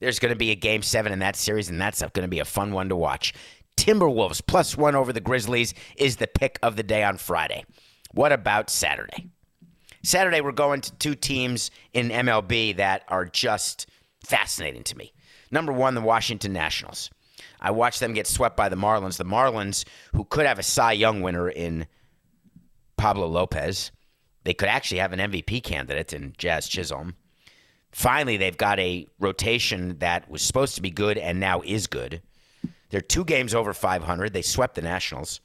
There's 0.00 0.18
going 0.18 0.32
to 0.32 0.38
be 0.38 0.50
a 0.50 0.56
game 0.56 0.82
seven 0.82 1.12
in 1.12 1.20
that 1.20 1.36
series, 1.36 1.68
and 1.68 1.80
that's 1.80 2.00
going 2.00 2.22
to 2.22 2.28
be 2.28 2.38
a 2.38 2.44
fun 2.44 2.72
one 2.72 2.88
to 2.90 2.96
watch. 2.96 3.32
Timberwolves 3.76 4.42
plus 4.46 4.76
one 4.76 4.94
over 4.94 5.12
the 5.12 5.20
Grizzlies 5.20 5.74
is 5.96 6.16
the 6.16 6.26
pick 6.26 6.58
of 6.62 6.76
the 6.76 6.82
day 6.82 7.02
on 7.02 7.16
Friday. 7.16 7.64
What 8.12 8.32
about 8.32 8.70
Saturday? 8.70 9.28
Saturday, 10.02 10.40
we're 10.40 10.52
going 10.52 10.80
to 10.82 10.94
two 10.96 11.14
teams 11.14 11.70
in 11.92 12.08
MLB 12.10 12.76
that 12.76 13.04
are 13.08 13.24
just 13.24 13.88
fascinating 14.24 14.84
to 14.84 14.96
me. 14.96 15.12
Number 15.50 15.72
one, 15.72 15.94
the 15.94 16.00
Washington 16.00 16.52
Nationals. 16.52 17.10
I 17.60 17.70
watched 17.70 18.00
them 18.00 18.14
get 18.14 18.26
swept 18.26 18.56
by 18.56 18.68
the 18.68 18.76
Marlins. 18.76 19.16
The 19.16 19.24
Marlins, 19.24 19.84
who 20.12 20.24
could 20.24 20.46
have 20.46 20.58
a 20.58 20.62
Cy 20.62 20.92
Young 20.92 21.22
winner 21.22 21.48
in 21.48 21.86
Pablo 22.96 23.26
Lopez, 23.26 23.90
they 24.44 24.54
could 24.54 24.68
actually 24.68 24.98
have 24.98 25.12
an 25.12 25.18
MVP 25.18 25.62
candidate 25.62 26.12
in 26.12 26.34
Jazz 26.38 26.68
Chisholm. 26.68 27.16
Finally, 27.92 28.36
they've 28.36 28.56
got 28.56 28.78
a 28.78 29.06
rotation 29.18 29.98
that 29.98 30.30
was 30.30 30.42
supposed 30.42 30.74
to 30.76 30.82
be 30.82 30.90
good 30.90 31.18
and 31.18 31.40
now 31.40 31.62
is 31.64 31.86
good. 31.86 32.22
They're 32.90 33.00
two 33.00 33.24
games 33.24 33.54
over 33.54 33.72
500. 33.72 34.32
They 34.32 34.42
swept 34.42 34.74
the 34.74 34.82
Nationals. 34.82 35.40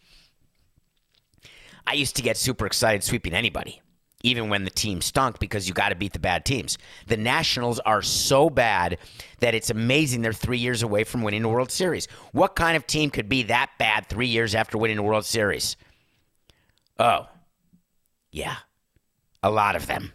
I 1.88 1.94
used 1.94 2.16
to 2.18 2.22
get 2.22 2.38
super 2.38 2.66
excited 2.66 3.04
sweeping 3.04 3.34
anybody, 3.34 3.82
even 4.24 4.50
when 4.50 4.66
the 4.66 4.70
team 4.70 5.02
stunk, 5.02 5.40
because 5.40 5.68
you 5.68 5.74
got 5.74 5.90
to 5.90 5.96
beat 5.96 6.14
the 6.14 6.20
bad 6.20 6.46
teams. 6.46 6.78
The 7.08 7.18
Nationals 7.18 7.80
are 7.80 8.02
so 8.02 8.50
bad 8.50 9.00
that 9.40 9.56
it's 9.56 9.70
amazing 9.70 10.22
they're 10.22 10.34
three 10.34 10.60
years 10.60 10.84
away 10.84 11.04
from 11.04 11.24
winning 11.24 11.42
the 11.42 11.50
World 11.50 11.72
Series. 11.72 12.08
What 12.32 12.56
kind 12.56 12.78
of 12.78 12.86
team 12.86 13.10
could 13.10 13.30
be 13.30 13.44
that 13.44 13.72
bad 13.80 14.08
three 14.08 14.28
years 14.28 14.54
after 14.54 14.78
winning 14.78 14.98
the 14.98 15.04
World 15.04 15.26
Series? 15.26 15.76
Oh, 17.00 17.28
yeah, 18.32 18.58
a 19.44 19.52
lot 19.52 19.76
of 19.76 19.88
them. 19.88 20.14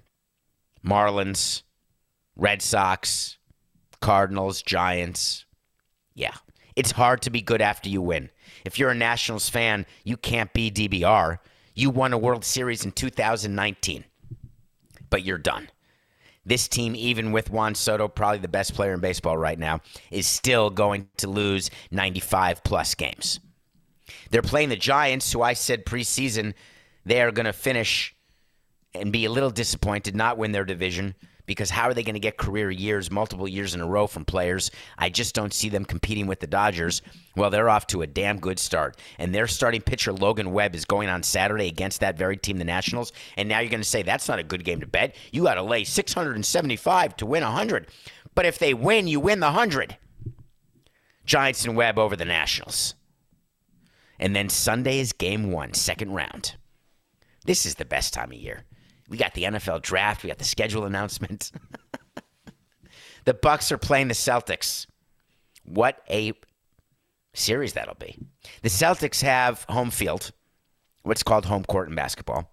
Marlins, 0.85 1.63
Red 2.37 2.63
Sox, 2.63 3.39
Cardinals, 4.01 4.63
Giants. 4.63 5.45
Yeah. 6.15 6.35
It's 6.77 6.93
hard 6.93 7.23
to 7.23 7.31
be 7.31 7.41
good 7.41 7.63
after 7.63 7.89
you 7.89 8.03
win. 8.03 8.29
If 8.65 8.79
you're 8.79 8.91
a 8.91 8.95
Nationals 8.95 9.49
fan, 9.49 9.87
you 10.05 10.17
can't 10.17 10.53
be 10.53 10.71
DBR. 10.71 11.39
You 11.75 11.91
won 11.91 12.13
a 12.13 12.19
World 12.19 12.45
Series 12.45 12.85
in 12.85 12.93
2019, 12.93 14.05
but 15.11 15.25
you're 15.25 15.39
done. 15.39 15.69
This 16.45 16.69
team, 16.69 16.95
even 16.95 17.33
with 17.33 17.51
Juan 17.51 17.75
Soto, 17.75 18.07
probably 18.07 18.39
the 18.39 18.47
best 18.47 18.75
player 18.75 18.93
in 18.93 19.01
baseball 19.01 19.37
right 19.37 19.59
now, 19.59 19.81
is 20.11 20.29
still 20.29 20.71
going 20.71 21.09
to 21.17 21.29
lose 21.29 21.71
95 21.91 22.63
plus 22.63 22.95
games. 22.95 23.41
They're 24.31 24.43
playing 24.43 24.69
the 24.69 24.77
Giants, 24.77 25.33
who 25.33 25.43
I 25.43 25.55
said 25.55 25.85
preseason 25.85 26.55
they 27.07 27.23
are 27.23 27.33
going 27.33 27.47
to 27.47 27.55
finish 27.55 28.15
and 28.93 29.13
be 29.13 29.25
a 29.25 29.31
little 29.31 29.51
disappointed, 29.51 30.15
not 30.15 30.37
win 30.37 30.53
their 30.53 30.65
division 30.65 31.15
because 31.47 31.71
how 31.71 31.89
are 31.89 31.95
they 31.95 32.03
going 32.03 32.15
to 32.15 32.21
get 32.21 32.37
career 32.37 32.71
years, 32.71 33.11
multiple 33.11 33.47
years 33.49 33.75
in 33.75 33.81
a 33.81 33.87
row 33.87 34.07
from 34.07 34.25
players? 34.25 34.71
I 34.99 35.09
just 35.09 35.35
don't 35.35 35.55
see 35.55 35.69
them 35.69 35.85
competing 35.85 36.27
with 36.27 36.41
the 36.41 36.47
Dodgers. 36.47 37.03
Well, 37.37 37.51
they're 37.51 37.71
off 37.71 37.87
to 37.89 38.03
a 38.03 38.07
damn 38.07 38.41
good 38.41 38.59
start. 38.59 38.99
And 39.19 39.35
their 39.35 39.47
starting 39.47 39.81
pitcher, 39.81 40.13
Logan 40.13 40.53
Webb, 40.53 40.75
is 40.75 40.85
going 40.85 41.09
on 41.09 41.23
Saturday 41.23 41.69
against 41.69 42.01
that 42.01 42.19
very 42.19 42.37
team, 42.37 42.59
the 42.59 42.65
Nationals. 42.65 43.13
And 43.37 43.49
now 43.49 43.61
you're 43.61 43.71
going 43.71 43.81
to 43.81 43.89
say 43.89 44.03
that's 44.03 44.29
not 44.29 44.41
a 44.41 44.45
good 44.45 44.65
game 44.65 44.81
to 44.81 44.87
bet. 44.87 45.15
You 45.31 45.45
got 45.45 45.55
to 45.55 45.63
lay 45.63 45.85
675 45.85 47.17
to 47.17 47.27
win 47.27 47.45
100. 47.45 47.87
But 48.35 48.47
if 48.47 48.59
they 48.59 48.75
win, 48.75 49.07
you 49.07 49.21
win 49.21 49.41
the 49.41 49.47
100. 49.47 49.97
Giants 51.25 51.65
and 51.65 51.77
Webb 51.77 51.99
over 51.99 52.17
the 52.17 52.25
Nationals. 52.25 52.95
And 54.19 54.35
then 54.35 54.49
Sunday 54.49 54.99
is 54.99 55.13
game 55.13 55.53
one, 55.53 55.75
second 55.75 56.13
round. 56.13 56.57
This 57.47 57.65
is 57.65 57.77
the 57.77 57.85
best 57.85 58.13
time 58.13 58.33
of 58.33 58.39
year. 58.39 58.65
We 59.09 59.17
got 59.17 59.35
the 59.35 59.45
NFL 59.45 59.83
draft. 59.83 60.23
We 60.23 60.29
got 60.29 60.39
the 60.39 60.45
schedule 60.45 60.85
announcement. 60.85 61.53
the 63.25 63.35
Bucks 63.35 63.71
are 63.71 63.79
playing 63.79 64.09
the 64.09 64.15
Celtics. 64.15 64.87
What 65.65 66.03
a 66.11 66.33
series 67.35 67.75
that'll 67.75 67.95
be. 67.95 68.19
The 68.63 68.69
Celtics 68.69 69.23
have 69.23 69.65
home 69.69 69.91
field, 69.91 70.33
what's 71.03 71.23
called 71.23 71.47
home 71.47 71.65
court 71.65 71.89
in 71.89 71.95
basketball. 71.95 72.53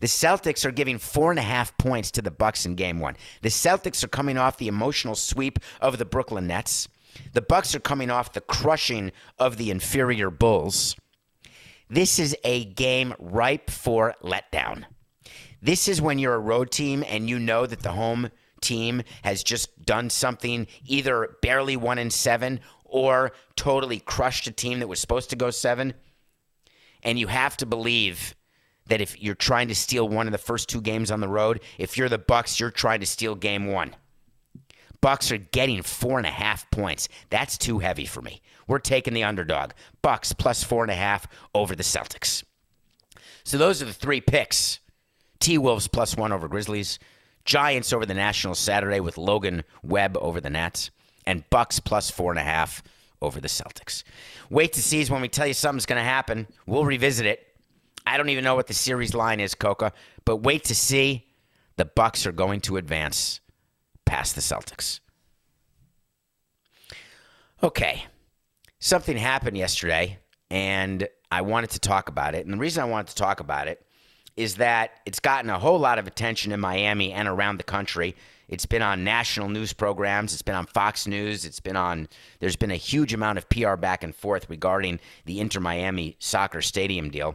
The 0.00 0.06
Celtics 0.06 0.64
are 0.64 0.72
giving 0.72 0.98
four 0.98 1.30
and 1.30 1.38
a 1.38 1.42
half 1.42 1.76
points 1.78 2.10
to 2.12 2.22
the 2.22 2.30
Bucks 2.30 2.66
in 2.66 2.74
game 2.74 2.98
one. 3.00 3.16
The 3.42 3.48
Celtics 3.48 4.02
are 4.04 4.08
coming 4.08 4.36
off 4.36 4.58
the 4.58 4.68
emotional 4.68 5.14
sweep 5.14 5.58
of 5.80 5.98
the 5.98 6.04
Brooklyn 6.04 6.46
Nets. 6.46 6.88
The 7.32 7.42
Bucks 7.42 7.74
are 7.74 7.80
coming 7.80 8.10
off 8.10 8.32
the 8.32 8.40
crushing 8.40 9.12
of 9.38 9.56
the 9.56 9.70
inferior 9.70 10.30
Bulls. 10.30 10.96
This 11.92 12.18
is 12.18 12.34
a 12.42 12.64
game 12.64 13.12
ripe 13.18 13.68
for 13.68 14.14
letdown. 14.24 14.86
This 15.60 15.88
is 15.88 16.00
when 16.00 16.18
you're 16.18 16.32
a 16.32 16.38
road 16.38 16.70
team 16.70 17.04
and 17.06 17.28
you 17.28 17.38
know 17.38 17.66
that 17.66 17.80
the 17.80 17.92
home 17.92 18.30
team 18.62 19.02
has 19.22 19.42
just 19.42 19.84
done 19.84 20.08
something 20.08 20.68
either 20.86 21.36
barely 21.42 21.76
one 21.76 21.98
in 21.98 22.08
seven 22.08 22.60
or 22.86 23.32
totally 23.56 23.98
crushed 24.00 24.46
a 24.46 24.52
team 24.52 24.78
that 24.78 24.88
was 24.88 25.00
supposed 25.00 25.28
to 25.28 25.36
go 25.36 25.50
seven. 25.50 25.92
And 27.02 27.18
you 27.18 27.26
have 27.26 27.58
to 27.58 27.66
believe 27.66 28.34
that 28.86 29.02
if 29.02 29.20
you're 29.20 29.34
trying 29.34 29.68
to 29.68 29.74
steal 29.74 30.08
one 30.08 30.26
of 30.26 30.32
the 30.32 30.38
first 30.38 30.70
two 30.70 30.80
games 30.80 31.10
on 31.10 31.20
the 31.20 31.28
road, 31.28 31.60
if 31.76 31.98
you're 31.98 32.08
the 32.08 32.16
Bucks, 32.16 32.58
you're 32.58 32.70
trying 32.70 33.00
to 33.00 33.06
steal 33.06 33.34
game 33.34 33.66
one. 33.66 33.94
Bucks 35.02 35.30
are 35.32 35.36
getting 35.36 35.82
four 35.82 36.16
and 36.16 36.26
a 36.26 36.30
half 36.30 36.70
points. 36.70 37.08
That's 37.28 37.58
too 37.58 37.80
heavy 37.80 38.06
for 38.06 38.22
me. 38.22 38.40
We're 38.66 38.78
taking 38.78 39.12
the 39.12 39.24
underdog. 39.24 39.72
Bucks 40.00 40.32
plus 40.32 40.64
four 40.64 40.82
and 40.84 40.90
a 40.90 40.94
half 40.94 41.26
over 41.54 41.76
the 41.76 41.82
Celtics. 41.82 42.44
So 43.44 43.58
those 43.58 43.82
are 43.82 43.86
the 43.86 43.92
three 43.92 44.20
picks 44.20 44.78
T 45.40 45.58
Wolves 45.58 45.88
plus 45.88 46.16
one 46.16 46.32
over 46.32 46.48
Grizzlies. 46.48 47.00
Giants 47.44 47.92
over 47.92 48.06
the 48.06 48.14
Nationals 48.14 48.60
Saturday 48.60 49.00
with 49.00 49.18
Logan 49.18 49.64
Webb 49.82 50.16
over 50.20 50.40
the 50.40 50.50
Nats. 50.50 50.90
And 51.26 51.48
Bucks 51.50 51.80
plus 51.80 52.08
four 52.08 52.30
and 52.30 52.38
a 52.38 52.44
half 52.44 52.82
over 53.20 53.40
the 53.40 53.48
Celtics. 53.48 54.04
Wait 54.50 54.72
to 54.74 54.82
see 54.82 55.00
is 55.00 55.10
when 55.10 55.20
we 55.20 55.28
tell 55.28 55.46
you 55.46 55.54
something's 55.54 55.86
going 55.86 55.98
to 55.98 56.04
happen. 56.04 56.46
We'll 56.66 56.84
revisit 56.84 57.26
it. 57.26 57.48
I 58.06 58.16
don't 58.16 58.28
even 58.28 58.44
know 58.44 58.54
what 58.54 58.68
the 58.68 58.74
series 58.74 59.14
line 59.14 59.40
is, 59.40 59.54
Coca, 59.54 59.92
but 60.24 60.36
wait 60.36 60.64
to 60.64 60.74
see. 60.74 61.26
The 61.76 61.84
Bucks 61.84 62.26
are 62.26 62.32
going 62.32 62.60
to 62.62 62.76
advance 62.76 63.40
past 64.12 64.34
the 64.34 64.42
Celtics. 64.42 65.00
Okay. 67.62 68.04
Something 68.78 69.16
happened 69.16 69.56
yesterday, 69.56 70.18
and 70.50 71.08
I 71.30 71.40
wanted 71.40 71.70
to 71.70 71.78
talk 71.78 72.10
about 72.10 72.34
it. 72.34 72.44
And 72.44 72.52
the 72.52 72.58
reason 72.58 72.82
I 72.82 72.86
wanted 72.86 73.06
to 73.06 73.14
talk 73.14 73.40
about 73.40 73.68
it 73.68 73.86
is 74.36 74.56
that 74.56 75.00
it's 75.06 75.18
gotten 75.18 75.48
a 75.48 75.58
whole 75.58 75.78
lot 75.78 75.98
of 75.98 76.06
attention 76.06 76.52
in 76.52 76.60
Miami 76.60 77.10
and 77.10 77.26
around 77.26 77.56
the 77.56 77.64
country. 77.64 78.14
It's 78.48 78.66
been 78.66 78.82
on 78.82 79.02
national 79.02 79.48
news 79.48 79.72
programs. 79.72 80.34
It's 80.34 80.42
been 80.42 80.56
on 80.56 80.66
Fox 80.66 81.06
News. 81.06 81.46
It's 81.46 81.60
been 81.60 81.76
on, 81.76 82.06
there's 82.38 82.56
been 82.56 82.70
a 82.70 82.76
huge 82.76 83.14
amount 83.14 83.38
of 83.38 83.48
PR 83.48 83.76
back 83.76 84.04
and 84.04 84.14
forth 84.14 84.50
regarding 84.50 85.00
the 85.24 85.40
Inter 85.40 85.60
Miami 85.60 86.16
soccer 86.18 86.60
stadium 86.60 87.08
deal. 87.08 87.34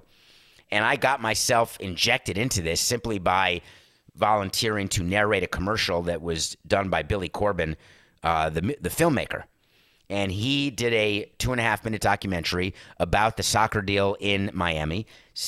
And 0.69 0.85
I 0.85 0.95
got 0.95 1.21
myself 1.21 1.79
injected 1.79 2.37
into 2.37 2.61
this 2.61 2.79
simply 2.81 3.17
by 3.17 3.61
volunteering 4.17 4.87
to 4.89 5.03
narrate 5.03 5.43
a 5.43 5.47
commercial 5.47 6.01
that 6.03 6.21
was 6.21 6.57
done 6.65 6.89
by 6.89 7.03
Billy 7.03 7.29
Corben, 7.29 7.77
uh, 8.23 8.49
the, 8.49 8.75
the 8.81 8.89
filmmaker. 8.89 9.43
And 10.09 10.31
he 10.31 10.69
did 10.69 10.93
a 10.93 11.31
two 11.37 11.51
and 11.51 11.59
a 11.59 11.63
half 11.63 11.83
minute 11.83 12.01
documentary 12.01 12.73
about 12.97 13.37
the 13.37 13.43
soccer 13.43 13.81
deal 13.81 14.15
in 14.19 14.49
Miami, 14.53 15.05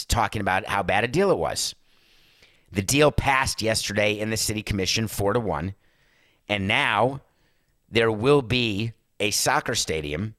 talking 0.08 0.42
about 0.42 0.68
how 0.68 0.84
bad 0.84 1.04
a 1.04 1.08
deal 1.08 1.32
it 1.32 1.38
was. 1.38 1.76
The 2.72 2.82
deal 2.82 3.12
passed 3.12 3.62
yesterday 3.62 4.20
in 4.20 4.30
the 4.30 4.38
city 4.38 4.62
commission 4.62 5.08
four 5.08 5.34
to 5.34 5.40
one. 5.40 5.76
And 6.48 6.68
now 6.68 7.22
there 7.90 8.12
will 8.12 8.42
be 8.42 8.94
a 9.20 9.32
soccer 9.32 9.76
stadium 9.76 10.36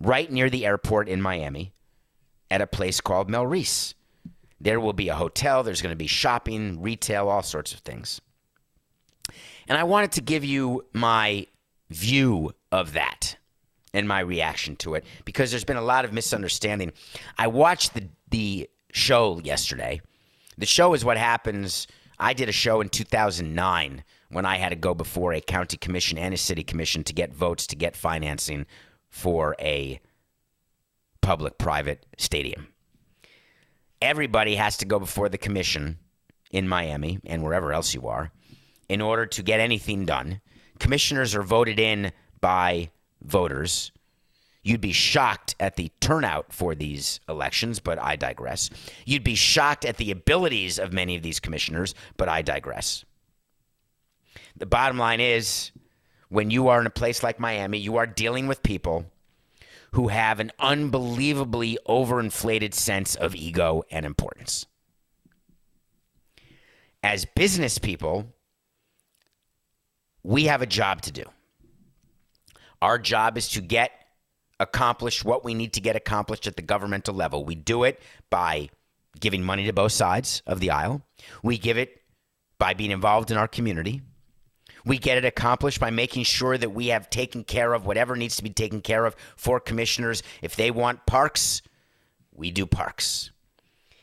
right 0.00 0.30
near 0.30 0.50
the 0.50 0.66
airport 0.66 1.08
in 1.08 1.22
Miami 1.22 1.72
at 2.50 2.60
a 2.60 2.66
place 2.66 3.00
called 3.00 3.28
Melreese. 3.30 3.94
There 4.60 4.80
will 4.80 4.92
be 4.92 5.08
a 5.08 5.14
hotel, 5.14 5.62
there's 5.62 5.82
going 5.82 5.92
to 5.92 5.96
be 5.96 6.06
shopping, 6.06 6.80
retail, 6.80 7.28
all 7.28 7.42
sorts 7.42 7.72
of 7.72 7.80
things. 7.80 8.20
And 9.68 9.78
I 9.78 9.84
wanted 9.84 10.12
to 10.12 10.20
give 10.20 10.44
you 10.44 10.84
my 10.92 11.46
view 11.90 12.54
of 12.72 12.92
that 12.92 13.36
and 13.92 14.08
my 14.08 14.20
reaction 14.20 14.76
to 14.76 14.94
it 14.94 15.04
because 15.24 15.50
there's 15.50 15.64
been 15.64 15.76
a 15.76 15.82
lot 15.82 16.04
of 16.04 16.12
misunderstanding. 16.12 16.92
I 17.38 17.46
watched 17.46 17.94
the 17.94 18.08
the 18.30 18.68
show 18.92 19.40
yesterday. 19.44 20.00
The 20.58 20.66
show 20.66 20.94
is 20.94 21.04
what 21.04 21.16
happens. 21.16 21.86
I 22.18 22.32
did 22.32 22.48
a 22.48 22.52
show 22.52 22.80
in 22.80 22.88
2009 22.88 24.04
when 24.28 24.44
I 24.44 24.56
had 24.56 24.70
to 24.70 24.76
go 24.76 24.94
before 24.94 25.32
a 25.32 25.40
county 25.40 25.76
commission 25.76 26.18
and 26.18 26.34
a 26.34 26.36
city 26.36 26.64
commission 26.64 27.04
to 27.04 27.12
get 27.12 27.32
votes 27.32 27.66
to 27.68 27.76
get 27.76 27.96
financing 27.96 28.66
for 29.08 29.54
a 29.60 30.00
public 31.20 31.58
private 31.58 32.06
stadium. 32.18 32.73
Everybody 34.04 34.56
has 34.56 34.76
to 34.76 34.84
go 34.84 34.98
before 34.98 35.30
the 35.30 35.38
commission 35.38 35.98
in 36.50 36.68
Miami 36.68 37.20
and 37.24 37.42
wherever 37.42 37.72
else 37.72 37.94
you 37.94 38.06
are 38.06 38.30
in 38.86 39.00
order 39.00 39.24
to 39.24 39.42
get 39.42 39.60
anything 39.60 40.04
done. 40.04 40.42
Commissioners 40.78 41.34
are 41.34 41.42
voted 41.42 41.80
in 41.80 42.12
by 42.38 42.90
voters. 43.22 43.92
You'd 44.62 44.82
be 44.82 44.92
shocked 44.92 45.54
at 45.58 45.76
the 45.76 45.90
turnout 46.00 46.52
for 46.52 46.74
these 46.74 47.18
elections, 47.30 47.80
but 47.80 47.98
I 47.98 48.16
digress. 48.16 48.68
You'd 49.06 49.24
be 49.24 49.36
shocked 49.36 49.86
at 49.86 49.96
the 49.96 50.10
abilities 50.10 50.78
of 50.78 50.92
many 50.92 51.16
of 51.16 51.22
these 51.22 51.40
commissioners, 51.40 51.94
but 52.18 52.28
I 52.28 52.42
digress. 52.42 53.06
The 54.54 54.66
bottom 54.66 54.98
line 54.98 55.20
is 55.20 55.70
when 56.28 56.50
you 56.50 56.68
are 56.68 56.78
in 56.78 56.86
a 56.86 56.90
place 56.90 57.22
like 57.22 57.40
Miami, 57.40 57.78
you 57.78 57.96
are 57.96 58.06
dealing 58.06 58.48
with 58.48 58.62
people 58.62 59.06
who 59.94 60.08
have 60.08 60.40
an 60.40 60.50
unbelievably 60.58 61.78
overinflated 61.88 62.74
sense 62.74 63.14
of 63.14 63.32
ego 63.36 63.84
and 63.92 64.04
importance. 64.04 64.66
As 67.00 67.24
business 67.36 67.78
people, 67.78 68.26
we 70.24 70.46
have 70.46 70.62
a 70.62 70.66
job 70.66 71.02
to 71.02 71.12
do. 71.12 71.22
Our 72.82 72.98
job 72.98 73.38
is 73.38 73.48
to 73.50 73.60
get 73.60 73.92
accomplished 74.58 75.24
what 75.24 75.44
we 75.44 75.54
need 75.54 75.74
to 75.74 75.80
get 75.80 75.94
accomplished 75.94 76.48
at 76.48 76.56
the 76.56 76.62
governmental 76.62 77.14
level. 77.14 77.44
We 77.44 77.54
do 77.54 77.84
it 77.84 78.02
by 78.30 78.70
giving 79.20 79.44
money 79.44 79.64
to 79.66 79.72
both 79.72 79.92
sides 79.92 80.42
of 80.44 80.58
the 80.58 80.70
aisle. 80.70 81.02
We 81.44 81.56
give 81.56 81.78
it 81.78 82.02
by 82.58 82.74
being 82.74 82.90
involved 82.90 83.30
in 83.30 83.36
our 83.36 83.46
community. 83.46 84.02
We 84.84 84.98
get 84.98 85.18
it 85.18 85.24
accomplished 85.24 85.80
by 85.80 85.90
making 85.90 86.24
sure 86.24 86.58
that 86.58 86.74
we 86.74 86.88
have 86.88 87.08
taken 87.08 87.44
care 87.44 87.72
of 87.72 87.86
whatever 87.86 88.16
needs 88.16 88.36
to 88.36 88.42
be 88.42 88.50
taken 88.50 88.82
care 88.82 89.06
of 89.06 89.16
for 89.36 89.58
commissioners. 89.58 90.22
If 90.42 90.56
they 90.56 90.70
want 90.70 91.06
parks, 91.06 91.62
we 92.34 92.50
do 92.50 92.66
parks. 92.66 93.30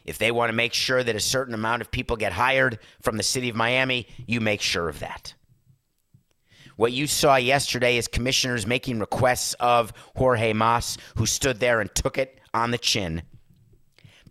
If 0.04 0.18
they 0.18 0.32
want 0.32 0.50
to 0.50 0.56
make 0.56 0.74
sure 0.74 1.04
that 1.04 1.16
a 1.16 1.20
certain 1.20 1.54
amount 1.54 1.82
of 1.82 1.92
people 1.92 2.18
get 2.18 2.34
hired 2.34 2.80
from 3.02 3.18
the 3.18 3.24
city 3.24 3.50
of 3.50 3.56
Miami, 3.56 4.08
you 4.26 4.42
make 4.42 4.62
sure 4.62 4.90
of 4.90 5.00
that. 5.00 5.36
What 6.76 6.94
you 6.94 7.06
saw 7.06 7.36
yesterday 7.36 7.98
is 7.98 8.08
commissioners 8.08 8.66
making 8.66 9.00
requests 9.00 9.54
of 9.60 9.94
Jorge 10.16 10.54
Mas, 10.54 10.98
who 11.16 11.28
stood 11.28 11.60
there 11.60 11.80
and 11.80 11.94
took 11.94 12.18
it 12.18 12.40
on 12.56 12.72
the 12.72 12.80
chin. 12.80 13.22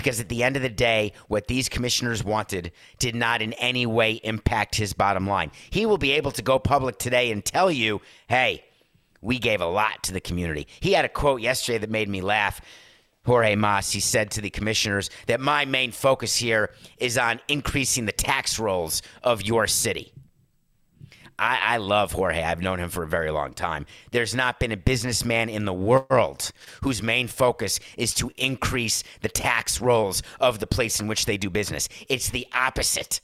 Because 0.01 0.19
at 0.19 0.31
the 0.31 0.43
end 0.43 0.57
of 0.57 0.63
the 0.63 0.71
day, 0.71 1.13
what 1.29 1.47
these 1.47 1.69
commissioners 1.69 2.25
wanted 2.25 2.73
did 2.99 3.15
not 3.15 3.43
in 3.43 3.53
any 3.55 3.85
way 3.85 4.13
impact 4.25 4.77
his 4.77 4.95
bottom 4.95 5.27
line. 5.27 5.51
He 5.69 5.85
will 5.85 5.99
be 5.99 6.13
able 6.13 6.31
to 6.33 6.41
go 6.41 6.59
public 6.59 6.99
today 6.99 7.31
and 7.31 7.45
tell 7.45 7.71
you, 7.71 8.01
hey, 8.27 8.65
we 9.21 9.39
gave 9.39 9.61
a 9.61 9.67
lot 9.67 10.03
to 10.05 10.15
the 10.15 10.21
community. 10.21 10.67
He 10.81 10.95
had 10.95 11.05
a 11.05 11.09
quote 11.11 11.43
yesterday 11.43 11.77
that 11.77 11.91
made 11.91 12.09
me 12.09 12.23
laugh. 12.23 12.63
Jorge 13.27 13.55
Mas, 13.57 13.93
he 13.93 14.01
said 14.01 14.31
to 14.31 14.41
the 14.41 14.49
commissioners 14.49 15.11
that 15.27 15.39
my 15.39 15.67
main 15.67 15.93
focus 15.93 16.37
here 16.37 16.71
is 16.97 17.19
on 17.19 17.39
increasing 17.47 18.07
the 18.07 18.13
tax 18.13 18.59
rolls 18.59 19.03
of 19.23 19.43
your 19.43 19.67
city. 19.67 20.15
I, 21.41 21.59
I, 21.63 21.77
love 21.79 22.13
Jorge. 22.13 22.43
I've 22.43 22.61
known 22.61 22.81
him 22.81 22.91
for 22.91 23.03
a 23.03 23.09
very 23.09 23.31
long 23.31 23.55
time. 23.55 23.87
There's 24.11 24.35
not 24.35 24.61
been 24.61 24.73
a 24.73 24.77
businessman 24.77 25.49
in 25.49 25.65
the 25.65 25.73
world 25.73 26.53
whose 26.83 27.03
main 27.03 27.29
focus 27.29 27.81
is 27.97 28.13
to 28.15 28.31
increase 28.37 29.03
the 29.23 29.31
tax 29.31 29.81
rolls 29.81 30.23
of 30.39 30.59
the 30.59 30.67
place 30.67 31.01
in 31.01 31.09
which 31.09 31.25
they 31.25 31.39
do 31.39 31.49
business. 31.49 31.89
It's 32.11 32.29
the 32.29 32.47
opposite. 32.53 33.23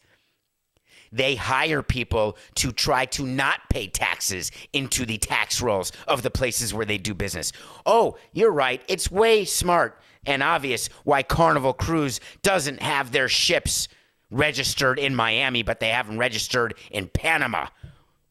They 1.13 1.35
hire 1.35 1.83
people 1.83 2.39
to 2.55 2.73
try 2.73 3.05
to 3.07 3.27
not 3.27 3.69
pay 3.69 3.87
taxes 3.87 4.51
into 4.73 5.05
the 5.05 5.19
tax 5.19 5.61
rolls 5.61 5.93
of 6.09 6.23
the 6.23 6.31
places 6.31 6.73
where 6.73 6.87
they 6.87 6.99
do 6.99 7.13
business. 7.13 7.53
Oh, 7.85 8.17
you're 8.33 8.51
right. 8.51 8.83
It's 8.89 9.11
way 9.11 9.45
smart 9.45 10.01
and 10.25 10.43
obvious 10.43 10.89
why 11.05 11.23
Carnival 11.23 11.75
Cruise 11.75 12.21
doesn't 12.41 12.81
have 12.81 13.13
their 13.13 13.29
ships 13.29 13.89
registered 14.31 14.99
in 14.99 15.15
Miami, 15.15 15.63
but 15.63 15.81
they 15.81 15.91
have 15.91 16.07
them 16.07 16.19
registered 16.19 16.75
in 16.91 17.09
Panama 17.09 17.67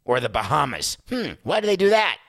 or 0.06 0.20
the 0.20 0.30
Bahamas. 0.30 0.98
Hmm, 1.10 1.32
why 1.44 1.60
do 1.60 1.68
they 1.68 1.76
do 1.76 1.90
that? 1.90 2.20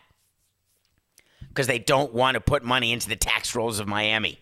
Because 1.49 1.67
they 1.67 1.79
don't 1.79 2.13
want 2.13 2.35
to 2.35 2.41
put 2.41 2.65
money 2.65 2.93
into 2.93 3.09
the 3.09 3.17
tax 3.17 3.55
rolls 3.55 3.79
of 3.79 3.87
Miami. 3.87 4.41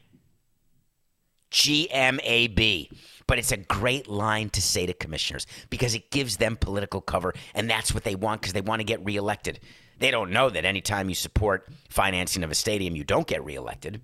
GMAB. 1.51 2.91
But 3.27 3.39
it's 3.39 3.53
a 3.53 3.57
great 3.57 4.09
line 4.09 4.51
to 4.51 4.63
say 4.63 4.87
to 4.87 4.93
commissioners 4.93 5.47
because 5.71 5.95
it 5.95 6.11
gives 6.11 6.37
them 6.37 6.57
political 6.57 7.01
cover, 7.01 7.35
and 7.55 7.71
that's 7.71 7.93
what 7.95 8.05
they 8.05 8.15
want 8.15 8.41
because 8.41 8.53
they 8.53 8.61
want 8.61 8.81
to 8.81 8.85
get 8.85 9.05
reelected. 9.05 9.61
They 9.99 10.11
don't 10.11 10.31
know 10.31 10.51
that 10.51 10.65
anytime 10.65 11.09
you 11.09 11.15
support 11.15 11.69
financing 11.89 12.43
of 12.43 12.51
a 12.51 12.55
stadium, 12.55 12.97
you 12.97 13.05
don't 13.05 13.27
get 13.27 13.45
reelected. 13.45 14.01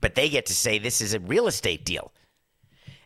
But 0.00 0.14
they 0.14 0.28
get 0.28 0.46
to 0.46 0.54
say 0.54 0.78
this 0.78 1.00
is 1.00 1.14
a 1.14 1.20
real 1.20 1.46
estate 1.46 1.84
deal. 1.84 2.12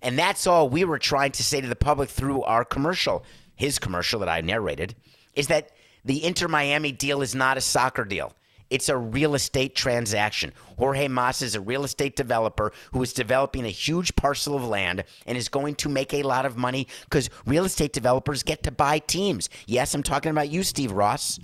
And 0.02 0.18
that's 0.18 0.46
all 0.46 0.68
we 0.68 0.84
were 0.84 0.98
trying 0.98 1.32
to 1.32 1.42
say 1.42 1.60
to 1.60 1.68
the 1.68 1.76
public 1.76 2.08
through 2.08 2.42
our 2.42 2.64
commercial, 2.64 3.24
his 3.54 3.78
commercial 3.78 4.20
that 4.20 4.28
I 4.28 4.40
narrated 4.40 4.94
is 5.34 5.48
that 5.48 5.70
the 6.04 6.24
Inter 6.24 6.48
Miami 6.48 6.92
deal 6.92 7.22
is 7.22 7.34
not 7.34 7.56
a 7.56 7.60
soccer 7.60 8.04
deal. 8.04 8.34
It's 8.70 8.88
a 8.88 8.96
real 8.96 9.34
estate 9.34 9.74
transaction. 9.74 10.52
Jorge 10.78 11.08
Mas 11.08 11.42
is 11.42 11.56
a 11.56 11.60
real 11.60 11.82
estate 11.82 12.14
developer 12.14 12.72
who 12.92 13.02
is 13.02 13.12
developing 13.12 13.64
a 13.64 13.70
huge 13.70 14.14
parcel 14.14 14.54
of 14.54 14.64
land 14.64 15.02
and 15.26 15.36
is 15.36 15.48
going 15.48 15.74
to 15.76 15.88
make 15.88 16.14
a 16.14 16.22
lot 16.22 16.46
of 16.46 16.56
money 16.56 16.86
because 17.04 17.28
real 17.44 17.64
estate 17.64 17.92
developers 17.92 18.44
get 18.44 18.62
to 18.62 18.70
buy 18.70 19.00
teams. 19.00 19.50
Yes, 19.66 19.92
I'm 19.92 20.04
talking 20.04 20.30
about 20.30 20.50
you, 20.50 20.62
Steve 20.62 20.92
Ross, 20.92 21.40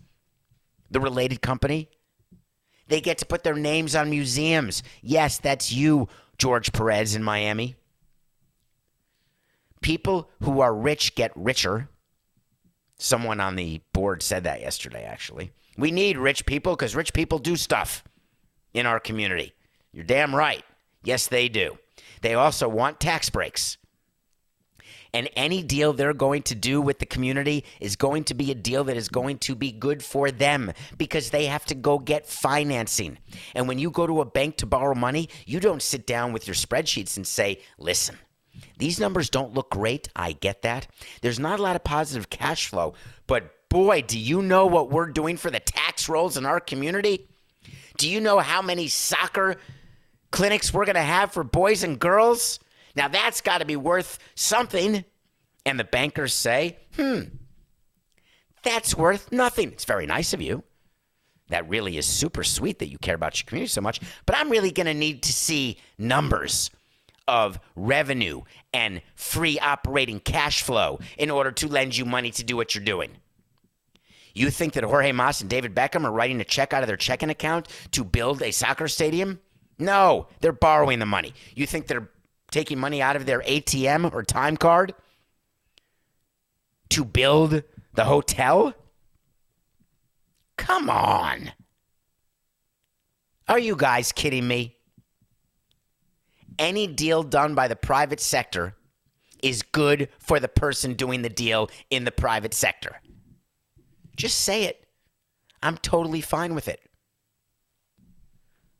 the 0.88 1.00
related 1.00 1.42
company. 1.42 1.90
They 2.86 3.00
get 3.00 3.18
to 3.18 3.26
put 3.26 3.42
their 3.42 3.54
names 3.54 3.96
on 3.96 4.08
museums. 4.08 4.84
Yes, 5.02 5.38
that's 5.38 5.72
you, 5.72 6.06
George 6.38 6.72
Perez 6.72 7.16
in 7.16 7.24
Miami. 7.24 7.74
People 9.80 10.30
who 10.42 10.60
are 10.60 10.74
rich 10.74 11.16
get 11.16 11.32
richer 11.34 11.88
Someone 12.98 13.40
on 13.40 13.56
the 13.56 13.80
board 13.92 14.22
said 14.22 14.44
that 14.44 14.60
yesterday, 14.60 15.04
actually. 15.04 15.52
We 15.76 15.90
need 15.90 16.16
rich 16.16 16.46
people 16.46 16.74
because 16.74 16.96
rich 16.96 17.12
people 17.12 17.38
do 17.38 17.56
stuff 17.56 18.02
in 18.72 18.86
our 18.86 19.00
community. 19.00 19.52
You're 19.92 20.04
damn 20.04 20.34
right. 20.34 20.64
Yes, 21.02 21.26
they 21.26 21.48
do. 21.48 21.78
They 22.22 22.34
also 22.34 22.68
want 22.68 23.00
tax 23.00 23.30
breaks. 23.30 23.76
And 25.14 25.30
any 25.34 25.62
deal 25.62 25.92
they're 25.92 26.12
going 26.12 26.42
to 26.42 26.54
do 26.54 26.82
with 26.82 26.98
the 26.98 27.06
community 27.06 27.64
is 27.80 27.96
going 27.96 28.24
to 28.24 28.34
be 28.34 28.50
a 28.50 28.54
deal 28.54 28.84
that 28.84 28.96
is 28.96 29.08
going 29.08 29.38
to 29.38 29.54
be 29.54 29.72
good 29.72 30.02
for 30.02 30.30
them 30.30 30.72
because 30.98 31.30
they 31.30 31.46
have 31.46 31.64
to 31.66 31.74
go 31.74 31.98
get 31.98 32.26
financing. 32.26 33.16
And 33.54 33.66
when 33.66 33.78
you 33.78 33.90
go 33.90 34.06
to 34.06 34.20
a 34.20 34.26
bank 34.26 34.56
to 34.58 34.66
borrow 34.66 34.94
money, 34.94 35.30
you 35.46 35.58
don't 35.58 35.80
sit 35.80 36.06
down 36.06 36.32
with 36.32 36.46
your 36.46 36.54
spreadsheets 36.54 37.16
and 37.16 37.26
say, 37.26 37.60
listen, 37.78 38.18
these 38.78 39.00
numbers 39.00 39.30
don't 39.30 39.54
look 39.54 39.70
great. 39.70 40.08
I 40.14 40.32
get 40.32 40.62
that. 40.62 40.86
There's 41.22 41.38
not 41.38 41.58
a 41.58 41.62
lot 41.62 41.76
of 41.76 41.84
positive 41.84 42.30
cash 42.30 42.68
flow, 42.68 42.94
but 43.26 43.68
boy, 43.68 44.02
do 44.02 44.18
you 44.18 44.42
know 44.42 44.66
what 44.66 44.90
we're 44.90 45.06
doing 45.06 45.36
for 45.36 45.50
the 45.50 45.60
tax 45.60 46.08
rolls 46.08 46.36
in 46.36 46.46
our 46.46 46.60
community? 46.60 47.28
Do 47.96 48.08
you 48.08 48.20
know 48.20 48.38
how 48.38 48.62
many 48.62 48.88
soccer 48.88 49.56
clinics 50.30 50.72
we're 50.72 50.84
going 50.84 50.96
to 50.96 51.02
have 51.02 51.32
for 51.32 51.44
boys 51.44 51.82
and 51.82 51.98
girls? 51.98 52.58
Now 52.94 53.08
that's 53.08 53.40
got 53.40 53.58
to 53.58 53.64
be 53.64 53.76
worth 53.76 54.18
something. 54.34 55.04
And 55.64 55.80
the 55.80 55.84
bankers 55.84 56.32
say, 56.32 56.78
hmm, 56.94 57.22
that's 58.62 58.96
worth 58.96 59.32
nothing. 59.32 59.72
It's 59.72 59.84
very 59.84 60.06
nice 60.06 60.32
of 60.32 60.40
you. 60.40 60.62
That 61.48 61.68
really 61.68 61.96
is 61.96 62.06
super 62.06 62.42
sweet 62.42 62.80
that 62.80 62.88
you 62.88 62.98
care 62.98 63.14
about 63.14 63.38
your 63.38 63.46
community 63.46 63.68
so 63.68 63.80
much. 63.80 64.00
But 64.26 64.36
I'm 64.36 64.50
really 64.50 64.72
going 64.72 64.86
to 64.86 64.94
need 64.94 65.22
to 65.24 65.32
see 65.32 65.78
numbers 65.98 66.70
of 67.28 67.58
revenue 67.74 68.42
and 68.72 69.02
free 69.14 69.58
operating 69.58 70.20
cash 70.20 70.62
flow 70.62 70.98
in 71.18 71.30
order 71.30 71.50
to 71.52 71.68
lend 71.68 71.96
you 71.96 72.04
money 72.04 72.30
to 72.30 72.44
do 72.44 72.56
what 72.56 72.74
you're 72.74 72.84
doing. 72.84 73.10
You 74.34 74.50
think 74.50 74.74
that 74.74 74.84
Jorge 74.84 75.12
Mas 75.12 75.40
and 75.40 75.48
David 75.48 75.74
Beckham 75.74 76.04
are 76.04 76.12
writing 76.12 76.40
a 76.40 76.44
check 76.44 76.74
out 76.74 76.82
of 76.82 76.88
their 76.88 76.96
checking 76.98 77.30
account 77.30 77.68
to 77.92 78.04
build 78.04 78.42
a 78.42 78.50
soccer 78.50 78.86
stadium? 78.86 79.40
No, 79.78 80.28
they're 80.40 80.52
borrowing 80.52 80.98
the 80.98 81.06
money. 81.06 81.32
You 81.54 81.66
think 81.66 81.86
they're 81.86 82.10
taking 82.50 82.78
money 82.78 83.00
out 83.00 83.16
of 83.16 83.26
their 83.26 83.40
ATM 83.40 84.12
or 84.12 84.22
time 84.22 84.56
card 84.56 84.94
to 86.90 87.04
build 87.04 87.62
the 87.94 88.04
hotel? 88.04 88.74
Come 90.56 90.90
on. 90.90 91.52
Are 93.48 93.58
you 93.58 93.76
guys 93.76 94.12
kidding 94.12 94.46
me? 94.46 94.75
Any 96.58 96.86
deal 96.86 97.22
done 97.22 97.54
by 97.54 97.68
the 97.68 97.76
private 97.76 98.20
sector 98.20 98.74
is 99.42 99.62
good 99.62 100.08
for 100.18 100.40
the 100.40 100.48
person 100.48 100.94
doing 100.94 101.22
the 101.22 101.28
deal 101.28 101.70
in 101.90 102.04
the 102.04 102.12
private 102.12 102.54
sector. 102.54 103.00
Just 104.16 104.38
say 104.40 104.64
it. 104.64 104.86
I'm 105.62 105.76
totally 105.76 106.20
fine 106.20 106.54
with 106.54 106.68
it. 106.68 106.80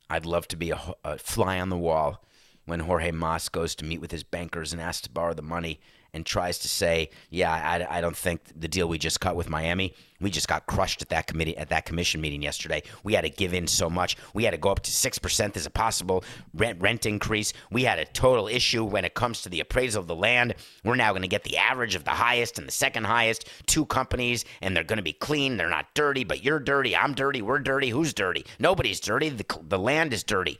I'd 0.08 0.26
love 0.26 0.48
to 0.48 0.56
be 0.56 0.70
a, 0.70 0.80
a, 1.04 1.18
fly 1.18 1.58
on 1.58 1.68
the 1.68 1.76
wall 1.76 2.24
when 2.64 2.80
Jorge 2.80 3.10
Mas 3.10 3.48
goes 3.48 3.74
to 3.76 3.84
meet 3.84 4.00
with 4.00 4.12
his 4.12 4.22
bankers 4.22 4.72
and 4.72 4.80
asks 4.80 5.02
to 5.02 5.10
borrow 5.10 5.34
the 5.34 5.42
money 5.42 5.80
and 6.16 6.26
tries 6.26 6.58
to 6.60 6.68
say, 6.68 7.10
"Yeah, 7.30 7.52
I, 7.52 7.98
I 7.98 8.00
don't 8.00 8.16
think 8.16 8.40
the 8.58 8.66
deal 8.66 8.88
we 8.88 8.98
just 8.98 9.20
cut 9.20 9.36
with 9.36 9.48
Miami, 9.48 9.94
we 10.20 10.30
just 10.30 10.48
got 10.48 10.66
crushed 10.66 11.02
at 11.02 11.10
that 11.10 11.26
committee 11.26 11.56
at 11.56 11.68
that 11.68 11.84
commission 11.84 12.20
meeting 12.20 12.42
yesterday. 12.42 12.82
We 13.04 13.12
had 13.12 13.22
to 13.22 13.30
give 13.30 13.52
in 13.54 13.66
so 13.66 13.90
much. 13.90 14.16
We 14.34 14.44
had 14.44 14.52
to 14.52 14.56
go 14.58 14.70
up 14.70 14.80
to 14.80 14.90
six 14.90 15.18
percent 15.18 15.56
as 15.56 15.66
a 15.66 15.70
possible 15.70 16.24
rent 16.54 16.80
rent 16.80 17.06
increase. 17.06 17.52
We 17.70 17.84
had 17.84 17.98
a 17.98 18.06
total 18.06 18.48
issue 18.48 18.82
when 18.82 19.04
it 19.04 19.14
comes 19.14 19.42
to 19.42 19.48
the 19.48 19.60
appraisal 19.60 20.00
of 20.00 20.06
the 20.08 20.16
land. 20.16 20.54
We're 20.84 20.96
now 20.96 21.12
going 21.12 21.22
to 21.22 21.28
get 21.28 21.44
the 21.44 21.58
average 21.58 21.94
of 21.94 22.04
the 22.04 22.10
highest 22.10 22.58
and 22.58 22.66
the 22.66 22.72
second 22.72 23.04
highest 23.04 23.48
two 23.66 23.84
companies, 23.86 24.44
and 24.62 24.74
they're 24.74 24.84
going 24.84 24.96
to 24.96 25.02
be 25.02 25.12
clean. 25.12 25.56
They're 25.56 25.68
not 25.68 25.94
dirty, 25.94 26.24
but 26.24 26.42
you're 26.42 26.58
dirty. 26.58 26.96
I'm 26.96 27.14
dirty. 27.14 27.42
We're 27.42 27.58
dirty. 27.58 27.90
Who's 27.90 28.14
dirty? 28.14 28.46
Nobody's 28.58 29.00
dirty. 29.00 29.28
The 29.28 29.44
the 29.68 29.78
land 29.78 30.12
is 30.12 30.24
dirty." 30.24 30.58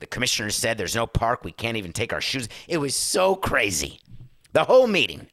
The 0.00 0.06
commissioner 0.06 0.50
said 0.50 0.78
there's 0.78 0.94
no 0.94 1.08
park. 1.08 1.44
We 1.44 1.50
can't 1.50 1.76
even 1.76 1.92
take 1.92 2.12
our 2.12 2.20
shoes. 2.20 2.48
It 2.68 2.78
was 2.78 2.94
so 2.94 3.34
crazy. 3.34 4.00
The 4.52 4.64
whole 4.64 4.86
meeting. 4.86 5.28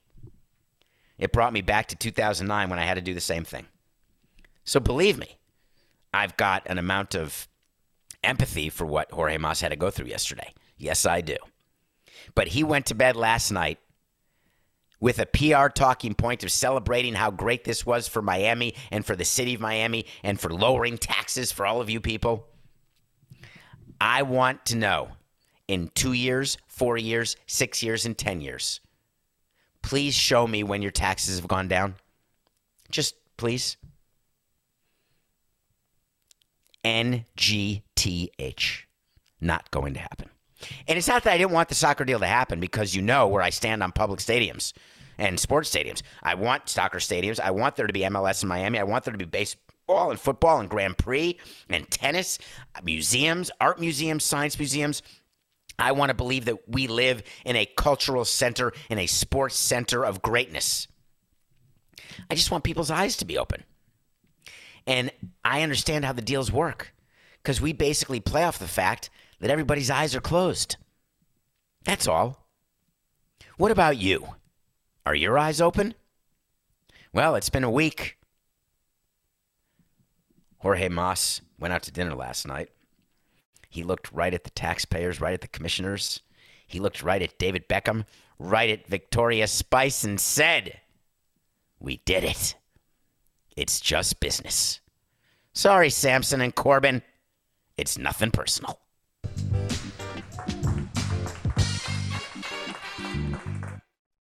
It 1.17 1.31
brought 1.31 1.53
me 1.53 1.61
back 1.61 1.87
to 1.87 1.95
2009 1.95 2.69
when 2.69 2.79
I 2.79 2.85
had 2.85 2.95
to 2.95 3.01
do 3.01 3.13
the 3.13 3.21
same 3.21 3.45
thing. 3.45 3.67
So 4.65 4.79
believe 4.79 5.17
me, 5.17 5.37
I've 6.13 6.35
got 6.37 6.63
an 6.65 6.77
amount 6.77 7.15
of 7.15 7.47
empathy 8.23 8.69
for 8.69 8.85
what 8.85 9.11
Jorge 9.11 9.37
Mas 9.37 9.61
had 9.61 9.69
to 9.69 9.75
go 9.75 9.89
through 9.89 10.07
yesterday. 10.07 10.53
Yes, 10.77 11.05
I 11.05 11.21
do. 11.21 11.37
But 12.33 12.49
he 12.49 12.63
went 12.63 12.87
to 12.87 12.95
bed 12.95 13.15
last 13.15 13.51
night 13.51 13.79
with 14.99 15.19
a 15.19 15.25
PR 15.25 15.67
talking 15.67 16.15
point 16.15 16.43
of 16.43 16.51
celebrating 16.51 17.13
how 17.13 17.31
great 17.31 17.63
this 17.63 17.85
was 17.85 18.07
for 18.07 18.21
Miami 18.21 18.73
and 18.91 19.05
for 19.05 19.15
the 19.15 19.25
city 19.25 19.53
of 19.53 19.61
Miami 19.61 20.05
and 20.23 20.39
for 20.39 20.49
lowering 20.49 20.97
taxes 20.97 21.51
for 21.51 21.65
all 21.65 21.79
of 21.79 21.89
you 21.89 22.01
people. 22.01 22.47
I 24.01 24.23
want 24.23 24.65
to 24.67 24.75
know 24.75 25.09
in 25.67 25.91
two 25.93 26.13
years, 26.13 26.57
four 26.67 26.97
years, 26.97 27.35
six 27.45 27.83
years, 27.83 28.05
and 28.05 28.17
10 28.17 28.41
years 28.41 28.81
Please 29.85 30.15
show 30.15 30.47
me 30.47 30.63
when 30.63 30.81
your 30.81 30.89
taxes 30.89 31.37
have 31.37 31.47
gone 31.47 31.67
down. 31.67 31.93
Just 32.89 33.13
please. 33.37 33.77
NGTH. 36.83 38.81
Not 39.39 39.69
going 39.69 39.93
to 39.93 39.99
happen. 39.99 40.29
And 40.87 40.97
it's 40.97 41.07
not 41.07 41.23
that 41.23 41.33
I 41.33 41.37
didn't 41.37 41.51
want 41.51 41.69
the 41.69 41.75
soccer 41.75 42.03
deal 42.03 42.17
to 42.17 42.25
happen 42.25 42.59
because 42.59 42.95
you 42.95 43.03
know 43.03 43.27
where 43.27 43.43
I 43.43 43.51
stand 43.51 43.83
on 43.83 43.91
public 43.91 44.19
stadiums 44.21 44.73
and 45.19 45.39
sports 45.39 45.69
stadiums. 45.69 46.01
I 46.23 46.33
want 46.33 46.67
soccer 46.67 46.97
stadiums. 46.97 47.39
I 47.39 47.51
want 47.51 47.75
there 47.75 47.85
to 47.85 47.93
be 47.93 48.01
MLS 48.01 48.41
in 48.41 48.49
Miami. 48.49 48.79
I 48.79 48.83
want 48.83 49.03
there 49.05 49.11
to 49.11 49.19
be 49.19 49.25
baseball 49.25 50.09
and 50.09 50.19
football 50.19 50.59
and 50.59 50.67
Grand 50.67 50.97
Prix 50.97 51.37
and 51.69 51.87
tennis, 51.91 52.39
museums, 52.83 53.51
art 53.61 53.79
museums, 53.79 54.23
science 54.23 54.57
museums. 54.57 55.03
I 55.77 55.91
want 55.91 56.09
to 56.09 56.15
believe 56.15 56.45
that 56.45 56.69
we 56.69 56.87
live 56.87 57.23
in 57.43 57.55
a 57.55 57.65
cultural 57.65 58.25
center, 58.25 58.73
in 58.89 58.97
a 58.97 59.07
sports 59.07 59.55
center 59.55 60.05
of 60.05 60.21
greatness. 60.21 60.87
I 62.29 62.35
just 62.35 62.51
want 62.51 62.63
people's 62.63 62.91
eyes 62.91 63.17
to 63.17 63.25
be 63.25 63.37
open. 63.37 63.63
And 64.87 65.11
I 65.43 65.63
understand 65.63 66.05
how 66.05 66.13
the 66.13 66.21
deals 66.21 66.51
work 66.51 66.93
because 67.41 67.59
we 67.59 67.73
basically 67.73 68.19
play 68.19 68.43
off 68.43 68.59
the 68.59 68.67
fact 68.67 69.09
that 69.39 69.51
everybody's 69.51 69.89
eyes 69.89 70.15
are 70.15 70.21
closed. 70.21 70.77
That's 71.83 72.07
all. 72.07 72.47
What 73.57 73.71
about 73.71 73.97
you? 73.97 74.27
Are 75.05 75.15
your 75.15 75.37
eyes 75.37 75.61
open? 75.61 75.93
Well, 77.13 77.35
it's 77.35 77.49
been 77.49 77.63
a 77.63 77.71
week. 77.71 78.17
Jorge 80.59 80.89
Mas 80.89 81.41
went 81.59 81.73
out 81.73 81.83
to 81.83 81.91
dinner 81.91 82.15
last 82.15 82.47
night. 82.47 82.69
He 83.75 83.83
looked 83.83 84.13
right 84.13 84.33
at 84.33 84.45
the 84.45 84.51
taxpayers, 84.51 85.19
right 85.19 85.33
at 85.33 85.41
the 85.41 85.49
commissioners. 85.49 86.21
He 86.65 86.79
looked 86.79 87.03
right 87.03 87.21
at 87.21 87.37
David 87.37 87.67
Beckham, 87.67 88.05
right 88.39 88.69
at 88.69 88.87
Victoria 88.87 89.47
Spice, 89.47 90.05
and 90.05 90.17
said, 90.17 90.79
We 91.77 91.97
did 92.05 92.23
it. 92.23 92.55
It's 93.57 93.81
just 93.81 94.21
business. 94.21 94.79
Sorry, 95.51 95.89
Samson 95.89 96.39
and 96.39 96.55
Corben. 96.55 97.01
It's 97.75 97.97
nothing 97.97 98.31
personal. 98.31 98.79